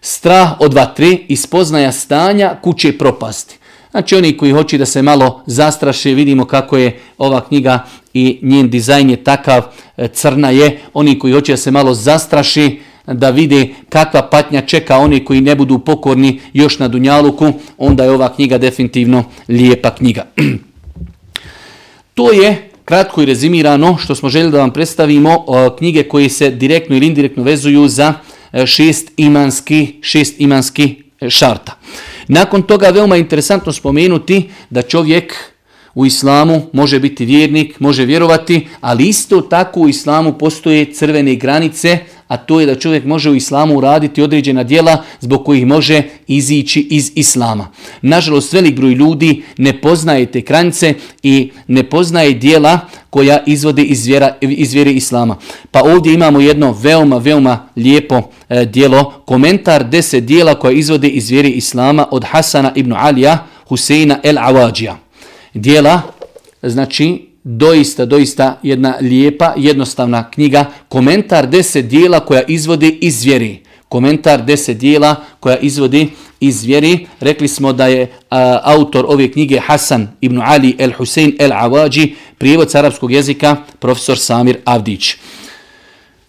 Strah 0.00 0.60
od 0.60 0.74
vatre 0.74 1.16
i 1.28 1.36
spoznaja 1.36 1.92
stanja 1.92 2.56
kuće 2.62 2.98
propasti. 2.98 3.56
Znači 3.90 4.16
oni 4.16 4.36
koji 4.36 4.52
hoće 4.52 4.78
da 4.78 4.86
se 4.86 5.02
malo 5.02 5.42
zastraše, 5.46 6.14
vidimo 6.14 6.44
kako 6.44 6.76
je 6.76 7.00
ova 7.18 7.40
knjiga 7.48 7.84
i 8.14 8.38
njen 8.42 8.70
dizajn 8.70 9.10
je 9.10 9.24
takav, 9.24 9.62
e, 9.96 10.08
crna 10.08 10.50
je. 10.50 10.80
Oni 10.94 11.18
koji 11.18 11.32
hoće 11.32 11.52
da 11.52 11.56
se 11.56 11.70
malo 11.70 11.94
zastraši, 11.94 12.80
da 13.06 13.30
vide 13.30 13.68
kakva 13.88 14.22
patnja 14.22 14.60
čeka 14.60 14.96
oni 14.96 15.24
koji 15.24 15.40
ne 15.40 15.54
budu 15.54 15.78
pokorni 15.78 16.40
još 16.52 16.78
na 16.78 16.88
Dunjaluku, 16.88 17.52
onda 17.78 18.04
je 18.04 18.10
ova 18.10 18.34
knjiga 18.34 18.58
definitivno 18.58 19.24
lijepa 19.48 19.94
knjiga. 19.94 20.26
to 22.14 22.32
je 22.32 22.70
kratko 22.84 23.22
i 23.22 23.26
rezimirano 23.26 23.96
što 23.96 24.14
smo 24.14 24.28
željeli 24.28 24.52
da 24.52 24.58
vam 24.58 24.72
predstavimo 24.72 25.44
knjige 25.78 26.02
koje 26.02 26.28
se 26.28 26.50
direktno 26.50 26.96
ili 26.96 27.06
indirektno 27.06 27.42
vezuju 27.42 27.88
za 27.88 28.14
e, 28.52 28.66
šest 28.66 29.12
imanski, 29.16 29.94
šest 30.02 30.40
imanski 30.40 31.02
e, 31.20 31.30
šarta. 31.30 31.72
Nakon 32.28 32.62
toga 32.62 32.88
veoma 32.88 33.16
interesantno 33.16 33.72
spomenuti 33.72 34.50
da 34.70 34.82
čovjek 34.82 35.53
u 35.94 36.06
islamu 36.06 36.62
može 36.72 37.00
biti 37.00 37.24
vjernik, 37.24 37.80
može 37.80 38.04
vjerovati, 38.04 38.66
ali 38.80 39.08
isto 39.08 39.40
tako 39.40 39.80
u 39.80 39.88
islamu 39.88 40.32
postoje 40.38 40.92
crvene 40.92 41.34
granice, 41.34 41.98
a 42.28 42.36
to 42.36 42.60
je 42.60 42.66
da 42.66 42.74
čovjek 42.74 43.04
može 43.04 43.30
u 43.30 43.34
islamu 43.34 43.76
uraditi 43.76 44.22
određena 44.22 44.62
djela 44.62 45.02
zbog 45.20 45.44
kojih 45.44 45.66
može 45.66 46.02
izići 46.26 46.80
iz 46.90 47.12
islama. 47.14 47.68
Nažalost, 48.02 48.52
velik 48.52 48.76
broj 48.76 48.92
ljudi 48.92 49.42
ne 49.58 49.80
poznaje 49.80 50.26
te 50.26 50.40
granice 50.40 50.94
i 51.22 51.50
ne 51.66 51.82
poznaje 51.82 52.32
djela 52.32 52.80
koja 53.10 53.42
izvode 53.46 53.82
iz, 53.82 54.06
vjera, 54.06 54.34
iz 54.40 54.72
vjere 54.72 54.92
islama. 54.92 55.36
Pa 55.70 55.82
ovdje 55.82 56.14
imamo 56.14 56.40
jedno 56.40 56.76
veoma, 56.82 57.18
veoma 57.18 57.68
lijepo 57.76 58.22
e, 58.48 58.64
djelo, 58.64 59.12
komentar 59.24 59.88
deset 59.88 60.24
djela 60.24 60.54
koja 60.54 60.72
izvode 60.72 61.08
iz 61.08 61.30
vjere 61.30 61.48
islama 61.48 62.06
od 62.10 62.24
Hasana 62.24 62.72
ibn 62.74 62.92
Alija 62.92 63.46
Huseina 63.68 64.18
el 64.22 64.36
Awadžija. 64.36 65.03
Dijela, 65.54 66.02
znači 66.62 67.28
doista, 67.44 68.04
doista 68.04 68.60
jedna 68.62 68.94
lijepa, 69.00 69.54
jednostavna 69.56 70.30
knjiga, 70.30 70.64
komentar 70.88 71.48
deset 71.48 71.86
dijela 71.86 72.20
koja 72.20 72.42
izvodi 72.42 72.98
iz 73.00 73.24
vjeri. 73.24 73.62
Komentar 73.88 74.44
deset 74.44 74.78
dijela 74.78 75.16
koja 75.40 75.58
izvodi 75.58 76.10
iz 76.40 76.64
vjeri. 76.64 77.06
Rekli 77.20 77.48
smo 77.48 77.72
da 77.72 77.86
je 77.86 78.12
a, 78.30 78.60
autor 78.64 79.04
ove 79.08 79.32
knjige 79.32 79.58
Hasan 79.58 80.08
ibn 80.20 80.40
Ali 80.44 80.76
el 80.78 80.92
Husein 80.92 81.36
el 81.38 81.50
Awaji, 81.50 82.14
prijevod 82.38 82.74
arapskog 82.74 83.12
jezika, 83.12 83.56
profesor 83.78 84.18
Samir 84.18 84.56
Avdić. 84.64 85.16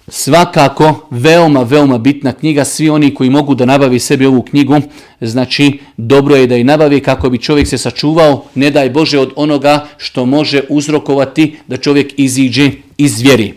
Svakako, 0.07 1.07
veoma, 1.09 1.63
veoma 1.63 1.97
bitna 1.97 2.33
knjiga. 2.33 2.65
Svi 2.65 2.89
oni 2.89 3.13
koji 3.13 3.29
mogu 3.29 3.55
da 3.55 3.65
nabavi 3.65 3.99
sebi 3.99 4.25
ovu 4.25 4.41
knjigu, 4.41 4.81
znači 5.21 5.79
dobro 5.97 6.35
je 6.35 6.47
da 6.47 6.55
i 6.55 6.63
nabavi 6.63 6.99
kako 6.99 7.29
bi 7.29 7.37
čovjek 7.37 7.67
se 7.67 7.77
sačuvao, 7.77 8.43
ne 8.55 8.71
daj 8.71 8.89
Bože 8.89 9.19
od 9.19 9.33
onoga 9.35 9.87
što 9.97 10.25
može 10.25 10.61
uzrokovati 10.69 11.57
da 11.67 11.77
čovjek 11.77 12.13
iziđe 12.17 12.71
iz 12.97 13.21
vjeri. 13.21 13.53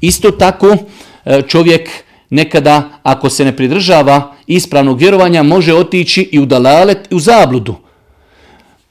Isto 0.00 0.30
tako, 0.30 0.76
e, 1.24 1.42
čovjek 1.48 1.90
nekada, 2.30 3.00
ako 3.02 3.30
se 3.30 3.44
ne 3.44 3.56
pridržava 3.56 4.34
ispravnog 4.46 4.98
vjerovanja, 4.98 5.42
može 5.42 5.74
otići 5.74 6.28
i 6.32 6.38
u 6.38 6.46
dalalet 6.46 6.98
i 7.10 7.14
u 7.14 7.18
zabludu. 7.18 7.85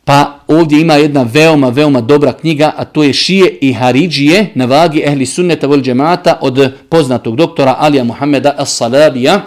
Pa 0.06 0.40
ovdje 0.48 0.82
ima 0.82 0.94
jedna 0.94 1.24
veoma, 1.34 1.70
veoma 1.70 2.02
dobra 2.02 2.34
knjiga, 2.34 2.74
a 2.78 2.86
to 2.86 3.04
je 3.04 3.14
Šije 3.14 3.58
i 3.62 3.74
Haridžije 3.74 4.52
na 4.56 4.66
vagi 4.66 5.04
Ehli 5.06 5.26
Sunneta 5.26 5.68
vol 5.68 5.82
džemata 5.82 6.38
od 6.42 6.74
poznatog 6.90 7.36
doktora 7.36 7.76
Alija 7.80 8.04
Muhammeda 8.04 8.56
As-Salabija. 8.60 9.40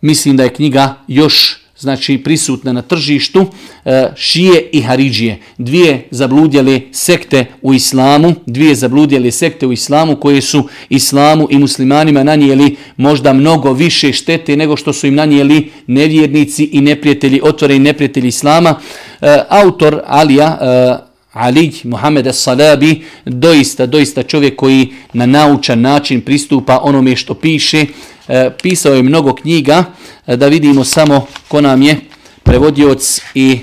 Mislim 0.00 0.36
da 0.36 0.42
je 0.42 0.54
knjiga 0.54 0.94
još 1.08 1.59
znači 1.80 2.18
prisutne 2.18 2.72
na 2.72 2.82
tržištu, 2.82 3.46
e, 3.84 4.12
šije 4.16 4.68
i 4.72 4.82
haridžije. 4.82 5.38
Dvije 5.58 6.08
zabludjele 6.10 6.80
sekte 6.92 7.46
u 7.62 7.74
islamu, 7.74 8.34
dvije 8.46 8.74
zabludjele 8.74 9.30
sekte 9.30 9.66
u 9.66 9.72
islamu 9.72 10.16
koje 10.16 10.40
su 10.40 10.68
islamu 10.88 11.46
i 11.50 11.58
muslimanima 11.58 12.22
nanijeli 12.22 12.76
možda 12.96 13.32
mnogo 13.32 13.72
više 13.72 14.12
štete 14.12 14.56
nego 14.56 14.76
što 14.76 14.92
su 14.92 15.06
im 15.06 15.14
nanijeli 15.14 15.70
nevjernici 15.86 16.64
i 16.64 16.80
neprijatelji, 16.80 17.40
otvore 17.42 17.76
i 17.76 17.78
neprijatelji 17.78 18.28
islama. 18.28 18.74
E, 19.20 19.38
autor 19.48 20.00
Alija, 20.06 20.58
e, 20.60 21.09
Ali 21.32 21.72
Muhammed 21.84 22.26
As-Salabi, 22.26 23.02
doista, 23.24 23.86
doista 23.86 24.22
čovjek 24.22 24.56
koji 24.56 24.92
na 25.12 25.26
naučan 25.26 25.80
način 25.80 26.20
pristupa 26.20 26.80
onome 26.82 27.16
što 27.16 27.34
piše, 27.34 27.86
E, 28.30 28.50
pisao 28.62 28.94
je 28.94 29.02
mnogo 29.02 29.34
knjiga, 29.34 29.84
e, 30.26 30.36
da 30.36 30.46
vidimo 30.46 30.84
samo 30.84 31.26
ko 31.48 31.60
nam 31.60 31.82
je 31.82 32.00
prevodioc 32.42 33.20
i 33.34 33.58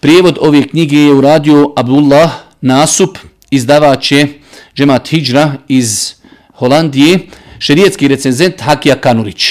prijevod 0.00 0.38
ove 0.40 0.68
knjige 0.68 0.96
je 0.96 1.14
uradio 1.14 1.72
Abdullah 1.76 2.30
Nasup, 2.60 3.18
izdavač 3.50 4.12
je 4.12 4.40
Džemat 4.76 5.08
Hidžra 5.08 5.52
iz 5.68 6.14
Holandije, 6.54 7.18
šerijetski 7.58 8.08
recenzent 8.08 8.60
Hakija 8.60 8.96
Kanurić. 8.96 9.44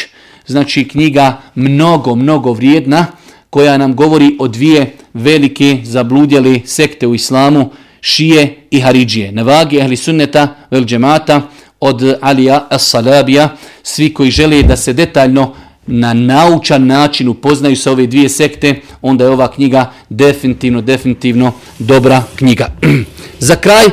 Znači 0.47 0.87
knjiga 0.87 1.41
mnogo, 1.55 2.15
mnogo 2.15 2.53
vrijedna, 2.53 3.05
koja 3.53 3.77
nam 3.77 3.95
govori 3.95 4.35
o 4.39 4.47
dvije 4.47 4.93
velike 5.13 5.77
zabludjeli 5.83 6.61
sekte 6.65 7.07
u 7.07 7.15
islamu, 7.15 7.69
šije 8.01 8.55
i 8.71 8.79
haridžije. 8.81 9.31
Na 9.31 9.43
vagi 9.43 9.81
ahli 9.81 9.95
sunneta 9.95 10.55
vel 10.71 10.85
džemata, 10.85 11.41
od 11.79 12.17
Alija 12.21 12.67
As-Salabija, 12.71 13.47
svi 13.83 14.13
koji 14.13 14.31
žele 14.31 14.63
da 14.63 14.77
se 14.77 14.93
detaljno 14.93 15.53
na 15.87 16.13
naučan 16.13 16.87
način 16.87 17.27
upoznaju 17.27 17.75
sa 17.75 17.91
ove 17.91 18.07
dvije 18.07 18.29
sekte, 18.29 18.75
onda 19.01 19.23
je 19.23 19.29
ova 19.29 19.51
knjiga 19.51 19.91
definitivno, 20.09 20.81
definitivno 20.81 21.51
dobra 21.79 22.23
knjiga. 22.35 22.71
Za 23.49 23.55
kraj 23.55 23.85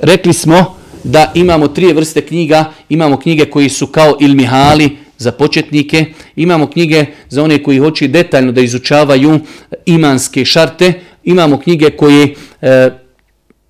rekli 0.00 0.32
smo 0.32 0.76
da 1.04 1.32
imamo 1.34 1.68
tri 1.68 1.92
vrste 1.92 2.20
knjiga, 2.20 2.72
imamo 2.88 3.16
knjige 3.16 3.44
koji 3.44 3.68
su 3.68 3.86
kao 3.86 4.16
ilmihali 4.20 4.96
za 5.18 5.32
početnike, 5.32 6.04
imamo 6.36 6.66
knjige 6.66 7.04
za 7.28 7.42
one 7.42 7.62
koji 7.62 7.78
hoće 7.78 8.08
detaljno 8.08 8.52
da 8.52 8.60
izučavaju 8.60 9.40
imanske 9.86 10.44
šarte, 10.44 10.92
imamo 11.24 11.58
knjige 11.58 11.90
koje 11.90 12.34
e, 12.62 12.90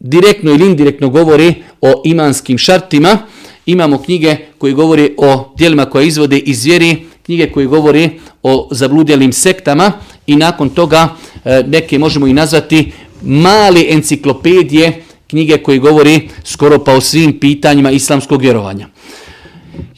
direktno 0.01 0.51
ili 0.51 0.67
indirektno 0.67 1.09
govore 1.09 1.55
o 1.81 2.03
imanskim 2.05 2.59
šartima, 2.59 3.19
imamo 3.67 4.03
knjige 4.03 4.37
koje 4.59 4.73
govore 4.73 5.11
o 5.17 5.55
dijelima 5.59 5.85
koje 5.85 6.07
izvode 6.07 6.39
iz 6.39 6.65
vjeri, 6.65 6.97
knjige 7.27 7.51
koje 7.51 7.67
govore 7.67 8.11
o 8.43 8.69
zabludjelim 8.71 9.33
sektama 9.33 9.93
i 10.27 10.37
nakon 10.37 10.69
toga 10.69 11.09
e, 11.45 11.63
neke 11.67 11.99
možemo 11.99 12.27
i 12.27 12.33
nazvati 12.33 12.93
male 13.23 13.85
enciklopedije, 13.89 15.03
knjige 15.27 15.59
koje 15.59 15.79
govore 15.79 16.21
skoro 16.45 16.85
pa 16.85 16.93
o 16.93 17.01
svim 17.01 17.41
pitanjima 17.41 17.91
islamskog 17.91 18.43
vjerovanja. 18.43 18.89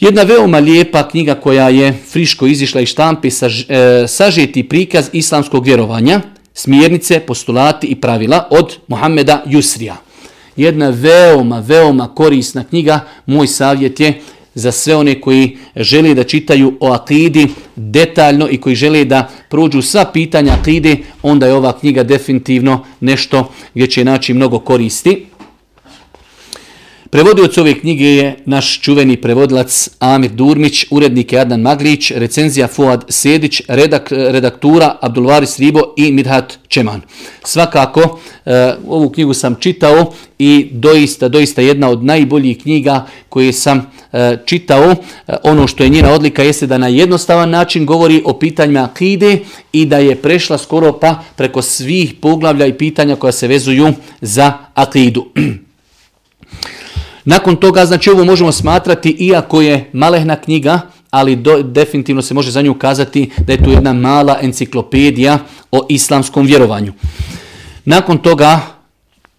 Jedna 0.00 0.22
veoma 0.22 0.58
lijepa 0.58 1.08
knjiga 1.08 1.34
koja 1.34 1.68
je 1.68 1.92
friško 1.92 2.46
izišla 2.46 2.80
iz 2.80 2.88
štampe, 2.88 3.28
e, 3.28 3.32
sažeti 4.08 4.62
prikaz 4.62 5.08
islamskog 5.12 5.64
vjerovanja, 5.64 6.20
smjernice, 6.54 7.20
postulati 7.20 7.86
i 7.86 8.00
pravila 8.00 8.48
od 8.50 8.76
Mohameda 8.88 9.42
Jusrija 9.46 9.96
jedna 10.60 10.90
veoma, 10.90 11.60
veoma 11.60 12.08
korisna 12.14 12.64
knjiga. 12.64 13.00
Moj 13.26 13.46
savjet 13.46 14.00
je 14.00 14.20
za 14.54 14.72
sve 14.72 14.96
one 14.96 15.20
koji 15.20 15.56
žele 15.76 16.14
da 16.14 16.24
čitaju 16.24 16.76
o 16.80 16.92
akidi 16.92 17.48
detaljno 17.76 18.48
i 18.50 18.60
koji 18.60 18.74
žele 18.74 19.04
da 19.04 19.28
prođu 19.48 19.82
sva 19.82 20.04
pitanja 20.12 20.52
akide, 20.60 20.96
onda 21.22 21.46
je 21.46 21.54
ova 21.54 21.78
knjiga 21.78 22.02
definitivno 22.02 22.84
nešto 23.00 23.52
gdje 23.74 23.86
će 23.86 24.04
naći 24.04 24.34
mnogo 24.34 24.58
koristi. 24.58 25.26
Prevodioc 27.10 27.58
ove 27.58 27.74
knjige 27.80 28.04
je 28.04 28.36
naš 28.44 28.80
čuveni 28.80 29.16
prevodilac 29.16 29.88
Amir 29.98 30.30
Durmić, 30.30 30.84
urednik 30.90 31.32
je 31.32 31.38
Adnan 31.40 31.60
Maglić, 31.60 32.10
recenzija 32.10 32.68
Fuad 32.68 33.04
Sedić, 33.08 33.62
redak, 33.68 34.12
redaktura 34.12 34.96
Abdulvaris 35.00 35.58
Ribo 35.58 35.80
i 35.96 36.12
Midhat 36.12 36.58
Čeman. 36.68 37.00
Svakako, 37.44 38.18
e, 38.46 38.74
ovu 38.88 39.10
knjigu 39.10 39.34
sam 39.34 39.54
čitao 39.60 40.12
i 40.38 40.68
doista, 40.72 41.28
doista 41.28 41.62
jedna 41.62 41.88
od 41.88 42.04
najboljih 42.04 42.62
knjiga 42.62 43.06
koje 43.28 43.52
sam 43.52 43.90
e, 44.12 44.36
čitao. 44.46 44.90
E, 44.90 44.96
ono 45.42 45.66
što 45.66 45.82
je 45.82 45.88
njena 45.88 46.12
odlika 46.12 46.42
jeste 46.42 46.66
da 46.66 46.78
na 46.78 46.88
jednostavan 46.88 47.50
način 47.50 47.86
govori 47.86 48.22
o 48.24 48.38
pitanjima 48.38 48.84
akide 48.84 49.38
i 49.72 49.86
da 49.86 49.98
je 49.98 50.16
prešla 50.16 50.58
skoro 50.58 50.92
pa 50.92 51.22
preko 51.36 51.62
svih 51.62 52.14
poglavlja 52.20 52.66
i 52.66 52.78
pitanja 52.78 53.16
koja 53.16 53.32
se 53.32 53.48
vezuju 53.48 53.92
za 54.20 54.52
akidu. 54.74 55.26
Nakon 57.24 57.56
toga, 57.56 57.86
znači 57.86 58.10
ovo 58.10 58.24
možemo 58.24 58.52
smatrati, 58.52 59.10
iako 59.10 59.60
je 59.60 59.90
malehna 59.92 60.36
knjiga, 60.36 60.80
ali 61.10 61.36
do, 61.36 61.62
definitivno 61.62 62.22
se 62.22 62.34
može 62.34 62.50
za 62.50 62.62
nju 62.62 62.74
kazati 62.74 63.30
da 63.46 63.52
je 63.52 63.64
to 63.64 63.70
jedna 63.70 63.92
mala 63.92 64.38
enciklopedija 64.42 65.38
o 65.72 65.86
islamskom 65.88 66.46
vjerovanju. 66.46 66.92
Nakon 67.84 68.18
toga, 68.18 68.60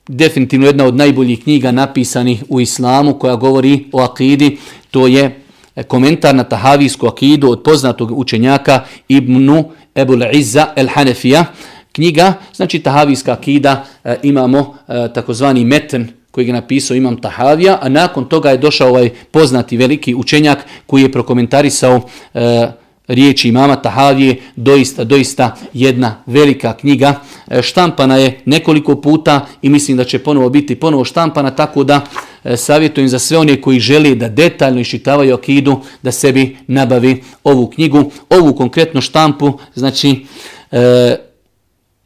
definitivno 0.07 0.67
jedna 0.67 0.85
od 0.85 0.95
najboljih 0.95 1.43
knjiga 1.43 1.71
napisanih 1.71 2.43
u 2.49 2.61
islamu 2.61 3.19
koja 3.19 3.35
govori 3.35 3.85
o 3.91 4.01
akidi, 4.01 4.57
to 4.91 5.07
je 5.07 5.41
komentar 5.87 6.35
na 6.35 6.43
tahavijsku 6.43 7.07
akidu 7.07 7.49
od 7.49 7.63
poznatog 7.63 8.19
učenjaka 8.19 8.83
Ibnu 9.07 9.71
Ebul 9.95 10.23
Izza 10.31 10.73
El 10.75 10.87
Hanefija. 10.87 11.45
Knjiga, 11.91 12.33
znači 12.55 12.79
tahavijska 12.79 13.31
akida, 13.31 13.85
e, 14.03 14.15
imamo 14.23 14.75
e, 14.87 15.13
takozvani 15.13 15.65
meten 15.65 16.20
koji 16.31 16.47
je 16.47 16.53
napisao 16.53 16.95
Imam 16.95 17.21
Tahavija, 17.21 17.79
a 17.81 17.89
nakon 17.89 18.25
toga 18.25 18.49
je 18.49 18.57
došao 18.57 18.89
ovaj 18.89 19.09
poznati 19.31 19.77
veliki 19.77 20.15
učenjak 20.15 20.59
koji 20.85 21.01
je 21.01 21.11
prokomentarisao 21.11 22.01
e, 22.33 22.71
riječi 23.07 23.49
imama 23.49 23.75
Tahavije, 23.75 24.35
doista, 24.55 25.03
doista 25.03 25.55
jedna 25.73 26.23
velika 26.25 26.73
knjiga. 26.73 27.19
E, 27.47 27.61
štampana 27.61 28.17
je 28.17 28.39
nekoliko 28.45 29.01
puta 29.01 29.47
i 29.61 29.69
mislim 29.69 29.97
da 29.97 30.03
će 30.03 30.19
ponovo 30.19 30.49
biti 30.49 30.75
ponovo 30.75 31.05
štampana, 31.05 31.51
tako 31.51 31.83
da 31.83 32.01
e, 32.43 32.57
savjetujem 32.57 33.09
za 33.09 33.19
sve 33.19 33.37
one 33.37 33.61
koji 33.61 33.79
žele 33.79 34.15
da 34.15 34.29
detaljno 34.29 34.81
iščitavaju 34.81 35.33
akidu, 35.33 35.79
da 36.01 36.11
sebi 36.11 36.57
nabavi 36.67 37.23
ovu 37.43 37.67
knjigu. 37.67 38.11
Ovu 38.29 38.55
konkretnu 38.55 39.01
štampu, 39.01 39.59
znači 39.73 40.25
e, 40.71 41.15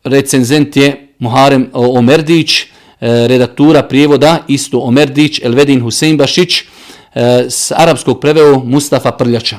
recenzent 0.03 0.77
je 0.77 1.07
Muharem 1.19 1.69
Omerdić, 1.73 2.61
e, 2.61 2.74
E, 3.01 3.27
redaktura 3.27 3.83
prijevoda 3.83 4.37
isto 4.47 4.79
Omerdić, 4.79 5.39
Elvedin 5.43 5.81
Husein 5.81 6.17
Bašić, 6.17 6.61
e, 6.61 7.45
s 7.49 7.71
arapskog 7.71 8.19
preveo 8.19 8.59
Mustafa 8.59 9.11
Prljača. 9.11 9.57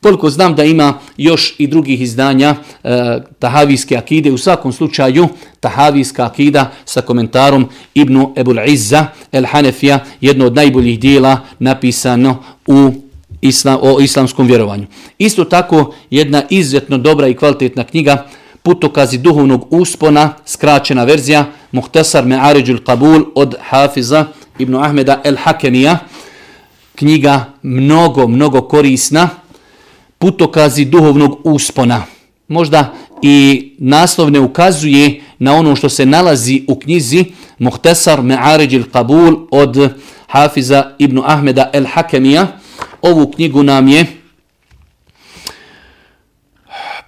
Koliko 0.00 0.30
znam 0.30 0.54
da 0.54 0.64
ima 0.64 0.94
još 1.16 1.54
i 1.58 1.66
drugih 1.66 2.00
izdanja 2.00 2.54
e, 2.84 3.18
Tahavijske 3.38 3.96
akide, 3.96 4.32
u 4.32 4.38
svakom 4.38 4.72
slučaju 4.72 5.28
Tahavijska 5.60 6.24
akida 6.24 6.70
sa 6.84 7.00
komentarom 7.00 7.68
Ibnu 7.94 8.32
Ebul 8.36 8.58
Izza 8.66 9.06
El 9.32 9.44
Hanefija, 9.46 10.04
jedno 10.20 10.46
od 10.46 10.54
najboljih 10.54 11.00
dijela 11.00 11.40
napisano 11.58 12.42
u 12.66 12.92
islam, 13.40 13.78
o 13.82 14.00
islamskom 14.00 14.46
vjerovanju. 14.46 14.86
Isto 15.18 15.44
tako 15.44 15.94
jedna 16.10 16.42
izuzetno 16.50 16.98
dobra 16.98 17.28
i 17.28 17.34
kvalitetna 17.34 17.84
knjiga 17.84 18.26
Putokazi 18.62 19.18
duhovnog 19.18 19.66
uspona, 19.70 20.34
skraćena 20.46 21.04
verzija 21.04 21.46
Muhtasar 21.72 22.24
Me'aređul 22.24 22.80
Qabul 22.84 23.24
od 23.34 23.54
Hafiza 23.60 24.26
Ibn 24.58 24.74
Ahmeda 24.74 25.20
El 25.24 25.36
Hakenija. 25.36 25.98
Knjiga 26.94 27.44
mnogo, 27.62 28.28
mnogo 28.28 28.60
korisna, 28.60 29.28
putokazi 30.18 30.84
duhovnog 30.84 31.40
uspona. 31.44 32.02
Možda 32.48 32.94
i 33.22 33.68
naslov 33.78 34.30
ne 34.30 34.40
ukazuje 34.40 35.22
na 35.38 35.54
ono 35.54 35.76
što 35.76 35.88
se 35.88 36.06
nalazi 36.06 36.64
u 36.68 36.78
knjizi 36.78 37.24
Muhtasar 37.58 38.22
Me'aređ 38.22 38.74
il-Qabul 38.74 39.46
od 39.50 39.90
Hafiza 40.26 40.90
ibn 40.98 41.22
Ahmeda 41.24 41.70
El 41.72 41.86
Hakenija. 41.86 42.46
Ovu 43.02 43.30
knjigu 43.30 43.62
nam 43.62 43.88
je 43.88 44.06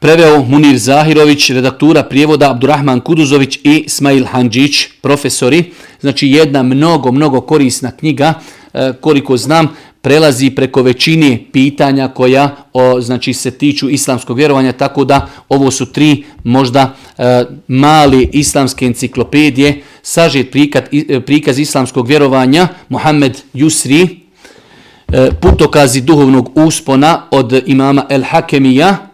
preveo 0.01 0.45
Munir 0.45 0.79
Zahirović, 0.79 1.51
redaktura 1.51 2.03
prijevoda 2.03 2.51
Abdurrahman 2.51 3.01
Kuduzović 3.01 3.59
i 3.65 3.85
Smail 3.89 4.27
Hanđić, 4.27 4.87
profesori. 5.01 5.65
Znači 6.01 6.29
jedna 6.29 6.63
mnogo, 6.63 7.13
mnogo 7.13 7.41
korisna 7.41 7.91
knjiga, 7.91 8.35
e, 8.75 8.93
koliko 9.01 9.37
znam, 9.37 9.69
prelazi 10.03 10.51
preko 10.51 10.83
većine 10.83 11.39
pitanja 11.53 12.09
koja 12.09 12.57
o, 12.73 13.01
znači 13.01 13.33
se 13.33 13.51
tiču 13.51 13.91
islamskog 13.91 14.37
vjerovanja, 14.37 14.73
tako 14.73 15.05
da 15.05 15.29
ovo 15.49 15.71
su 15.71 15.87
tri 15.87 16.25
možda 16.45 16.97
e, 17.19 17.45
mali 17.69 18.29
islamske 18.33 18.87
enciklopedije, 18.87 19.83
sažet 20.03 20.51
prikaz, 20.51 20.83
e, 20.93 21.21
prikaz 21.21 21.59
islamskog 21.59 22.09
vjerovanja, 22.09 22.69
Muhammed 22.89 23.39
Yusri, 23.55 24.09
e, 25.13 25.31
putokazi 25.41 26.01
duhovnog 26.01 26.59
uspona 26.59 27.23
od 27.31 27.63
imama 27.67 28.07
El 28.09 28.23
Hakemija 28.23 29.10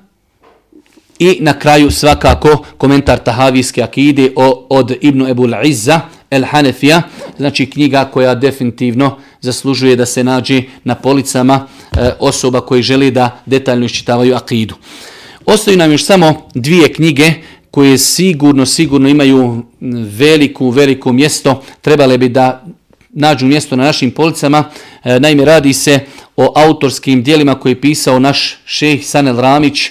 i 1.18 1.38
na 1.40 1.58
kraju 1.58 1.90
svakako 1.90 2.64
komentar 2.78 3.18
Tahavijske 3.18 3.82
akide 3.82 4.32
o, 4.36 4.66
od 4.70 4.96
Ibnu 5.00 5.28
Ebul 5.28 5.54
Izza, 5.64 6.00
El 6.30 6.44
Hanefija, 6.44 7.02
znači 7.36 7.70
knjiga 7.70 8.04
koja 8.04 8.34
definitivno 8.34 9.18
zaslužuje 9.40 9.96
da 9.96 10.06
se 10.06 10.24
nađe 10.24 10.62
na 10.84 10.94
policama 10.94 11.66
e, 11.92 12.10
osoba 12.18 12.60
koji 12.60 12.82
žele 12.82 13.10
da 13.10 13.40
detaljno 13.46 13.86
iščitavaju 13.86 14.34
akidu. 14.34 14.74
Ostaju 15.46 15.76
nam 15.76 15.92
još 15.92 16.04
samo 16.04 16.48
dvije 16.54 16.92
knjige 16.92 17.32
koje 17.70 17.98
sigurno, 17.98 18.66
sigurno 18.66 19.08
imaju 19.08 19.62
veliku, 20.18 20.70
veliko 20.70 21.12
mjesto, 21.12 21.62
trebale 21.80 22.18
bi 22.18 22.28
da 22.28 22.64
nađu 23.10 23.46
mjesto 23.46 23.76
na 23.76 23.84
našim 23.84 24.10
policama. 24.10 24.64
E, 25.04 25.20
naime, 25.20 25.44
radi 25.44 25.72
se 25.72 26.00
o 26.36 26.52
autorskim 26.56 27.22
dijelima 27.22 27.54
koje 27.54 27.70
je 27.70 27.80
pisao 27.80 28.18
naš 28.18 28.58
šejh 28.64 29.04
Sanel 29.04 29.40
Ramić, 29.40 29.90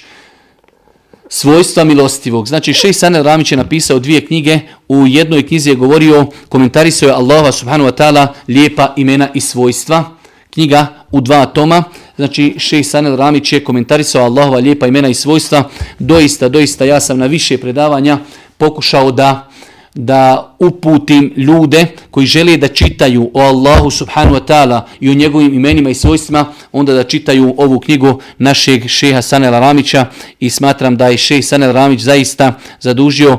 svojstva 1.30 1.84
milostivog. 1.84 2.48
Znači, 2.48 2.74
šejh 2.74 2.96
Sanel 2.96 3.24
Ramić 3.24 3.52
je 3.52 3.58
napisao 3.58 4.00
dvije 4.00 4.26
knjige. 4.26 4.60
U 4.88 5.08
jednoj 5.08 5.48
knjizi 5.48 5.70
je 5.70 5.76
govorio, 5.76 6.26
komentarisao 6.50 7.08
je 7.08 7.14
Allaha 7.14 7.52
subhanahu 7.52 7.90
wa 7.90 7.98
ta'ala 7.98 8.28
lijepa 8.48 8.94
imena 8.98 9.30
i 9.34 9.42
svojstva. 9.42 10.04
Knjiga 10.50 10.88
u 11.12 11.22
dva 11.22 11.46
toma. 11.46 11.84
Znači, 12.16 12.56
šejh 12.58 12.88
Sanel 12.88 13.16
Ramić 13.16 13.54
je 13.54 13.64
komentarisao 13.64 14.26
Allahova 14.26 14.58
lijepa 14.58 14.88
imena 14.88 15.08
i 15.10 15.14
svojstva. 15.14 15.70
Doista, 16.00 16.50
doista, 16.50 16.86
ja 16.86 17.00
sam 17.00 17.18
na 17.18 17.26
više 17.26 17.58
predavanja 17.58 18.18
pokušao 18.58 19.12
da 19.12 19.50
da 19.96 20.56
uputim 20.60 21.34
ljude 21.38 21.86
koji 22.12 22.26
žele 22.26 22.58
da 22.58 22.68
čitaju 22.68 23.32
o 23.34 23.42
Allahu 23.42 23.92
subhanu 23.92 24.36
wa 24.36 24.46
ta'ala 24.48 24.82
i 25.00 25.10
o 25.10 25.14
njegovim 25.14 25.54
imenima 25.54 25.90
i 25.90 25.94
svojstvima, 25.94 26.46
onda 26.72 26.94
da 26.94 27.04
čitaju 27.04 27.56
ovu 27.58 27.80
knjigu 27.80 28.22
našeg 28.38 28.88
šeha 28.88 29.22
Sanela 29.22 29.60
Ramića 29.60 30.06
i 30.40 30.50
smatram 30.50 30.98
da 30.98 31.08
je 31.08 31.18
šeh 31.18 31.46
Sanel 31.46 31.72
Ramić 31.72 32.02
zaista 32.02 32.54
zadužio 32.80 33.38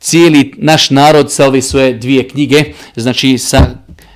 cijeli 0.00 0.52
naš 0.56 0.90
narod 0.90 1.32
sa 1.32 1.46
ove 1.46 1.62
svoje 1.62 1.94
dvije 1.94 2.28
knjige, 2.28 2.64
znači 2.96 3.38
sa 3.38 3.66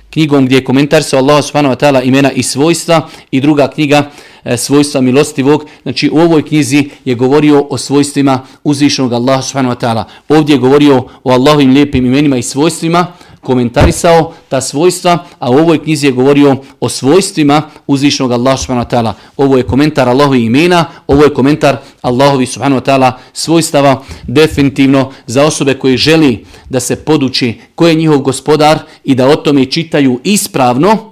knjigom 0.09 0.45
gdje 0.45 0.55
je 0.55 0.63
komentar 0.63 1.03
sa 1.03 1.17
Allahu 1.17 1.41
subhanahu 1.41 1.75
wa 1.75 1.79
ta'ala 1.79 2.03
imena 2.03 2.31
i 2.31 2.43
svojstva 2.43 3.09
i 3.31 3.41
druga 3.41 3.67
knjiga 3.67 4.11
E, 4.43 4.57
svojstva 4.57 5.01
milostivog. 5.01 5.65
Znači 5.83 6.09
u 6.09 6.17
ovoj 6.17 6.45
knjizi 6.45 6.89
je 7.05 7.15
govorio 7.15 7.67
o 7.69 7.77
svojstvima 7.77 8.41
uzvišenog 8.63 9.13
Allaha 9.13 9.41
subhanahu 9.41 9.75
wa 9.75 9.79
ta'ala. 9.79 10.03
Ovdje 10.29 10.53
je 10.53 10.59
govorio 10.59 11.03
o 11.23 11.31
Allahovim 11.31 11.73
lijepim 11.73 12.05
imenima 12.05 12.37
i 12.37 12.43
svojstvima, 12.43 13.07
komentarisao 13.41 14.33
ta 14.49 14.61
svojstva, 14.61 15.25
a 15.39 15.51
u 15.51 15.53
ovoj 15.53 15.83
knjizi 15.83 16.05
je 16.05 16.11
govorio 16.11 16.55
o 16.79 16.89
svojstvima 16.89 17.61
uzvišenog 17.87 18.31
Allaha 18.31 18.57
subhanahu 18.57 18.89
wa 18.89 18.91
ta'ala. 18.91 19.13
Ovo 19.37 19.57
je 19.57 19.63
komentar 19.63 20.09
Allahovi 20.09 20.45
imena, 20.45 20.85
ovo 21.07 21.23
je 21.23 21.33
komentar 21.33 21.77
Allahovi 22.01 22.45
subhanahu 22.45 22.81
wa 22.81 22.85
ta'ala 22.85 23.11
svojstava 23.33 24.03
definitivno 24.27 25.11
za 25.27 25.45
osobe 25.45 25.73
koji 25.73 25.97
želi 25.97 26.45
da 26.69 26.79
se 26.79 26.95
poduči 26.95 27.59
ko 27.75 27.87
je 27.87 27.95
njihov 27.95 28.17
gospodar 28.17 28.79
i 29.03 29.15
da 29.15 29.27
o 29.27 29.35
tome 29.35 29.65
čitaju 29.65 30.19
ispravno, 30.23 31.10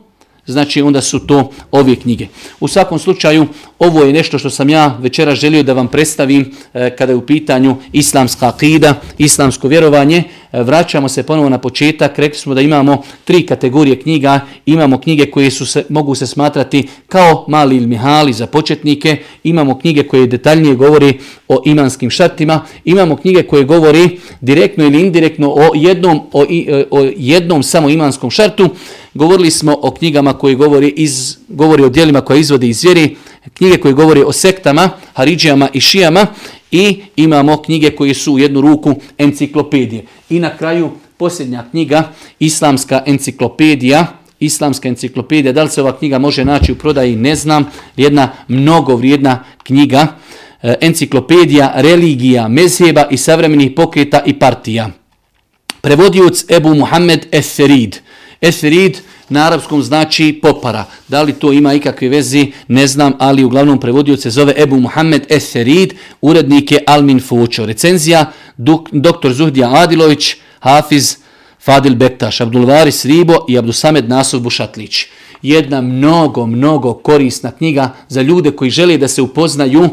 znači 0.51 0.81
onda 0.81 1.01
su 1.01 1.19
to 1.19 1.51
ove 1.71 1.95
knjige. 1.95 2.27
U 2.59 2.67
svakom 2.67 2.99
slučaju, 2.99 3.47
ovo 3.79 4.03
je 4.03 4.13
nešto 4.13 4.39
što 4.39 4.49
sam 4.49 4.69
ja 4.69 4.97
večera 5.01 5.35
želio 5.35 5.63
da 5.63 5.73
vam 5.73 5.87
predstavim 5.87 6.51
e, 6.73 6.95
kada 6.95 7.11
je 7.11 7.15
u 7.15 7.25
pitanju 7.25 7.75
islamska 7.93 8.47
akida, 8.47 9.01
islamsko 9.17 9.67
vjerovanje. 9.67 10.23
Vraćamo 10.51 11.09
se 11.09 11.23
ponovo 11.23 11.49
na 11.49 11.57
početak, 11.57 12.19
rekli 12.19 12.39
smo 12.39 12.53
da 12.53 12.61
imamo 12.61 13.03
tri 13.25 13.45
kategorije 13.45 13.99
knjiga, 13.99 14.39
imamo 14.65 14.97
knjige 14.97 15.25
koje 15.25 15.51
su 15.51 15.65
se, 15.65 15.85
mogu 15.89 16.15
se 16.15 16.27
smatrati 16.27 16.87
kao 17.07 17.45
mali 17.47 17.75
ili 17.75 17.87
mihali 17.87 18.33
za 18.33 18.47
početnike, 18.47 19.17
imamo 19.43 19.79
knjige 19.79 20.03
koje 20.03 20.27
detaljnije 20.27 20.75
govori 20.75 21.19
o 21.47 21.61
imanskim 21.65 22.09
šartima, 22.09 22.61
imamo 22.85 23.15
knjige 23.15 23.43
koje 23.43 23.63
govori 23.63 24.19
direktno 24.41 24.85
ili 24.85 25.01
indirektno 25.01 25.49
o 25.49 25.71
jednom, 25.75 26.21
o, 26.33 26.43
e, 26.43 26.85
o 26.91 26.99
jednom 27.17 27.63
samo 27.63 27.89
imanskom 27.89 28.31
šartu, 28.31 28.69
Govorili 29.13 29.51
smo 29.51 29.77
o 29.81 29.91
knjigama 29.91 30.33
koje 30.33 30.55
govori, 30.55 30.93
iz, 30.97 31.37
govori 31.47 31.83
o 31.83 31.89
dijelima 31.89 32.21
koje 32.21 32.39
izvode 32.39 32.67
iz 32.67 32.83
vjeri, 32.83 33.15
knjige 33.53 33.77
koje 33.77 33.93
govori 33.93 34.23
o 34.23 34.31
sektama, 34.31 34.89
haridžijama 35.19 35.69
i 35.73 35.81
šijama 35.81 36.27
i 36.71 37.01
imamo 37.15 37.61
knjige 37.61 37.91
koje 37.91 38.13
su 38.13 38.33
u 38.33 38.39
jednu 38.39 38.61
ruku 38.61 38.95
enciklopedije. 39.17 40.05
I 40.29 40.39
na 40.39 40.57
kraju 40.57 40.91
posljednja 41.17 41.65
knjiga, 41.71 42.11
Islamska 42.39 43.03
enciklopedija, 43.05 44.07
Islamska 44.39 44.87
enciklopedija, 44.87 45.53
da 45.53 45.63
li 45.63 45.69
se 45.69 45.81
ova 45.81 45.97
knjiga 45.97 46.19
može 46.19 46.45
naći 46.45 46.71
u 46.71 46.75
prodaji, 46.75 47.15
ne 47.15 47.35
znam, 47.35 47.65
jedna 47.97 48.31
mnogo 48.47 48.95
vrijedna 48.95 49.43
knjiga, 49.63 50.07
e, 50.61 50.75
enciklopedija, 50.81 51.73
religija, 51.75 52.47
mezheba 52.47 53.07
i 53.11 53.17
savremenih 53.17 53.71
pokreta 53.75 54.23
i 54.25 54.33
partija. 54.39 54.89
Prevodioc 55.81 56.45
Ebu 56.49 56.75
Muhammed 56.75 57.27
Eferid. 57.31 57.95
Eferid, 58.41 58.97
na 59.29 59.47
arapskom 59.47 59.81
znači 59.83 60.39
popara. 60.41 60.85
Da 61.07 61.21
li 61.21 61.33
to 61.33 61.53
ima 61.53 61.73
ikakve 61.73 62.09
vezi, 62.09 62.51
ne 62.67 62.87
znam, 62.87 63.13
ali 63.19 63.43
uglavnom 63.43 63.79
prevodioc 63.79 64.21
se 64.21 64.29
zove 64.29 64.53
Ebu 64.57 64.79
Muhammed 64.79 65.25
Eserid, 65.29 65.93
urednik 66.21 66.71
je 66.71 66.83
Almin 66.87 67.21
Fučo. 67.21 67.65
Recenzija, 67.65 68.31
dr. 68.91 69.31
Zuhdija 69.31 69.73
Adilović, 69.73 70.35
Hafiz 70.59 71.17
Fadil 71.59 71.95
Bektaš, 71.95 72.41
Abdulvaris 72.41 73.05
Ribo 73.05 73.45
i 73.49 73.57
Abdusamed 73.57 74.09
Nasov 74.09 74.39
Bušatlić. 74.39 75.05
Jedna 75.41 75.81
mnogo, 75.81 76.45
mnogo 76.45 76.93
korisna 76.93 77.51
knjiga 77.51 77.93
za 78.07 78.21
ljude 78.21 78.51
koji 78.51 78.71
žele 78.71 78.97
da 78.97 79.07
se 79.07 79.21
upoznaju 79.21 79.89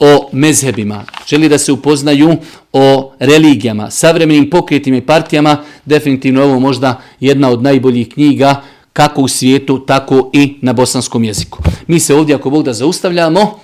o 0.00 0.28
mezhebima, 0.32 1.04
želi 1.28 1.48
da 1.48 1.58
se 1.58 1.72
upoznaju 1.72 2.36
o 2.72 3.12
religijama, 3.18 3.90
savremenim 3.90 4.50
pokretima 4.50 4.96
i 4.96 5.00
partijama, 5.00 5.56
definitivno 5.84 6.44
ovo 6.44 6.60
možda 6.60 7.00
jedna 7.20 7.50
od 7.50 7.62
najboljih 7.62 8.08
knjiga 8.08 8.62
kako 8.96 9.22
u 9.22 9.28
svijetu, 9.28 9.78
tako 9.78 10.30
i 10.32 10.54
na 10.62 10.72
bosanskom 10.72 11.24
jeziku. 11.24 11.58
Mi 11.86 12.00
se 12.00 12.14
ovdje, 12.14 12.34
ako 12.34 12.50
Bog 12.50 12.64
da 12.64 12.72
zaustavljamo, 12.72 13.58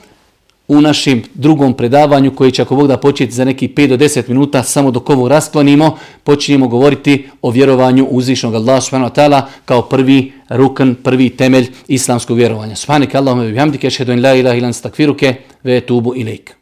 u 0.69 0.81
našem 0.81 1.23
drugom 1.35 1.75
predavanju 1.75 2.35
koji 2.35 2.53
će 2.53 2.63
ako 2.63 2.77
Bog 2.77 2.89
da 2.89 2.97
početi 2.97 3.33
za 3.33 3.45
neki 3.45 3.69
5 3.69 3.87
do 3.87 3.97
10 3.97 4.29
minuta 4.29 4.63
samo 4.63 4.91
dok 4.91 5.11
ovo 5.11 5.29
rasklonimo, 5.29 5.97
počinjemo 6.25 6.69
govoriti 6.69 7.29
o 7.43 7.51
vjerovanju 7.51 8.07
uzvišnog 8.11 8.55
Allah 8.55 8.83
subhanahu 8.83 9.15
wa 9.15 9.17
ta'ala 9.17 9.43
kao 9.65 9.83
prvi 9.83 10.33
rukn, 10.49 10.95
prvi 11.03 11.31
temelj 11.31 11.71
islamskog 11.89 12.37
vjerovanja. 12.37 12.77
Subhanak 12.77 13.15
Allahumma 13.15 13.51
bihamdike, 13.51 13.87
ashhadu 13.87 14.13
an 14.13 14.23
la 14.23 14.35
ilaha 14.35 14.57
illa 14.57 14.67
anta 14.67 14.77
astaghfiruke 14.77 15.35
ve 15.65 15.81
tubu 15.81 16.15
ilaik. 16.17 16.62